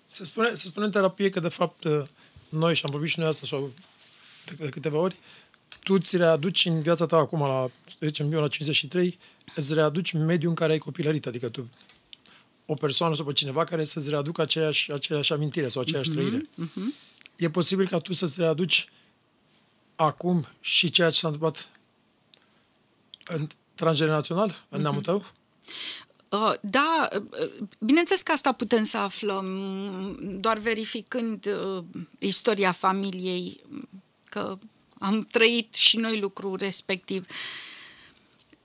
Se 0.05 0.23
spune, 0.23 0.53
se 0.53 0.67
spune 0.67 0.85
în 0.85 0.91
terapie 0.91 1.29
că, 1.29 1.39
de 1.39 1.49
fapt, 1.49 1.85
noi, 2.49 2.75
și 2.75 2.81
am 2.85 2.91
vorbit 2.91 3.09
și 3.09 3.19
noi 3.19 3.27
asta 3.27 3.45
sau 3.45 3.71
de, 4.45 4.53
de 4.63 4.69
câteva 4.69 4.97
ori, 4.97 5.15
tu 5.83 5.97
ți 5.97 6.17
readuci 6.17 6.65
în 6.65 6.81
viața 6.81 7.05
ta 7.05 7.17
acum, 7.17 7.39
la, 7.39 7.69
să 7.89 7.97
zicem, 7.99 8.33
eu 8.33 8.41
la 8.41 8.47
53, 8.47 9.19
îți 9.55 9.73
readuci 9.73 10.11
mediul 10.11 10.49
în 10.49 10.55
care 10.55 10.71
ai 10.71 10.77
copilărit, 10.77 11.25
adică 11.25 11.49
tu 11.49 11.69
o 12.65 12.73
persoană 12.73 13.15
sau 13.15 13.25
pe 13.25 13.33
cineva 13.33 13.63
care 13.63 13.83
să-ți 13.83 14.09
readucă 14.09 14.41
aceeași, 14.41 14.91
aceeași 14.91 15.33
amintire 15.33 15.67
sau 15.67 15.81
aceeași 15.81 16.09
uh-huh, 16.09 16.13
trăire. 16.13 16.49
Uh-huh. 16.61 17.11
E 17.35 17.49
posibil 17.49 17.87
ca 17.87 17.99
tu 17.99 18.13
să-ți 18.13 18.39
readuci 18.39 18.89
acum 19.95 20.47
și 20.59 20.89
ceea 20.89 21.09
ce 21.09 21.17
s-a 21.17 21.27
întâmplat 21.27 21.69
în 23.25 23.47
transgenerațional, 23.75 24.65
în 24.69 24.79
uh-huh. 24.79 24.81
neamul 24.81 25.01
tău? 25.01 25.25
Uh, 26.29 26.53
da, 26.61 27.07
uh, 27.13 27.67
bineînțeles 27.79 28.21
că 28.21 28.31
asta 28.31 28.51
putem 28.51 28.83
să 28.83 28.97
aflăm 28.97 29.47
doar 30.39 30.57
verificând 30.57 31.45
uh, 31.45 31.83
istoria 32.19 32.71
familiei, 32.71 33.61
că 34.29 34.57
am 34.99 35.27
trăit 35.31 35.73
și 35.73 35.97
noi 35.97 36.19
lucrul 36.19 36.57
respectiv. 36.57 37.25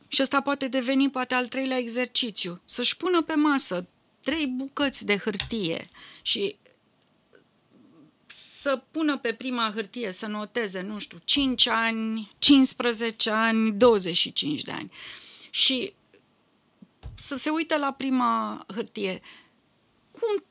Și 0.09 0.23
ăsta 0.23 0.41
poate 0.41 0.69
deveni 0.69 1.11
poate 1.11 1.35
al 1.35 1.49
treilea 1.49 1.77
exercițiu, 1.77 2.61
să-și 2.65 2.97
pună 2.97 3.23
pe 3.23 3.35
masă 3.35 3.87
trei 4.23 4.47
bucăți 4.47 5.07
de 5.07 5.17
hârtie 5.17 5.89
și 6.23 6.57
să 8.27 8.83
pună 8.91 9.19
pe 9.19 9.33
prima 9.33 9.73
hârtie, 9.75 10.13
să 10.13 10.27
noteze, 10.27 10.81
nu 10.81 10.99
știu, 10.99 11.19
5 11.25 11.67
ani, 11.67 12.33
15 12.39 13.31
ani, 13.31 13.73
25 13.73 14.63
de 14.63 14.71
ani. 14.71 14.93
Și 15.51 15.95
să 17.15 17.37
se 17.37 17.51
uite 17.51 17.77
la 17.77 17.93
prima 17.93 18.65
hârtie. 18.75 19.21
Cum, 20.11 20.45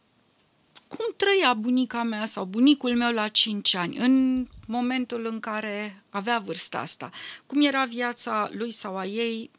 cum 0.87 1.05
trăia 1.15 1.53
bunica 1.53 2.03
mea 2.03 2.25
sau 2.25 2.45
bunicul 2.45 2.95
meu 2.95 3.11
la 3.13 3.27
5 3.27 3.73
ani, 3.73 3.97
în 3.97 4.45
momentul 4.67 5.25
în 5.25 5.39
care 5.39 6.03
avea 6.09 6.39
vârsta 6.39 6.79
asta? 6.79 7.11
Cum 7.45 7.61
era 7.61 7.85
viața 7.85 8.49
lui 8.51 8.71
sau 8.71 8.97
a 8.97 9.05
ei 9.05 9.51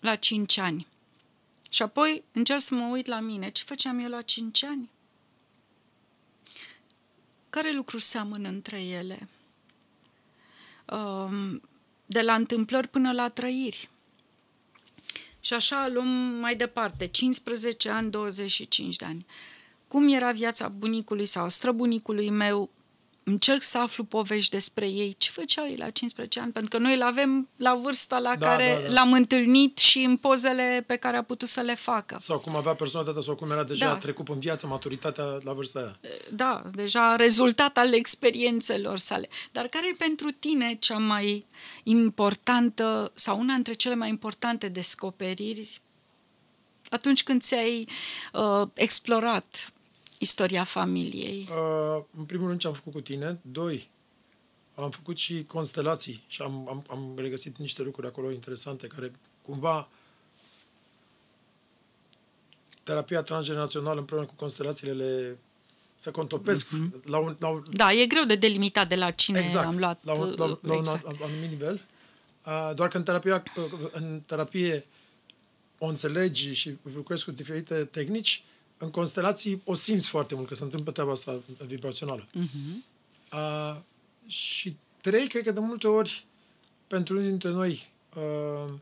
la 0.00 0.14
5 0.14 0.58
ani? 0.58 0.86
Și 1.70 1.82
apoi 1.82 2.24
încerc 2.32 2.60
să 2.60 2.74
mă 2.74 2.86
uit 2.86 3.06
la 3.06 3.20
mine. 3.20 3.50
Ce 3.50 3.64
făceam 3.64 3.98
eu 3.98 4.08
la 4.08 4.22
5 4.22 4.64
ani? 4.64 4.90
Care 7.50 7.72
lucruri 7.72 8.02
seamănă 8.02 8.48
între 8.48 8.82
ele? 8.82 9.28
Um, 10.90 11.62
de 12.06 12.20
la 12.20 12.34
întâmplări 12.34 12.88
până 12.88 13.12
la 13.12 13.28
trăiri. 13.28 13.90
Și 15.40 15.52
așa 15.52 15.88
luăm 15.88 16.08
mai 16.40 16.56
departe, 16.56 17.06
15 17.06 17.90
ani, 17.90 18.10
25 18.10 18.96
de 18.96 19.04
ani. 19.04 19.26
Cum 19.88 20.14
era 20.14 20.32
viața 20.32 20.68
bunicului 20.68 21.26
sau 21.26 21.48
străbunicului 21.48 22.30
meu 22.30 22.70
încerc 23.28 23.62
să 23.62 23.78
aflu 23.78 24.04
povești 24.04 24.50
despre 24.50 24.88
ei, 24.88 25.14
ce 25.18 25.30
făceau 25.30 25.66
ei 25.66 25.76
la 25.76 25.90
15 25.90 26.40
ani, 26.40 26.52
pentru 26.52 26.70
că 26.76 26.82
noi 26.82 26.94
îl 26.94 27.02
avem 27.02 27.48
la 27.56 27.74
vârsta 27.74 28.18
la 28.18 28.36
da, 28.36 28.46
care 28.46 28.78
da, 28.82 28.88
da. 28.88 28.92
l-am 28.92 29.12
întâlnit 29.12 29.78
și 29.78 29.98
în 29.98 30.16
pozele 30.16 30.84
pe 30.86 30.96
care 30.96 31.16
a 31.16 31.22
putut 31.22 31.48
să 31.48 31.60
le 31.60 31.74
facă. 31.74 32.16
Sau 32.18 32.38
cum 32.38 32.56
avea 32.56 32.74
personalitatea 32.74 33.22
sau 33.22 33.34
cum 33.34 33.50
era 33.50 33.64
deja 33.64 33.86
da. 33.86 33.96
trecut 33.96 34.28
în 34.28 34.38
viață, 34.38 34.66
maturitatea 34.66 35.24
la 35.42 35.52
vârsta 35.52 35.78
aia. 35.78 35.98
Da, 36.32 36.62
deja 36.72 37.16
rezultat 37.16 37.76
al 37.78 37.94
experiențelor 37.94 38.98
sale. 38.98 39.28
Dar 39.52 39.66
care 39.66 39.88
e 39.88 39.94
pentru 39.98 40.30
tine 40.30 40.74
cea 40.74 40.98
mai 40.98 41.46
importantă 41.82 43.12
sau 43.14 43.38
una 43.38 43.54
dintre 43.54 43.72
cele 43.72 43.94
mai 43.94 44.08
importante 44.08 44.68
descoperiri 44.68 45.80
atunci 46.90 47.22
când 47.22 47.42
ți-ai 47.42 47.88
uh, 48.32 48.68
explorat 48.74 49.72
istoria 50.18 50.64
familiei? 50.64 51.48
Uh, 51.50 52.02
în 52.18 52.24
primul 52.24 52.48
rând 52.48 52.60
ce 52.60 52.66
am 52.66 52.72
făcut 52.72 52.92
cu 52.92 53.00
tine. 53.00 53.38
Doi, 53.42 53.90
am 54.74 54.90
făcut 54.90 55.16
și 55.16 55.44
constelații 55.44 56.24
și 56.26 56.42
am, 56.42 56.68
am, 56.68 56.84
am 56.90 57.14
regăsit 57.16 57.56
niște 57.56 57.82
lucruri 57.82 58.06
acolo 58.06 58.30
interesante 58.30 58.86
care 58.86 59.12
cumva 59.42 59.88
terapia 62.82 63.22
transgenerațională 63.22 63.98
împreună 63.98 64.26
cu 64.26 64.34
constelațiile 64.34 64.92
le 64.92 65.38
se 65.96 66.10
contopesc 66.10 66.66
mm-hmm. 66.66 67.04
la, 67.04 67.18
un, 67.18 67.36
la 67.38 67.48
un... 67.48 67.62
Da, 67.70 67.92
e 67.92 68.06
greu 68.06 68.24
de 68.24 68.34
delimitat 68.34 68.88
de 68.88 68.94
la 68.94 69.10
cine 69.10 69.40
exact, 69.40 69.66
am 69.66 69.78
luat. 69.78 70.04
La 70.04 70.20
un, 70.20 70.34
la, 70.36 70.58
la 70.62 70.74
exact. 70.74 71.06
un 71.06 71.16
anumit 71.22 71.50
nivel. 71.50 71.80
Uh, 72.46 72.70
doar 72.74 72.88
că 72.88 72.96
în 72.96 73.02
terapia, 73.02 73.42
în 73.92 74.22
terapie 74.26 74.86
o 75.78 75.86
înțelegi 75.86 76.52
și 76.52 76.76
lucrezi 76.94 77.24
cu 77.24 77.30
diferite 77.30 77.84
tehnici, 77.84 78.44
în 78.78 78.90
constelații 78.90 79.62
o 79.64 79.74
simți 79.74 80.08
foarte 80.08 80.34
mult 80.34 80.48
că 80.48 80.54
se 80.54 80.62
întâmplă 80.62 80.92
treaba 80.92 81.10
asta 81.12 81.40
vibrațională. 81.66 82.26
Uh-huh. 82.26 82.94
Uh, 83.32 83.76
și 84.26 84.76
trei, 85.00 85.28
cred 85.28 85.42
că 85.42 85.50
de 85.50 85.60
multe 85.60 85.88
ori, 85.88 86.26
pentru 86.86 87.16
unii 87.16 87.28
dintre 87.28 87.50
noi, 87.50 87.88
uh, 88.14 88.72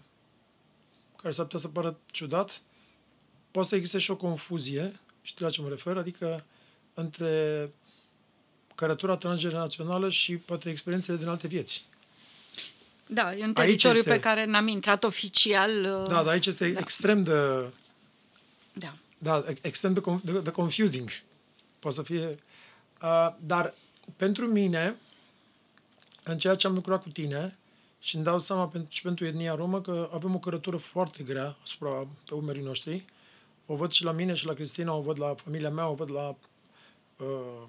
care 1.17 1.33
s-ar 1.33 1.45
putea 1.45 1.61
să 1.61 1.69
pară 1.69 1.99
ciudat, 2.11 2.61
poate 3.51 3.69
să 3.69 3.75
existe 3.75 3.99
și 3.99 4.11
o 4.11 4.17
confuzie, 4.17 5.01
știi 5.23 5.45
la 5.45 5.51
ce 5.51 5.61
mă 5.61 5.69
refer, 5.69 5.97
adică 5.97 6.45
între 6.95 7.71
cărătura 8.75 9.17
transgenerațională 9.17 10.11
și 10.11 10.37
poate 10.37 10.71
experiențele 10.71 11.17
din 11.17 11.29
alte 11.29 11.47
vieți. 11.47 11.85
Da, 13.07 13.35
e 13.35 13.45
un 13.45 13.53
teritoriu 13.53 13.99
este, 13.99 14.11
pe 14.11 14.21
care 14.21 14.45
n-am 14.45 14.67
intrat 14.67 15.05
oficial. 15.05 15.71
Uh, 15.71 16.09
da, 16.09 16.23
dar 16.23 16.27
aici 16.27 16.47
este 16.47 16.71
da. 16.71 16.79
extrem 16.79 17.23
de... 17.23 17.33
Da 18.73 18.95
da, 19.25 19.45
extrem 19.61 19.93
de, 19.93 20.01
de, 20.23 20.41
de 20.41 20.51
confusing. 20.51 21.11
Poate 21.79 21.97
să 21.97 22.03
fie... 22.03 22.39
Uh, 23.03 23.35
dar 23.41 23.75
pentru 24.17 24.47
mine, 24.47 24.97
în 26.23 26.39
ceea 26.39 26.55
ce 26.55 26.67
am 26.67 26.75
lucrat 26.75 27.03
cu 27.03 27.09
tine, 27.09 27.59
și 27.99 28.15
îmi 28.15 28.25
dau 28.25 28.39
seama 28.39 28.69
pentru, 28.69 28.91
și 28.93 29.03
pentru 29.03 29.25
etnia 29.25 29.55
romă 29.55 29.81
că 29.81 30.11
avem 30.13 30.35
o 30.35 30.39
cărătură 30.39 30.77
foarte 30.77 31.23
grea 31.23 31.57
asupra 31.63 32.07
pe 32.29 32.35
umerii 32.35 32.63
noștri. 32.63 33.05
O 33.67 33.77
văd 33.77 33.91
și 33.91 34.05
la 34.05 34.13
mine 34.13 34.35
și 34.35 34.47
la 34.47 34.53
Cristina, 34.53 34.95
o 34.95 35.01
văd 35.01 35.19
la 35.21 35.35
familia 35.35 35.71
mea, 35.71 35.89
o 35.89 35.95
văd 35.95 36.11
la 36.11 36.37
uh, 37.19 37.63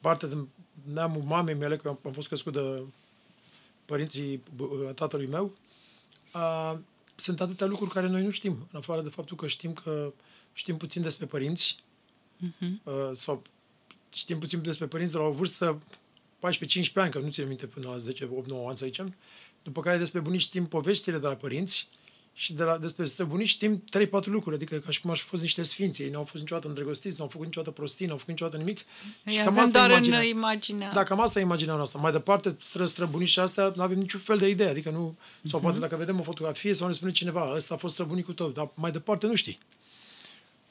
parte 0.00 0.26
de 0.26 0.36
neamul 0.92 1.22
mamei 1.22 1.54
mele, 1.54 1.76
că 1.76 1.88
am, 1.88 1.98
am 2.04 2.12
fost 2.12 2.28
crescut 2.28 2.52
de 2.52 2.82
părinții 3.84 4.42
uh, 4.58 4.94
tatălui 4.94 5.26
meu. 5.26 5.52
Uh, 6.34 6.74
sunt 7.14 7.40
atâtea 7.40 7.66
lucruri 7.66 7.90
care 7.90 8.06
noi 8.06 8.22
nu 8.22 8.30
știm, 8.30 8.68
în 8.72 8.78
afară 8.78 9.00
de 9.00 9.08
faptul 9.08 9.36
că 9.36 9.46
știm 9.46 9.72
că 9.72 9.90
uh, 9.90 10.12
știm 10.52 10.76
puțin 10.76 11.02
despre 11.02 11.26
părinți 11.26 11.76
uh-huh. 12.46 12.82
uh, 12.84 13.10
sau 13.14 13.42
știm 14.14 14.38
puțin 14.38 14.62
despre 14.62 14.86
părinți 14.86 15.12
de 15.12 15.18
la 15.18 15.24
o 15.24 15.32
vârstă 15.32 15.82
14-15 16.38 16.92
ani, 16.94 17.10
că 17.10 17.18
nu 17.18 17.30
țin 17.30 17.46
minte 17.46 17.66
până 17.66 17.88
la 17.88 17.98
10, 17.98 18.28
8, 18.32 18.48
9 18.48 18.68
ani 18.68 18.78
să 18.78 18.84
zicem, 18.84 19.14
după 19.62 19.80
care 19.80 19.98
despre 19.98 20.20
bunici 20.20 20.40
știm 20.40 20.66
povestile 20.66 21.18
de 21.18 21.26
la 21.26 21.34
părinți 21.34 21.88
și 22.34 22.52
de 22.52 22.62
la, 22.62 22.78
despre 22.78 23.24
bunici 23.24 23.48
știm 23.48 23.84
3-4 23.98 24.24
lucruri, 24.24 24.56
adică 24.56 24.78
ca 24.78 24.90
și 24.90 25.00
cum 25.00 25.10
aș 25.10 25.20
fi 25.20 25.26
fost 25.26 25.42
niște 25.42 25.62
sfinți, 25.62 26.02
ei 26.02 26.10
n-au 26.10 26.24
fost 26.24 26.42
niciodată 26.42 26.68
îndrăgostiți, 26.68 27.18
n-au 27.18 27.28
făcut 27.28 27.46
niciodată 27.46 27.72
prostii, 27.72 28.06
n-au 28.06 28.16
făcut 28.16 28.30
niciodată 28.30 28.56
nimic. 28.56 28.78
și 29.26 29.36
cam 29.36 29.58
asta 29.58 29.78
doar 29.78 29.90
imaginea. 29.90 30.18
în 30.18 30.24
imaginea. 30.24 30.92
Da, 30.92 31.02
cam 31.02 31.20
asta 31.20 31.38
e 31.38 31.42
imaginea 31.42 31.74
noastră. 31.74 31.98
Mai 32.02 32.12
departe, 32.12 32.56
stră, 32.60 32.86
străbunici 32.86 33.36
astea, 33.36 33.72
nu 33.76 33.82
avem 33.82 33.98
niciun 33.98 34.20
fel 34.20 34.38
de 34.38 34.48
idee, 34.48 34.68
adică 34.68 34.90
nu, 34.90 35.16
uh-huh. 35.18 35.50
sau 35.50 35.60
poate 35.60 35.78
mhm. 35.78 35.86
dacă 35.88 35.96
vedem 35.96 36.20
o 36.20 36.22
fotografie 36.22 36.74
sau 36.74 36.86
ne 36.86 36.92
spune 36.92 37.12
cineva, 37.12 37.52
ăsta 37.54 37.74
a 37.74 37.76
fost 37.76 37.92
străbunicul 37.92 38.34
tău, 38.34 38.50
dar 38.50 38.70
mai 38.74 38.90
departe 38.90 39.26
nu 39.26 39.34
știi. 39.34 39.58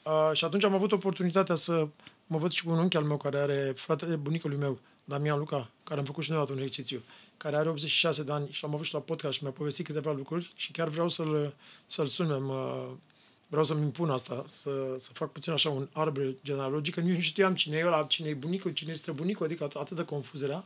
Uh, 0.02 0.30
și 0.32 0.44
atunci 0.44 0.64
am 0.64 0.74
avut 0.74 0.92
oportunitatea 0.92 1.54
să 1.54 1.88
mă 2.26 2.38
văd 2.38 2.50
și 2.50 2.64
cu 2.64 2.70
un 2.70 2.78
unchi 2.78 2.96
al 2.96 3.04
meu 3.04 3.16
care 3.16 3.38
are 3.38 3.72
fratele 3.76 4.16
bunicului 4.16 4.56
meu, 4.56 4.78
Damian 5.04 5.38
Luca, 5.38 5.70
care 5.84 6.00
am 6.00 6.06
făcut 6.06 6.24
și 6.24 6.30
noi 6.30 6.46
un 6.50 6.56
exercițiu, 6.56 7.02
care 7.36 7.56
are 7.56 7.68
86 7.68 8.22
de 8.22 8.32
ani 8.32 8.48
și 8.50 8.62
l-am 8.62 8.74
avut 8.74 8.86
și 8.86 8.94
la 8.94 9.00
podcast 9.00 9.36
și 9.36 9.42
mi-a 9.42 9.52
povestit 9.52 9.86
câteva 9.86 10.12
lucruri 10.12 10.52
și 10.56 10.70
chiar 10.70 10.88
vreau 10.88 11.08
să-l, 11.08 11.54
să-l 11.86 12.06
sun, 12.06 12.44
mă, 12.44 12.88
vreau 13.48 13.64
să-mi 13.64 13.82
impun 13.82 14.10
asta, 14.10 14.44
să, 14.46 14.70
să 14.96 15.10
fac 15.12 15.32
puțin 15.32 15.52
așa 15.52 15.70
un 15.70 15.88
arbre 15.92 16.36
genealogic, 16.44 16.94
că 16.94 17.00
nu 17.00 17.20
știam 17.20 17.54
cine 17.54 17.76
e 17.76 17.86
ăla, 17.86 18.02
cine 18.02 18.28
e 18.28 18.34
bunicul, 18.34 18.70
cine 18.70 18.92
este 18.92 19.12
bunicul, 19.12 19.46
adică 19.46 19.64
atât, 19.64 19.80
atât 19.80 19.96
de 19.96 20.04
confuzerea. 20.04 20.64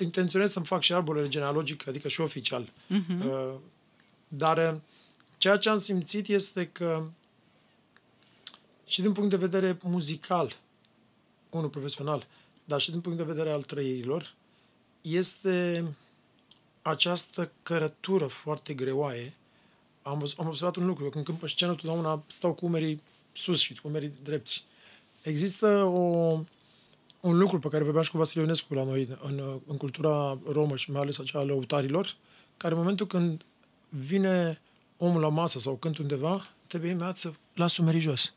Intenționez 0.00 0.50
să-mi 0.50 0.66
fac 0.66 0.82
și 0.82 0.92
arborele 0.92 1.28
genealogic, 1.28 1.86
adică 1.88 2.08
și 2.08 2.20
oficial. 2.20 2.64
Uh-huh. 2.64 3.24
Uh, 3.26 3.54
dar 4.28 4.72
uh, 4.74 4.80
ceea 5.38 5.56
ce 5.56 5.68
am 5.68 5.76
simțit 5.76 6.28
este 6.28 6.66
că 6.66 7.02
și 8.94 9.02
din 9.02 9.12
punct 9.12 9.30
de 9.30 9.36
vedere 9.36 9.78
muzical, 9.82 10.56
unul 11.50 11.68
profesional, 11.68 12.26
dar 12.64 12.80
și 12.80 12.90
din 12.90 13.00
punct 13.00 13.18
de 13.18 13.24
vedere 13.24 13.50
al 13.50 13.62
trăirilor, 13.62 14.34
este 15.00 15.84
această 16.82 17.50
cărătură 17.62 18.26
foarte 18.26 18.74
greoaie. 18.74 19.34
Am, 20.02 20.32
am 20.36 20.46
observat 20.46 20.76
un 20.76 20.86
lucru, 20.86 21.08
când 21.08 21.24
cânt 21.24 21.38
pe 21.38 21.46
scenă, 21.46 21.74
totdeauna 21.74 22.22
stau 22.26 22.52
cu 22.52 22.66
umerii 22.66 23.00
sus 23.32 23.60
și 23.60 23.74
cu 23.74 23.88
umerii 23.88 24.12
drepți. 24.22 24.64
Există 25.22 25.66
o, 25.82 26.00
un 27.20 27.38
lucru 27.38 27.58
pe 27.58 27.68
care 27.68 27.84
vorbeam 27.84 28.04
și 28.04 28.10
cu 28.10 28.16
Vasile 28.16 28.42
Ionescu 28.42 28.74
la 28.74 28.84
noi 28.84 29.18
în, 29.22 29.60
în 29.66 29.76
cultura 29.76 30.38
romă 30.48 30.76
și 30.76 30.90
mai 30.90 31.00
ales 31.00 31.18
acea 31.18 31.38
a 31.38 31.42
lăutarilor, 31.42 32.16
care 32.56 32.72
în 32.72 32.78
momentul 32.80 33.06
când 33.06 33.44
vine 33.88 34.60
omul 34.96 35.20
la 35.20 35.28
masă 35.28 35.58
sau 35.58 35.74
cânt 35.74 35.98
undeva, 35.98 36.46
trebuie 36.66 36.90
imediat 36.90 37.16
să 37.16 37.32
las 37.54 37.76
umerii 37.76 38.00
jos. 38.00 38.34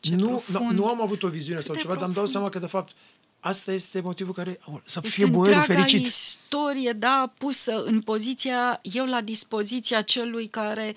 Ce 0.00 0.14
nu, 0.14 0.42
nu, 0.52 0.70
nu 0.72 0.86
am 0.86 1.02
avut 1.02 1.22
o 1.22 1.28
viziune 1.28 1.56
Cât 1.56 1.66
sau 1.66 1.74
ceva, 1.74 1.86
profund. 1.86 1.98
dar 1.98 2.06
îmi 2.06 2.14
dau 2.14 2.26
seama 2.26 2.48
că, 2.48 2.58
de 2.58 2.66
fapt, 2.66 2.92
asta 3.40 3.72
este 3.72 4.00
motivul 4.00 4.34
care 4.34 4.58
să 4.84 5.00
este 5.02 5.08
fie 5.08 5.26
boierul 5.26 5.62
fericit. 5.62 6.06
istorie, 6.06 6.92
da, 6.92 7.32
pusă 7.38 7.82
în 7.84 8.00
poziția, 8.00 8.80
eu 8.82 9.06
la 9.06 9.20
dispoziția 9.20 10.02
celui 10.02 10.48
care 10.48 10.94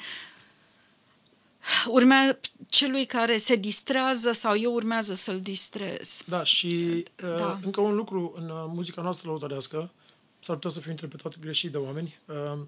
urmea, 1.88 2.40
celui 2.70 3.06
care 3.06 3.38
se 3.38 3.56
distrează 3.56 4.32
sau 4.32 4.58
eu 4.58 4.72
urmează 4.72 5.14
să-l 5.14 5.42
distrez. 5.42 6.22
Da, 6.26 6.44
și 6.44 7.06
da. 7.16 7.28
Uh, 7.28 7.58
încă 7.64 7.82
un 7.82 7.96
lucru 7.96 8.34
în 8.36 8.50
uh, 8.50 8.66
muzica 8.68 9.02
noastră 9.02 9.28
lăutărească, 9.28 9.92
s-ar 10.40 10.56
putea 10.56 10.70
să 10.70 10.80
fiu 10.80 10.92
interpretat 10.92 11.40
greșit 11.40 11.72
de 11.72 11.78
oameni, 11.78 12.20
uh, 12.26 12.60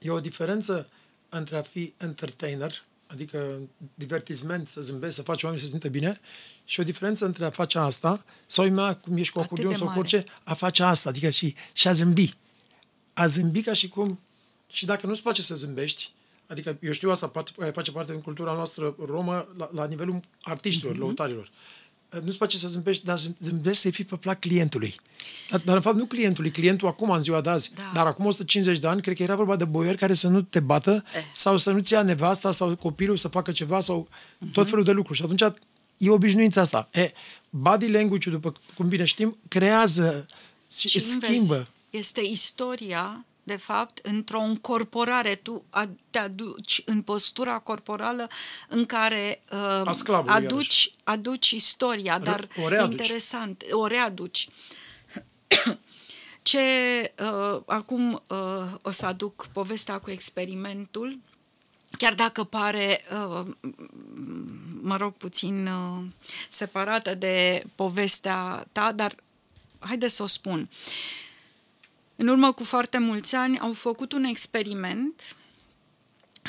e 0.00 0.10
o 0.10 0.20
diferență 0.20 0.88
între 1.28 1.56
a 1.56 1.62
fi 1.62 1.92
entertainer, 1.96 2.84
adică 3.12 3.58
divertisment, 3.94 4.68
să 4.68 4.80
zâmbești, 4.80 5.14
să 5.14 5.22
faci 5.22 5.42
oamenii 5.42 5.64
să 5.64 5.70
se 5.70 5.78
simtă 5.78 5.98
bine, 5.98 6.20
și 6.64 6.80
o 6.80 6.82
diferență 6.82 7.24
între 7.24 7.44
a 7.44 7.50
face 7.50 7.78
asta, 7.78 8.24
sau 8.46 8.70
mai 8.70 9.00
cum 9.00 9.16
ești 9.16 9.32
cu 9.32 9.40
acordeon 9.40 9.74
sau 9.74 9.90
cu 9.90 9.98
orice, 9.98 10.24
a 10.44 10.54
face 10.54 10.82
asta, 10.82 11.08
adică 11.08 11.30
și, 11.30 11.54
și 11.72 11.88
a 11.88 11.92
zâmbi. 11.92 12.36
A 13.12 13.26
zâmbi 13.26 13.62
ca 13.62 13.72
și 13.72 13.88
cum 13.88 14.20
Și 14.66 14.84
dacă 14.86 15.06
nu-ți 15.06 15.22
place 15.22 15.42
să 15.42 15.54
zâmbești, 15.54 16.12
adică 16.46 16.78
eu 16.80 16.92
știu 16.92 17.10
asta, 17.10 17.32
face 17.72 17.92
parte 17.92 18.12
din 18.12 18.20
cultura 18.20 18.52
noastră 18.52 18.94
romă 19.06 19.48
la, 19.56 19.70
la 19.72 19.86
nivelul 19.86 20.20
artiștilor, 20.42 20.94
mm-hmm. 20.94 20.98
lăutarilor. 20.98 21.50
Nu-ți 22.24 22.36
place 22.36 22.58
să 22.58 22.68
zâmbești, 22.68 23.04
dar 23.04 23.18
zâmbești 23.40 23.82
să 23.82 23.90
fii 23.90 24.04
pe 24.04 24.16
plac 24.16 24.40
clientului. 24.40 24.94
Dar, 25.50 25.60
dar, 25.64 25.74
în 25.74 25.80
fapt, 25.80 25.96
nu 25.96 26.04
clientului, 26.04 26.50
clientul 26.50 26.88
acum, 26.88 27.10
în 27.10 27.20
ziua 27.20 27.40
de 27.40 27.48
azi. 27.48 27.72
Da. 27.74 27.90
Dar 27.94 28.06
acum 28.06 28.26
150 28.26 28.78
de 28.78 28.86
ani, 28.86 29.02
cred 29.02 29.16
că 29.16 29.22
era 29.22 29.34
vorba 29.34 29.56
de 29.56 29.64
boieri 29.64 29.96
care 29.96 30.14
să 30.14 30.28
nu 30.28 30.42
te 30.42 30.60
bată 30.60 31.04
eh. 31.16 31.22
sau 31.32 31.56
să 31.56 31.70
nu-ți 31.70 31.92
ia 31.92 32.02
nevasta 32.02 32.50
sau 32.50 32.76
copilul 32.76 33.16
să 33.16 33.28
facă 33.28 33.52
ceva 33.52 33.80
sau 33.80 34.08
mm-hmm. 34.08 34.52
tot 34.52 34.68
felul 34.68 34.84
de 34.84 34.92
lucruri. 34.92 35.18
Și 35.18 35.24
atunci 35.24 35.42
e 35.96 36.10
obișnuința 36.10 36.60
asta. 36.60 36.88
E, 36.92 37.12
body 37.50 37.90
language 37.90 38.30
după 38.30 38.52
cum 38.74 38.88
bine 38.88 39.04
știm, 39.04 39.36
creează 39.48 40.26
și 40.78 40.98
schimbă. 40.98 41.54
Vezi, 41.54 41.68
este 41.90 42.20
istoria 42.20 43.24
de 43.42 43.56
fapt, 43.56 43.98
într-o 44.02 44.40
încorporare. 44.40 45.34
Tu 45.34 45.64
te 46.10 46.18
aduci 46.18 46.82
în 46.84 47.02
postura 47.02 47.58
corporală 47.58 48.28
în 48.68 48.86
care 48.86 49.42
uh, 49.50 50.22
aduci, 50.26 50.94
aduci 51.04 51.50
istoria, 51.50 52.18
dar 52.18 52.48
o 52.64 52.68
readuci. 52.68 52.90
interesant, 52.90 53.64
o 53.70 53.86
readuci. 53.86 54.48
Ce 56.42 56.60
uh, 57.18 57.60
acum 57.66 58.22
uh, 58.26 58.38
o 58.82 58.90
să 58.90 59.06
aduc 59.06 59.48
povestea 59.52 59.98
cu 59.98 60.10
experimentul, 60.10 61.18
chiar 61.98 62.14
dacă 62.14 62.44
pare, 62.44 63.04
uh, 63.12 63.46
mă 64.80 64.96
rog, 64.96 65.12
puțin 65.12 65.66
uh, 65.66 66.04
separată 66.48 67.14
de 67.14 67.64
povestea 67.74 68.66
ta, 68.72 68.92
dar 68.92 69.14
haide 69.78 70.08
să 70.08 70.22
o 70.22 70.26
spun. 70.26 70.68
În 72.22 72.28
urmă 72.28 72.52
cu 72.52 72.64
foarte 72.64 72.98
mulți 72.98 73.34
ani 73.34 73.58
au 73.58 73.72
făcut 73.72 74.12
un 74.12 74.24
experiment 74.24 75.36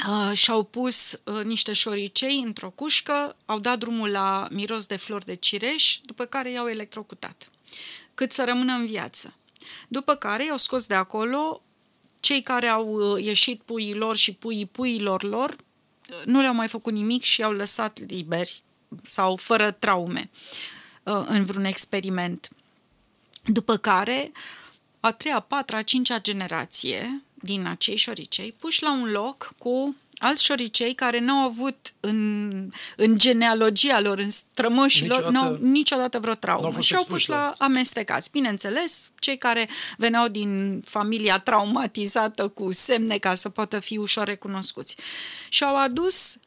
uh, 0.08 0.38
și-au 0.38 0.64
pus 0.64 1.20
uh, 1.24 1.44
niște 1.44 1.74
șoricei 1.74 2.44
într-o 2.46 2.70
cușcă, 2.70 3.36
au 3.46 3.60
dat 3.60 3.80
drumul 3.80 4.10
la 4.10 4.48
miros 4.52 4.86
de 4.86 4.96
flori 4.96 5.26
de 5.26 5.34
cireș, 5.34 6.00
după 6.04 6.26
care 6.26 6.52
i-au 6.52 6.68
electrocutat, 6.68 7.50
cât 8.14 8.32
să 8.32 8.44
rămână 8.44 8.74
în 8.74 8.86
viață. 8.86 9.34
După 9.88 10.16
care 10.16 10.46
i-au 10.46 10.58
scos 10.58 10.88
de 10.88 10.94
acolo 10.94 11.62
cei 12.20 12.42
care 12.42 12.68
au 12.68 12.88
uh, 12.88 13.24
ieșit 13.24 13.62
puii 13.62 13.96
lor 13.96 14.16
și 14.16 14.34
puii 14.34 14.66
puiilor 14.66 15.24
lor, 15.24 15.50
uh, 15.50 16.26
nu 16.26 16.42
le-au 16.42 16.54
mai 16.54 16.68
făcut 16.68 16.94
nimic 16.94 17.24
și 17.24 17.40
i-au 17.40 17.52
lăsat 17.52 18.00
liberi 18.08 18.64
sau 19.04 19.36
fără 19.36 19.72
traume 19.72 20.30
uh, 21.04 21.24
în 21.26 21.44
vreun 21.44 21.66
experiment. 21.66 22.50
După 23.46 23.78
care 23.78 24.32
a 25.06 25.12
treia, 25.12 25.36
a 25.36 25.40
patra, 25.40 25.78
a 25.78 25.82
cincea 25.82 26.22
generație 26.22 27.22
din 27.34 27.66
acei 27.66 27.96
șoricei 27.96 28.56
puși 28.60 28.84
la 28.84 28.92
un 28.92 29.12
loc 29.12 29.54
cu 29.58 29.96
alți 30.18 30.44
șoricei 30.44 30.94
care 30.94 31.20
nu 31.20 31.34
au 31.34 31.50
avut 31.50 31.94
în, 32.00 32.70
în 32.96 33.18
genealogia 33.18 34.00
lor, 34.00 34.18
în 34.18 34.30
strămoșilor, 34.30 35.18
niciodată, 35.18 35.46
n-au 35.46 35.58
niciodată 35.62 36.20
vreo 36.20 36.34
traumă. 36.34 36.80
Și 36.80 36.96
au 36.96 37.04
pus 37.04 37.26
la 37.26 37.54
amestecați. 37.58 38.32
Bineînțeles, 38.32 39.12
cei 39.20 39.38
care 39.38 39.70
veneau 39.98 40.28
din 40.28 40.82
familia 40.86 41.40
traumatizată 41.40 42.48
cu 42.48 42.72
semne 42.72 43.18
ca 43.18 43.36
să 43.36 43.50
poată 43.50 43.80
fi 43.80 43.98
ușor 43.98 44.26
recunoscuți. 44.26 44.96
Și 45.50 45.64
au 45.64 45.78
adus 45.78 46.38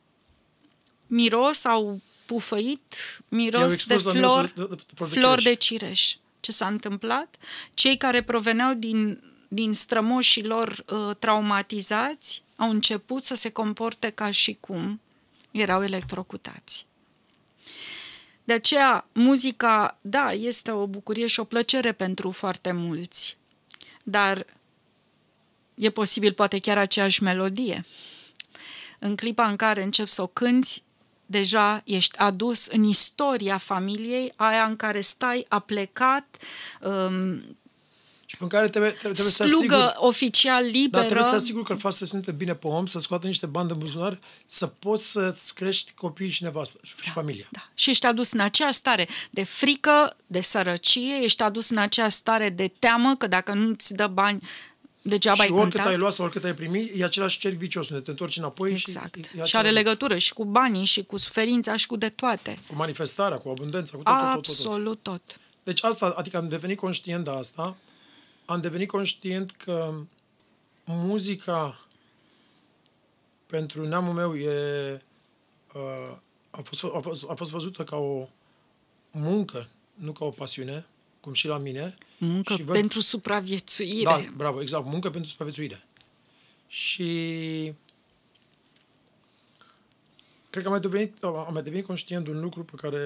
miros, 1.07 1.65
au 1.65 2.01
pufăit 2.27 2.95
miros 3.29 3.85
de 3.85 3.97
flori, 3.97 4.53
de, 4.55 4.67
de, 4.69 4.75
de, 4.95 5.05
flori 5.05 5.43
de 5.43 5.55
cireș 5.55 6.17
ce 6.41 6.53
s-a 6.53 6.67
întâmplat. 6.67 7.37
Cei 7.75 7.97
care 7.97 8.23
proveneau 8.23 8.75
din, 8.75 9.23
din 9.49 9.75
strămoșii 9.75 10.45
lor 10.45 10.85
uh, 10.89 11.17
traumatizați 11.19 12.43
au 12.57 12.71
început 12.71 13.25
să 13.25 13.35
se 13.35 13.51
comporte 13.51 14.11
ca 14.11 14.31
și 14.31 14.57
cum 14.61 15.01
erau 15.51 15.83
electrocutați. 15.83 16.87
De 18.45 18.53
aceea, 18.53 19.07
muzica, 19.13 19.99
da, 20.01 20.33
este 20.33 20.71
o 20.71 20.87
bucurie 20.87 21.27
și 21.27 21.41
o 21.41 21.45
plăcere 21.45 21.93
pentru 21.93 22.31
foarte 22.31 22.73
mulți, 22.73 23.37
dar 24.03 24.47
e 25.75 25.91
posibil 25.91 26.33
poate 26.33 26.59
chiar 26.59 26.79
aceeași 26.79 27.23
melodie. 27.23 27.85
În 28.99 29.17
clipa 29.17 29.49
în 29.49 29.57
care 29.57 29.83
începi 29.83 30.11
să 30.11 30.23
o 30.23 30.27
cânti, 30.27 30.83
deja 31.27 31.83
ești 31.85 32.19
adus 32.19 32.67
în 32.67 32.85
istoria 32.85 33.57
familiei, 33.57 34.33
aia 34.37 34.65
în 34.65 34.77
care 34.77 35.01
stai, 35.01 35.47
a 35.49 35.59
plecat, 35.59 36.37
um, 36.81 37.57
și 38.29 38.37
în 38.39 38.49
care 38.49 38.69
trebuie, 38.69 38.91
trebuie 38.91 39.15
să 39.15 39.43
asigur, 39.43 39.93
oficial 39.97 40.65
liberă. 40.65 40.89
Dar 40.91 41.03
trebuie 41.03 41.23
să 41.23 41.31
te 41.31 41.35
asiguri 41.35 41.65
că 41.65 41.73
îl 41.73 41.79
faci 41.79 41.93
să 41.93 42.05
simtă 42.05 42.33
bine 42.33 42.55
pe 42.55 42.67
om, 42.67 42.87
să 42.87 42.99
scoată 42.99 43.27
niște 43.27 43.47
bani 43.47 43.71
în 43.71 43.79
buzunar, 43.79 44.19
să 44.47 44.67
poți 44.67 45.11
să-ți 45.11 45.55
crești 45.55 45.93
copiii 45.93 46.31
și 46.31 46.43
nevastă 46.43 46.79
și 46.83 46.95
da, 47.05 47.11
familia. 47.13 47.49
Da. 47.51 47.69
Și 47.75 47.91
ești 47.91 48.07
adus 48.07 48.33
în 48.33 48.41
acea 48.41 48.71
stare 48.71 49.09
de 49.31 49.43
frică, 49.43 50.17
de 50.27 50.41
sărăcie, 50.41 51.15
ești 51.23 51.43
adus 51.43 51.71
în 51.71 51.79
acea 51.79 52.09
stare 52.09 52.49
de 52.49 52.73
teamă 52.79 53.17
că 53.17 53.27
dacă 53.27 53.53
nu-ți 53.53 53.95
dă 53.95 54.07
bani, 54.07 54.43
Degeaba 55.09 55.37
și 55.37 55.43
ai 55.43 55.49
oricât 55.51 55.73
cântat. 55.73 55.91
ai 55.91 55.97
luat 55.97 56.13
sau 56.13 56.25
oricât 56.25 56.45
ai 56.45 56.55
primit, 56.55 56.93
e 57.01 57.05
același 57.05 57.39
cerc 57.39 57.57
vicios, 57.57 57.89
unde 57.89 58.03
te 58.03 58.11
întorci 58.11 58.37
înapoi 58.37 58.71
exact. 58.73 59.15
și... 59.15 59.43
Și 59.45 59.57
are 59.57 59.71
legătură 59.71 60.19
și 60.19 60.33
cu 60.33 60.45
banii, 60.45 60.85
și 60.85 61.03
cu 61.03 61.17
suferința, 61.17 61.77
și 61.77 61.87
cu 61.87 61.97
de 61.97 62.09
toate. 62.09 62.59
Cu 62.69 62.75
manifestarea, 62.75 63.39
cu 63.39 63.49
abundența, 63.49 63.97
cu 63.97 64.03
tot, 64.03 64.13
Absolut 64.13 65.03
tot, 65.03 65.03
tot, 65.03 65.21
tot. 65.27 65.41
Deci 65.63 65.83
asta, 65.83 66.15
adică 66.17 66.37
am 66.37 66.49
devenit 66.49 66.77
conștient 66.77 67.25
de 67.25 67.31
asta, 67.31 67.77
am 68.45 68.61
devenit 68.61 68.89
conștient 68.89 69.51
că 69.51 69.95
muzica 70.85 71.87
pentru 73.47 73.89
neamul 73.89 74.13
meu 74.13 74.37
e, 74.37 75.03
uh, 75.75 76.17
a, 76.51 76.61
fost, 76.63 76.85
a, 76.85 77.01
fost, 77.01 77.25
a 77.29 77.35
fost 77.35 77.51
văzută 77.51 77.85
ca 77.85 77.97
o 77.97 78.29
muncă, 79.11 79.69
nu 79.95 80.13
ca 80.13 80.25
o 80.25 80.31
pasiune, 80.31 80.87
cum 81.21 81.33
și 81.33 81.47
la 81.47 81.59
mine. 81.59 81.97
Muncă 82.19 82.55
și 82.55 82.63
văd... 82.63 82.75
pentru 82.75 83.01
supraviețuire. 83.01 84.05
Da, 84.05 84.25
bravo, 84.37 84.61
exact, 84.61 84.87
muncă 84.87 85.11
pentru 85.11 85.31
supraviețuire. 85.31 85.85
Și 86.69 87.13
cred 90.51 90.63
că 90.63 90.69
am 90.69 90.71
mai 90.71 90.81
devenit, 90.81 91.23
am 91.23 91.53
mai 91.53 91.63
devenit 91.63 91.87
conștient 91.87 92.25
de 92.25 92.31
un 92.31 92.41
lucru 92.41 92.65
pe 92.65 92.77
care 92.77 93.01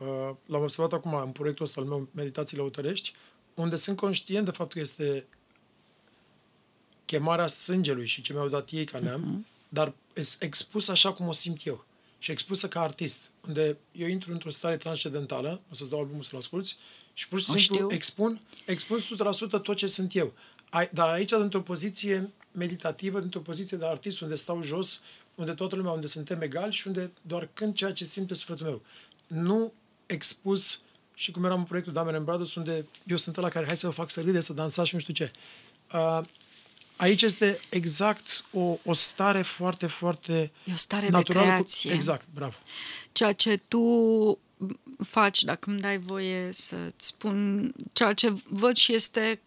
uh, 0.00 0.30
l-am 0.46 0.62
observat 0.62 0.92
acum 0.92 1.14
în 1.14 1.30
proiectul 1.30 1.64
ăsta 1.64 1.80
al 1.80 1.86
meu, 1.86 2.08
Meditațiile 2.10 2.62
Utărești, 2.62 3.14
unde 3.54 3.76
sunt 3.76 3.96
conștient 3.96 4.44
de 4.44 4.50
faptul 4.50 4.80
că 4.80 4.86
este 4.86 5.26
chemarea 7.04 7.46
sângelui 7.46 8.06
și 8.06 8.22
ce 8.22 8.32
mi-au 8.32 8.48
dat 8.48 8.70
ei 8.70 8.84
ca 8.84 8.98
neam, 8.98 9.22
uh-huh. 9.22 9.68
dar 9.68 9.92
expus 10.38 10.88
așa 10.88 11.12
cum 11.12 11.26
o 11.26 11.32
simt 11.32 11.66
eu 11.66 11.84
și 12.22 12.30
expusă 12.30 12.68
ca 12.68 12.80
artist, 12.80 13.30
unde 13.46 13.76
eu 13.92 14.08
intru 14.08 14.32
într-o 14.32 14.50
stare 14.50 14.76
transcendentală, 14.76 15.60
o 15.70 15.74
să-ți 15.74 15.90
dau 15.90 15.98
albumul 15.98 16.22
să-l 16.22 16.38
asculti, 16.38 16.76
și 17.12 17.28
pur 17.28 17.38
și 17.38 17.44
simplu 17.44 17.74
știu. 17.74 17.86
expun, 17.90 18.40
expun 18.66 18.98
100% 18.98 19.62
tot 19.62 19.76
ce 19.76 19.86
sunt 19.86 20.14
eu. 20.14 20.32
Dar 20.92 21.08
aici, 21.08 21.30
într-o 21.30 21.60
poziție 21.60 22.32
meditativă, 22.52 23.18
într-o 23.18 23.40
poziție 23.40 23.76
de 23.76 23.86
artist, 23.86 24.20
unde 24.20 24.34
stau 24.34 24.62
jos, 24.62 25.02
unde 25.34 25.52
toată 25.52 25.76
lumea, 25.76 25.92
unde 25.92 26.06
suntem 26.06 26.40
egali 26.40 26.72
și 26.72 26.86
unde 26.86 27.12
doar 27.22 27.50
cânt 27.54 27.74
ceea 27.74 27.92
ce 27.92 28.04
simte 28.04 28.34
sufletul 28.34 28.66
meu. 28.66 28.82
Nu 29.26 29.72
expus 30.06 30.80
și 31.14 31.30
cum 31.30 31.44
eram 31.44 31.58
în 31.58 31.64
proiectul 31.64 31.92
Damen 31.92 32.24
Brothers, 32.24 32.54
unde 32.54 32.86
eu 33.06 33.16
sunt 33.16 33.36
la 33.36 33.48
care 33.48 33.66
hai 33.66 33.76
să 33.76 33.86
vă 33.86 33.92
fac 33.92 34.10
să 34.10 34.20
râde, 34.20 34.40
să 34.40 34.52
dansați 34.52 34.88
și 34.88 34.94
nu 34.94 35.00
știu 35.00 35.14
ce. 35.14 35.32
Uh, 35.92 36.20
Aici 36.96 37.22
este 37.22 37.60
exact 37.68 38.44
o, 38.50 38.78
o 38.84 38.92
stare 38.92 39.42
foarte, 39.42 39.86
foarte 39.86 40.52
E 40.64 40.72
o 40.72 40.76
stare 40.76 41.08
naturală 41.08 41.46
de 41.46 41.50
creație. 41.50 41.90
Cu... 41.90 41.96
Exact, 41.96 42.26
bravo. 42.34 42.54
Ceea 43.12 43.32
ce 43.32 43.60
tu 43.68 44.38
faci, 45.04 45.42
dacă 45.42 45.70
îmi 45.70 45.80
dai 45.80 45.98
voie 45.98 46.50
să-ți 46.52 47.06
spun 47.06 47.72
ceea 47.92 48.12
ce 48.12 48.32
văd 48.44 48.76
și 48.76 48.94
este 48.94 49.40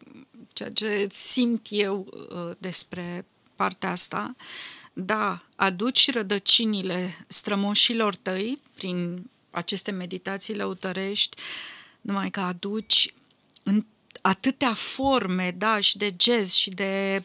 ceea 0.54 0.72
ce 0.72 1.08
simt 1.10 1.68
eu 1.70 2.08
uh, 2.30 2.56
despre 2.58 3.26
partea 3.56 3.92
asta, 3.92 4.36
da, 4.94 5.46
aduci 5.56 6.12
rădăcinile 6.12 7.26
strămoșilor 7.28 8.16
tăi 8.16 8.62
prin 8.76 9.30
aceste 9.50 9.92
meditații 9.92 10.56
lăutărești, 10.56 11.38
numai 12.02 12.30
că 12.30 12.40
aduci 12.40 13.14
în 13.64 13.86
atâtea 14.26 14.74
forme, 14.74 15.56
da, 15.58 15.80
și 15.80 15.98
de 15.98 16.16
jazz 16.20 16.54
și 16.54 16.70
de... 16.70 17.24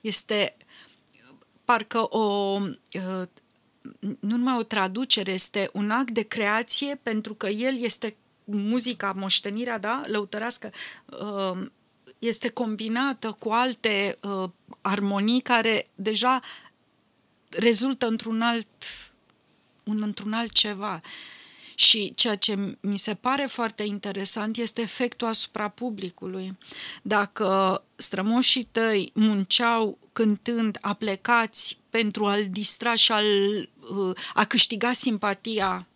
Este 0.00 0.56
parcă 1.64 2.16
o... 2.16 2.58
Nu 4.20 4.36
numai 4.36 4.56
o 4.58 4.62
traducere, 4.62 5.32
este 5.32 5.70
un 5.72 5.90
act 5.90 6.10
de 6.10 6.22
creație 6.22 7.00
pentru 7.02 7.34
că 7.34 7.46
el 7.46 7.82
este 7.82 8.16
muzica, 8.44 9.12
moștenirea, 9.12 9.78
da, 9.78 10.02
lăutărească, 10.06 10.72
este 12.18 12.48
combinată 12.48 13.36
cu 13.38 13.50
alte 13.50 14.18
armonii 14.80 15.40
care 15.40 15.88
deja 15.94 16.40
rezultă 17.48 18.06
într-un 18.06 18.40
alt, 18.40 18.68
un, 19.84 20.02
într-un 20.02 20.32
alt 20.32 20.52
ceva. 20.52 21.00
Și 21.78 22.12
ceea 22.14 22.34
ce 22.34 22.76
mi 22.80 22.98
se 22.98 23.14
pare 23.14 23.46
foarte 23.46 23.82
interesant 23.82 24.56
este 24.56 24.80
efectul 24.80 25.28
asupra 25.28 25.68
publicului. 25.68 26.58
Dacă 27.02 27.82
strămoșii 27.96 28.64
tăi 28.64 29.10
munceau 29.14 29.98
cântând 30.12 30.78
aplecați 30.80 31.78
pentru 31.90 32.26
a-l 32.26 32.46
distra 32.50 32.94
și 32.94 33.12
a 33.12 33.20
a 34.34 34.44
câștiga 34.44 34.92
simpatia 34.92 35.86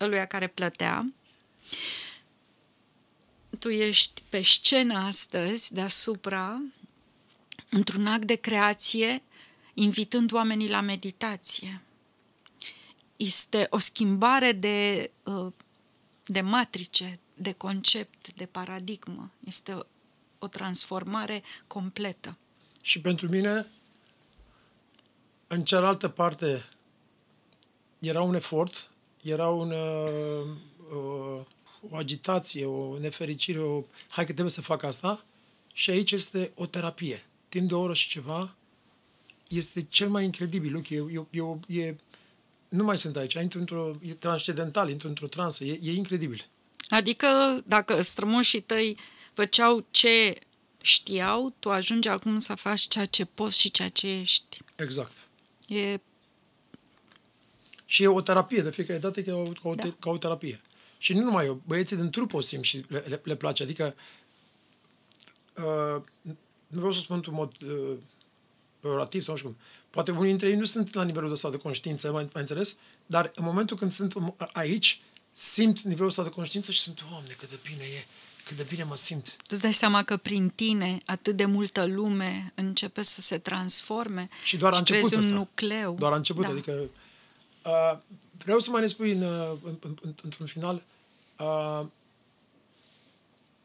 ăluia 0.00 0.26
care 0.26 0.46
plătea, 0.46 1.12
tu 3.58 3.68
ești 3.68 4.22
pe 4.28 4.42
scenă 4.42 4.98
astăzi, 4.98 5.74
deasupra, 5.74 6.62
într-un 7.70 8.06
act 8.06 8.24
de 8.24 8.34
creație, 8.34 9.22
invitând 9.74 10.32
oamenii 10.32 10.68
la 10.68 10.80
meditație. 10.80 11.82
Este 13.20 13.66
o 13.70 13.78
schimbare 13.78 14.52
de, 14.52 15.10
uh, 15.22 15.52
de 16.24 16.40
matrice, 16.40 17.18
de 17.34 17.52
concept, 17.52 18.34
de 18.34 18.46
paradigmă. 18.46 19.30
Este 19.46 19.72
o, 19.72 19.80
o 20.38 20.46
transformare 20.46 21.42
completă. 21.66 22.38
Și 22.80 23.00
pentru 23.00 23.28
mine, 23.28 23.66
în 25.46 25.64
cealaltă 25.64 26.08
parte, 26.08 26.64
era 27.98 28.22
un 28.22 28.34
efort, 28.34 28.90
era 29.22 29.48
un, 29.48 29.70
uh, 29.70 30.46
uh, 30.90 31.40
o 31.90 31.96
agitație, 31.96 32.64
o 32.64 32.98
nefericire, 32.98 33.58
o 33.58 33.84
hai 34.08 34.24
că 34.24 34.32
trebuie 34.32 34.50
să 34.50 34.60
fac 34.60 34.82
asta 34.82 35.24
și 35.72 35.90
aici 35.90 36.10
este 36.10 36.52
o 36.54 36.66
terapie. 36.66 37.24
Timp 37.48 37.68
de 37.68 37.74
o 37.74 37.80
oră 37.80 37.94
și 37.94 38.08
ceva 38.08 38.54
este 39.48 39.82
cel 39.82 40.08
mai 40.08 40.24
incredibil 40.24 40.72
lucru. 40.72 40.94
E, 40.94 41.26
e, 41.30 41.40
e, 41.68 41.80
e, 41.80 41.96
nu 42.70 42.84
mai 42.84 42.98
sunt 42.98 43.16
aici, 43.16 43.34
intru 43.34 43.58
într-o, 43.58 43.96
e 44.02 44.12
transcendental, 44.12 44.90
intru 44.90 45.08
într-o 45.08 45.26
transă, 45.26 45.64
e, 45.64 45.78
e 45.82 45.92
incredibil. 45.92 46.48
Adică 46.88 47.62
dacă 47.66 48.02
strămoșii 48.02 48.60
tăi 48.60 48.96
făceau 49.32 49.86
ce 49.90 50.38
știau, 50.80 51.54
tu 51.58 51.70
ajungi 51.70 52.08
acum 52.08 52.38
să 52.38 52.54
faci 52.54 52.80
ceea 52.80 53.04
ce 53.04 53.24
poți 53.24 53.60
și 53.60 53.70
ceea 53.70 53.88
ce 53.88 54.06
ești. 54.08 54.58
Exact. 54.76 55.12
E... 55.66 56.00
Și 57.84 58.02
e 58.02 58.06
o 58.06 58.20
terapie, 58.20 58.62
de 58.62 58.70
fiecare 58.70 58.98
dată 58.98 59.22
ca 59.22 59.34
o, 59.34 59.42
ca 59.42 59.68
o, 59.68 59.74
da. 59.74 59.94
ca 59.98 60.10
o 60.10 60.18
terapie. 60.18 60.60
Și 60.98 61.12
nu 61.12 61.24
numai 61.24 61.46
eu, 61.46 61.62
băieții 61.66 61.96
din 61.96 62.10
trup 62.10 62.34
o 62.34 62.40
simt 62.40 62.64
și 62.64 62.84
le, 62.88 63.04
le, 63.06 63.20
le 63.24 63.36
place. 63.36 63.62
Adică, 63.62 63.94
uh, 65.56 66.02
nu 66.66 66.78
vreau 66.78 66.92
să 66.92 67.00
spun 67.00 67.16
într-un 67.16 67.34
mod 67.34 67.52
uh, 67.62 67.96
peorativ 68.80 69.22
sau 69.22 69.32
nu 69.32 69.38
știu 69.38 69.50
cum. 69.50 69.60
Poate 69.90 70.10
unii 70.10 70.28
dintre 70.28 70.48
ei 70.48 70.56
nu 70.56 70.64
sunt 70.64 70.94
la 70.94 71.04
nivelul 71.04 71.30
ăsta 71.30 71.50
de 71.50 71.56
conștiință, 71.56 72.12
mai, 72.12 72.28
mai 72.32 72.42
înțeles? 72.42 72.76
Dar 73.06 73.32
în 73.34 73.44
momentul 73.44 73.76
când 73.76 73.92
sunt 73.92 74.14
aici, 74.52 75.00
simt 75.32 75.80
nivelul 75.80 76.08
ăsta 76.08 76.22
de 76.22 76.28
conștiință 76.28 76.72
și 76.72 76.80
sunt, 76.80 77.02
Doamne, 77.10 77.34
cât 77.38 77.50
de 77.50 77.58
bine 77.62 77.84
e, 77.84 78.04
cât 78.44 78.56
de 78.56 78.66
bine 78.68 78.84
mă 78.84 78.96
simt. 78.96 79.36
Tu 79.36 79.44
îți 79.48 79.60
dai 79.60 79.72
seama 79.72 80.02
că 80.02 80.16
prin 80.16 80.48
tine 80.48 80.98
atât 81.06 81.36
de 81.36 81.44
multă 81.44 81.86
lume 81.86 82.52
începe 82.54 83.02
să 83.02 83.20
se 83.20 83.38
transforme 83.38 84.28
și 84.44 84.56
doar 84.56 84.72
a 84.72 84.76
început 84.76 85.14
un 85.14 85.26
nucleu. 85.26 85.94
Doar 85.98 86.12
a 86.12 86.16
început, 86.16 86.44
da. 86.44 86.50
adică 86.50 86.90
uh, 87.64 87.98
vreau 88.38 88.58
să 88.58 88.70
mai 88.70 88.80
ne 88.80 88.86
spui 88.86 89.10
în, 89.12 89.22
în, 89.22 89.76
în, 89.80 89.96
în, 90.02 90.14
într-un 90.22 90.46
final 90.46 90.82
uh, 91.38 91.86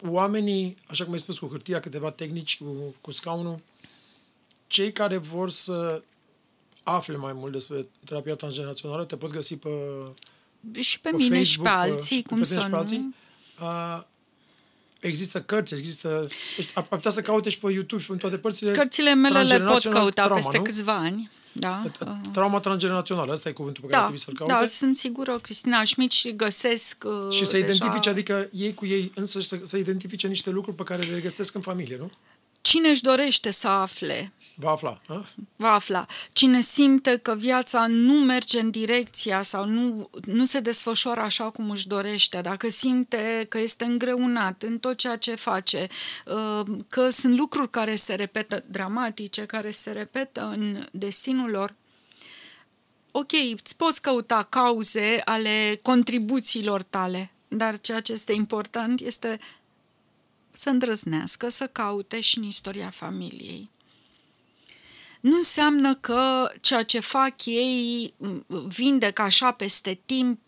oamenii, 0.01 0.77
așa 0.87 1.03
cum 1.03 1.13
ai 1.13 1.19
spus, 1.19 1.37
cu 1.37 1.47
hârtia, 1.47 1.79
câteva 1.79 2.11
tehnici, 2.11 2.57
cu, 2.57 2.95
cu 3.01 3.11
scaunul, 3.11 3.59
cei 4.67 4.91
care 4.91 5.17
vor 5.17 5.49
să 5.49 6.03
afle 6.87 7.15
mai 7.15 7.33
mult 7.35 7.51
despre 7.51 7.87
terapia 8.05 8.35
transgenerațională 8.35 9.03
te 9.03 9.15
pot 9.15 9.31
găsi 9.31 9.55
pe 9.55 9.69
și 10.79 10.99
pe, 10.99 11.09
pe 11.09 11.15
mine 11.15 11.35
Facebook, 11.35 11.45
și 11.45 11.59
pe 11.59 11.67
alții, 11.67 12.21
pe, 12.21 12.29
cum 12.29 12.37
pe 12.37 12.43
să 12.43 12.59
nu. 12.59 12.69
Pe 12.69 12.75
alții. 12.75 13.15
Uh, 13.61 14.01
există 14.99 15.41
cărți, 15.41 15.73
există... 15.73 16.27
Deci 16.57 16.69
ar 16.73 16.83
putea 16.83 17.11
să 17.11 17.21
caute 17.21 17.49
și 17.49 17.59
pe 17.59 17.71
YouTube 17.71 18.01
și 18.01 18.11
în 18.11 18.17
toate 18.17 18.37
părțile. 18.37 18.71
Cărțile 18.71 19.13
mele 19.13 19.43
le 19.43 19.59
pot 19.59 19.81
căuta 19.81 20.09
trauma, 20.09 20.35
peste 20.35 20.57
nu? 20.57 20.63
câțiva 20.63 20.95
ani. 20.95 21.31
Da. 21.51 21.83
Trauma 22.31 22.59
transgenerațională, 22.59 23.33
ăsta 23.33 23.49
e 23.49 23.51
cuvântul 23.51 23.83
pe 23.83 23.89
care 23.89 24.01
da, 24.01 24.07
trebuie 24.07 24.25
să-l 24.25 24.35
caute. 24.35 24.53
Da, 24.53 24.65
sunt 24.65 24.95
sigură, 24.95 25.39
Cristina 25.39 25.83
Schmidt 25.83 26.11
și 26.11 26.35
găsesc 26.35 27.03
uh, 27.05 27.33
Și 27.33 27.45
să 27.45 27.51
deja... 27.51 27.65
identifice, 27.65 28.09
adică 28.09 28.49
ei 28.51 28.73
cu 28.73 28.85
ei 28.85 29.11
însă 29.15 29.41
să, 29.41 29.59
să 29.63 29.77
identifice 29.77 30.27
niște 30.27 30.49
lucruri 30.49 30.77
pe 30.77 30.83
care 30.83 31.03
le 31.03 31.19
găsesc 31.19 31.55
în 31.55 31.61
familie, 31.61 31.97
nu? 31.97 32.11
Cine 32.65 32.89
își 32.89 33.01
dorește 33.01 33.51
să 33.51 33.67
afle 33.67 34.33
Va 34.55 34.69
afla. 34.69 35.01
A? 35.07 35.25
Va 35.55 35.73
afla. 35.73 36.05
Cine 36.33 36.61
simte 36.61 37.17
că 37.17 37.35
viața 37.35 37.87
nu 37.87 38.13
merge 38.13 38.59
în 38.59 38.69
direcția 38.69 39.41
sau 39.41 39.65
nu, 39.65 40.09
nu 40.25 40.45
se 40.45 40.59
desfășoară 40.59 41.21
așa 41.21 41.49
cum 41.49 41.69
își 41.69 41.87
dorește, 41.87 42.41
dacă 42.41 42.69
simte 42.69 43.45
că 43.49 43.59
este 43.59 43.85
îngreunat 43.85 44.63
în 44.63 44.79
tot 44.79 44.97
ceea 44.97 45.15
ce 45.15 45.35
face, 45.35 45.87
uh, 46.25 46.77
că 46.87 47.09
sunt 47.09 47.37
lucruri 47.37 47.69
care 47.69 47.95
se 47.95 48.13
repetă 48.13 48.63
dramatice, 48.67 49.45
care 49.45 49.71
se 49.71 49.91
repetă 49.91 50.41
în 50.41 50.87
destinul 50.91 51.49
lor, 51.49 51.75
ok, 53.11 53.31
îți 53.63 53.77
poți 53.77 54.01
căuta 54.01 54.47
cauze 54.49 55.21
ale 55.25 55.79
contribuțiilor 55.81 56.83
tale, 56.83 57.31
dar 57.47 57.79
ceea 57.79 57.99
ce 57.99 58.11
este 58.11 58.33
important 58.33 58.99
este 59.01 59.39
să 60.55 60.69
îndrăznească, 60.69 61.49
să 61.49 61.67
caute 61.67 62.19
și 62.19 62.37
în 62.37 62.43
istoria 62.43 62.89
familiei. 62.89 63.69
Nu 65.25 65.35
înseamnă 65.35 65.95
că 65.95 66.51
ceea 66.61 66.83
ce 66.83 66.99
fac 66.99 67.45
ei 67.45 68.13
vindec 68.67 69.19
așa 69.19 69.51
peste 69.51 69.99
timp 70.05 70.39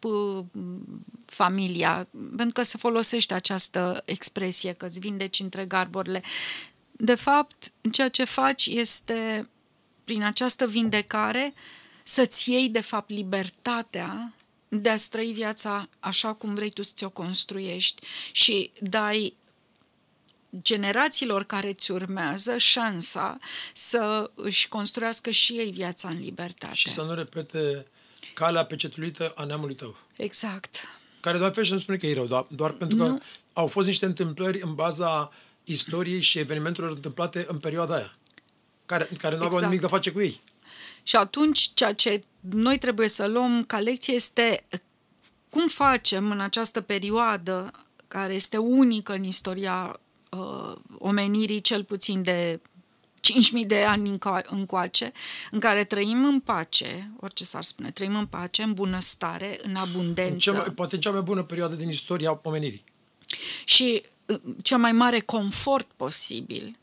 familia, 1.26 2.08
pentru 2.12 2.54
că 2.54 2.64
se 2.64 2.78
folosește 2.78 3.34
această 3.34 4.02
expresie 4.06 4.74
că 4.74 4.86
îți 4.86 5.00
vindeci 5.00 5.40
între 5.40 5.66
garburile. 5.66 6.24
De 6.92 7.16
fapt, 7.16 7.72
ceea 7.92 8.10
ce 8.10 8.24
faci 8.24 8.66
este, 8.66 9.50
prin 10.04 10.24
această 10.24 10.68
vindecare, 10.68 11.54
să-ți 12.04 12.52
iei, 12.52 12.70
de 12.70 12.82
fapt, 12.82 13.10
libertatea 13.10 14.34
de 14.68 14.90
a 14.90 14.96
străi 14.96 15.32
viața 15.32 15.90
așa 16.00 16.34
cum 16.34 16.54
vrei 16.54 16.70
tu 16.70 16.82
să 16.82 16.92
ți-o 16.96 17.10
construiești 17.10 18.02
și 18.32 18.72
dai 18.80 19.34
generațiilor 20.62 21.44
care 21.44 21.70
îți 21.70 21.92
urmează 21.92 22.58
șansa 22.58 23.38
să 23.74 24.32
își 24.36 24.68
construiască 24.68 25.30
și 25.30 25.54
ei 25.54 25.72
viața 25.72 26.10
în 26.10 26.20
libertate. 26.20 26.76
Și 26.76 26.90
să 26.90 27.04
nu 27.04 27.14
repete 27.14 27.88
calea 28.34 28.66
pecetulită 28.66 29.34
a 29.36 29.44
neamului 29.44 29.76
tău. 29.76 29.98
Exact. 30.16 30.76
Care 31.20 31.38
doar 31.38 31.52
pe 31.52 31.68
nu 31.70 31.78
spune 31.78 31.98
că 31.98 32.08
e 32.08 32.14
rău, 32.14 32.26
doar, 32.26 32.46
doar 32.50 32.72
pentru 32.72 32.98
că 32.98 33.04
nu. 33.04 33.22
au 33.54 33.68
fost 33.68 33.88
niște 33.88 34.06
întâmplări 34.06 34.62
în 34.62 34.76
baza 34.76 35.32
istoriei 35.64 36.22
și 36.22 36.40
evenimentelor 36.40 36.90
întâmplate 36.90 37.46
în 37.48 37.58
perioada 37.60 37.96
aia, 37.96 38.16
care, 38.86 39.10
care 39.18 39.36
nu 39.36 39.44
exact. 39.44 39.54
aveau 39.54 39.62
nimic 39.62 39.80
de 39.80 39.86
a 39.86 39.90
face 39.90 40.12
cu 40.12 40.22
ei. 40.22 40.42
Și 41.04 41.16
atunci, 41.16 41.72
ceea 41.74 41.94
ce 41.94 42.24
noi 42.40 42.78
trebuie 42.78 43.08
să 43.08 43.28
luăm 43.28 43.64
ca 43.64 43.80
lecție 43.80 44.14
este 44.14 44.66
cum 45.50 45.68
facem 45.68 46.32
în 46.32 46.40
această 46.40 46.82
perioadă, 46.82 47.72
care 48.08 48.34
este 48.34 48.58
unică 48.58 49.14
în 49.14 49.24
istoria 49.24 50.00
uh, 50.32 50.76
omenirii 50.98 51.62
cel 51.62 51.84
puțin 51.84 52.24
de 52.24 52.60
5.000 53.62 53.68
de 53.68 53.84
ani 53.84 54.20
încoace, 54.50 55.12
în 55.52 55.60
care 55.60 55.84
trăim 55.84 56.26
în 56.26 56.40
pace, 56.40 57.12
orice 57.20 57.44
s-ar 57.44 57.64
spune, 57.64 57.92
trăim 57.92 58.16
în 58.16 58.26
pace, 58.26 58.64
în 58.64 58.74
bunăstare, 58.74 59.60
în 59.62 59.76
abundență. 59.76 60.32
În 60.32 60.38
cea 60.38 60.52
mai, 60.52 60.72
poate 60.72 60.98
cea 60.98 61.12
mai 61.12 61.22
bună 61.22 61.44
perioadă 61.44 61.76
din 61.76 61.90
istoria 61.90 62.40
omenirii. 62.44 62.84
Și 63.66 64.04
uh, 64.26 64.40
cea 64.62 64.78
mai 64.78 64.92
mare 64.92 65.20
confort 65.20 65.88
posibil. 65.96 66.78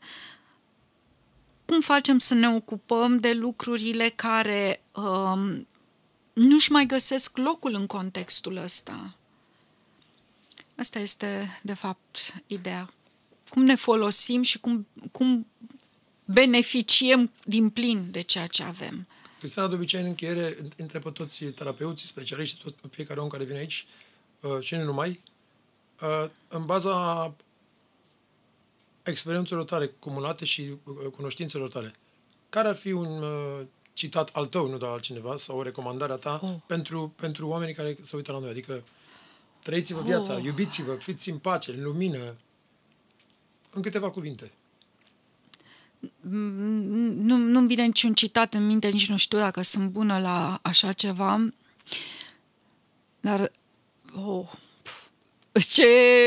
Cum 1.65 1.81
facem 1.81 2.17
să 2.17 2.33
ne 2.33 2.49
ocupăm 2.49 3.19
de 3.19 3.33
lucrurile 3.33 4.09
care 4.09 4.81
um, 4.91 5.67
nu-și 6.33 6.71
mai 6.71 6.85
găsesc 6.85 7.37
locul 7.37 7.73
în 7.73 7.85
contextul 7.85 8.57
ăsta? 8.57 9.15
Asta 10.77 10.99
este, 10.99 11.59
de 11.61 11.73
fapt, 11.73 12.43
ideea 12.47 12.94
cum 13.55 13.63
ne 13.63 13.75
folosim 13.75 14.41
și 14.41 14.59
cum, 14.59 14.87
cum 15.11 15.47
beneficiem 16.25 17.31
din 17.45 17.69
plin 17.69 18.07
de 18.11 18.21
ceea 18.21 18.47
ce 18.47 18.63
avem. 18.63 19.07
Cristina, 19.39 19.67
de 19.67 19.75
obicei, 19.75 19.99
în 19.99 20.05
încheiere, 20.05 20.57
între 20.77 20.99
toți 20.99 21.45
terapeuții, 21.45 22.07
specialiști, 22.07 22.63
tot, 22.63 22.75
fiecare 22.91 23.19
om 23.19 23.27
care 23.27 23.43
vine 23.43 23.57
aici, 23.57 23.85
uh, 24.39 24.59
și 24.59 24.75
nu 24.75 24.83
numai, 24.83 25.21
uh, 26.01 26.29
în 26.47 26.65
baza 26.65 27.35
experiențelor 29.03 29.65
tale 29.65 29.87
cumulate 29.99 30.45
și 30.45 30.61
uh, 30.83 30.95
cunoștințelor 31.15 31.71
tale, 31.71 31.95
care 32.49 32.67
ar 32.67 32.75
fi 32.75 32.91
un 32.91 33.23
citat 33.93 34.29
al 34.33 34.45
tău, 34.45 34.69
nu 34.69 34.77
de 34.77 34.85
altcineva, 34.85 35.37
sau 35.37 35.57
o 35.57 35.63
recomandare 35.63 36.11
a 36.11 36.15
ta 36.15 36.39
oh. 36.43 36.55
pentru, 36.65 37.13
pentru 37.15 37.47
oamenii 37.47 37.73
care 37.73 37.97
se 38.01 38.15
uită 38.15 38.31
la 38.31 38.39
noi? 38.39 38.49
Adică 38.49 38.83
trăiți-vă 39.63 40.01
viața, 40.01 40.35
oh. 40.35 40.43
iubiți-vă, 40.43 40.93
fiți 40.93 41.29
în 41.29 41.37
pace, 41.37 41.71
în 41.71 41.83
lumină, 41.83 42.35
în 43.75 43.81
câteva 43.81 44.09
cuvinte. 44.09 44.51
Nu, 46.19 47.37
nu-mi 47.37 47.67
vine 47.67 47.85
niciun 47.85 48.13
citat 48.13 48.53
în 48.53 48.65
minte, 48.65 48.87
nici 48.87 49.09
nu 49.09 49.17
știu 49.17 49.37
dacă 49.37 49.61
sunt 49.61 49.89
bună 49.89 50.19
la 50.19 50.59
așa 50.61 50.91
ceva, 50.91 51.53
dar 53.19 53.51
Oh, 54.17 54.51
ce 55.69 55.85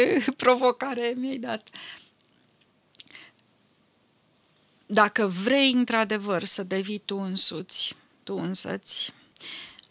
provocare 0.37 1.15
mi-ai 1.17 1.39
dat! 1.39 1.69
Dacă 4.87 5.27
vrei 5.27 5.73
într-adevăr 5.73 6.45
să 6.45 6.63
devii 6.63 7.03
tu 7.05 7.17
însuți, 7.17 7.97
tu 8.23 8.35
însăți, 8.35 9.13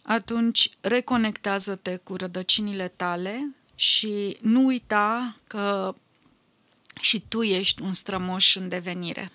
atunci 0.02 0.70
reconectează-te 0.80 1.96
cu 1.96 2.16
rădăcinile 2.16 2.88
tale 2.88 3.54
și 3.74 4.36
nu 4.40 4.64
uita 4.64 5.36
că 5.46 5.94
și 7.00 7.20
tu 7.28 7.42
ești 7.42 7.82
un 7.82 7.92
strămoș 7.92 8.56
în 8.56 8.68
devenire. 8.68 9.32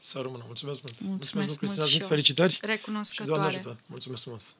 Să 0.00 0.18
rămână. 0.20 0.42
Mulțumesc 0.46 0.80
mult. 0.82 1.00
Mulțumesc, 1.00 1.34
Mulțumesc 1.34 1.60
mult, 1.60 1.78
Cristina. 1.78 2.08
Felicitări. 2.08 2.58
Recunoscătoare. 2.62 3.32
Și 3.32 3.40
Doamne 3.40 3.58
ajută. 3.58 3.80
Mulțumesc 3.86 4.22
frumos. 4.22 4.54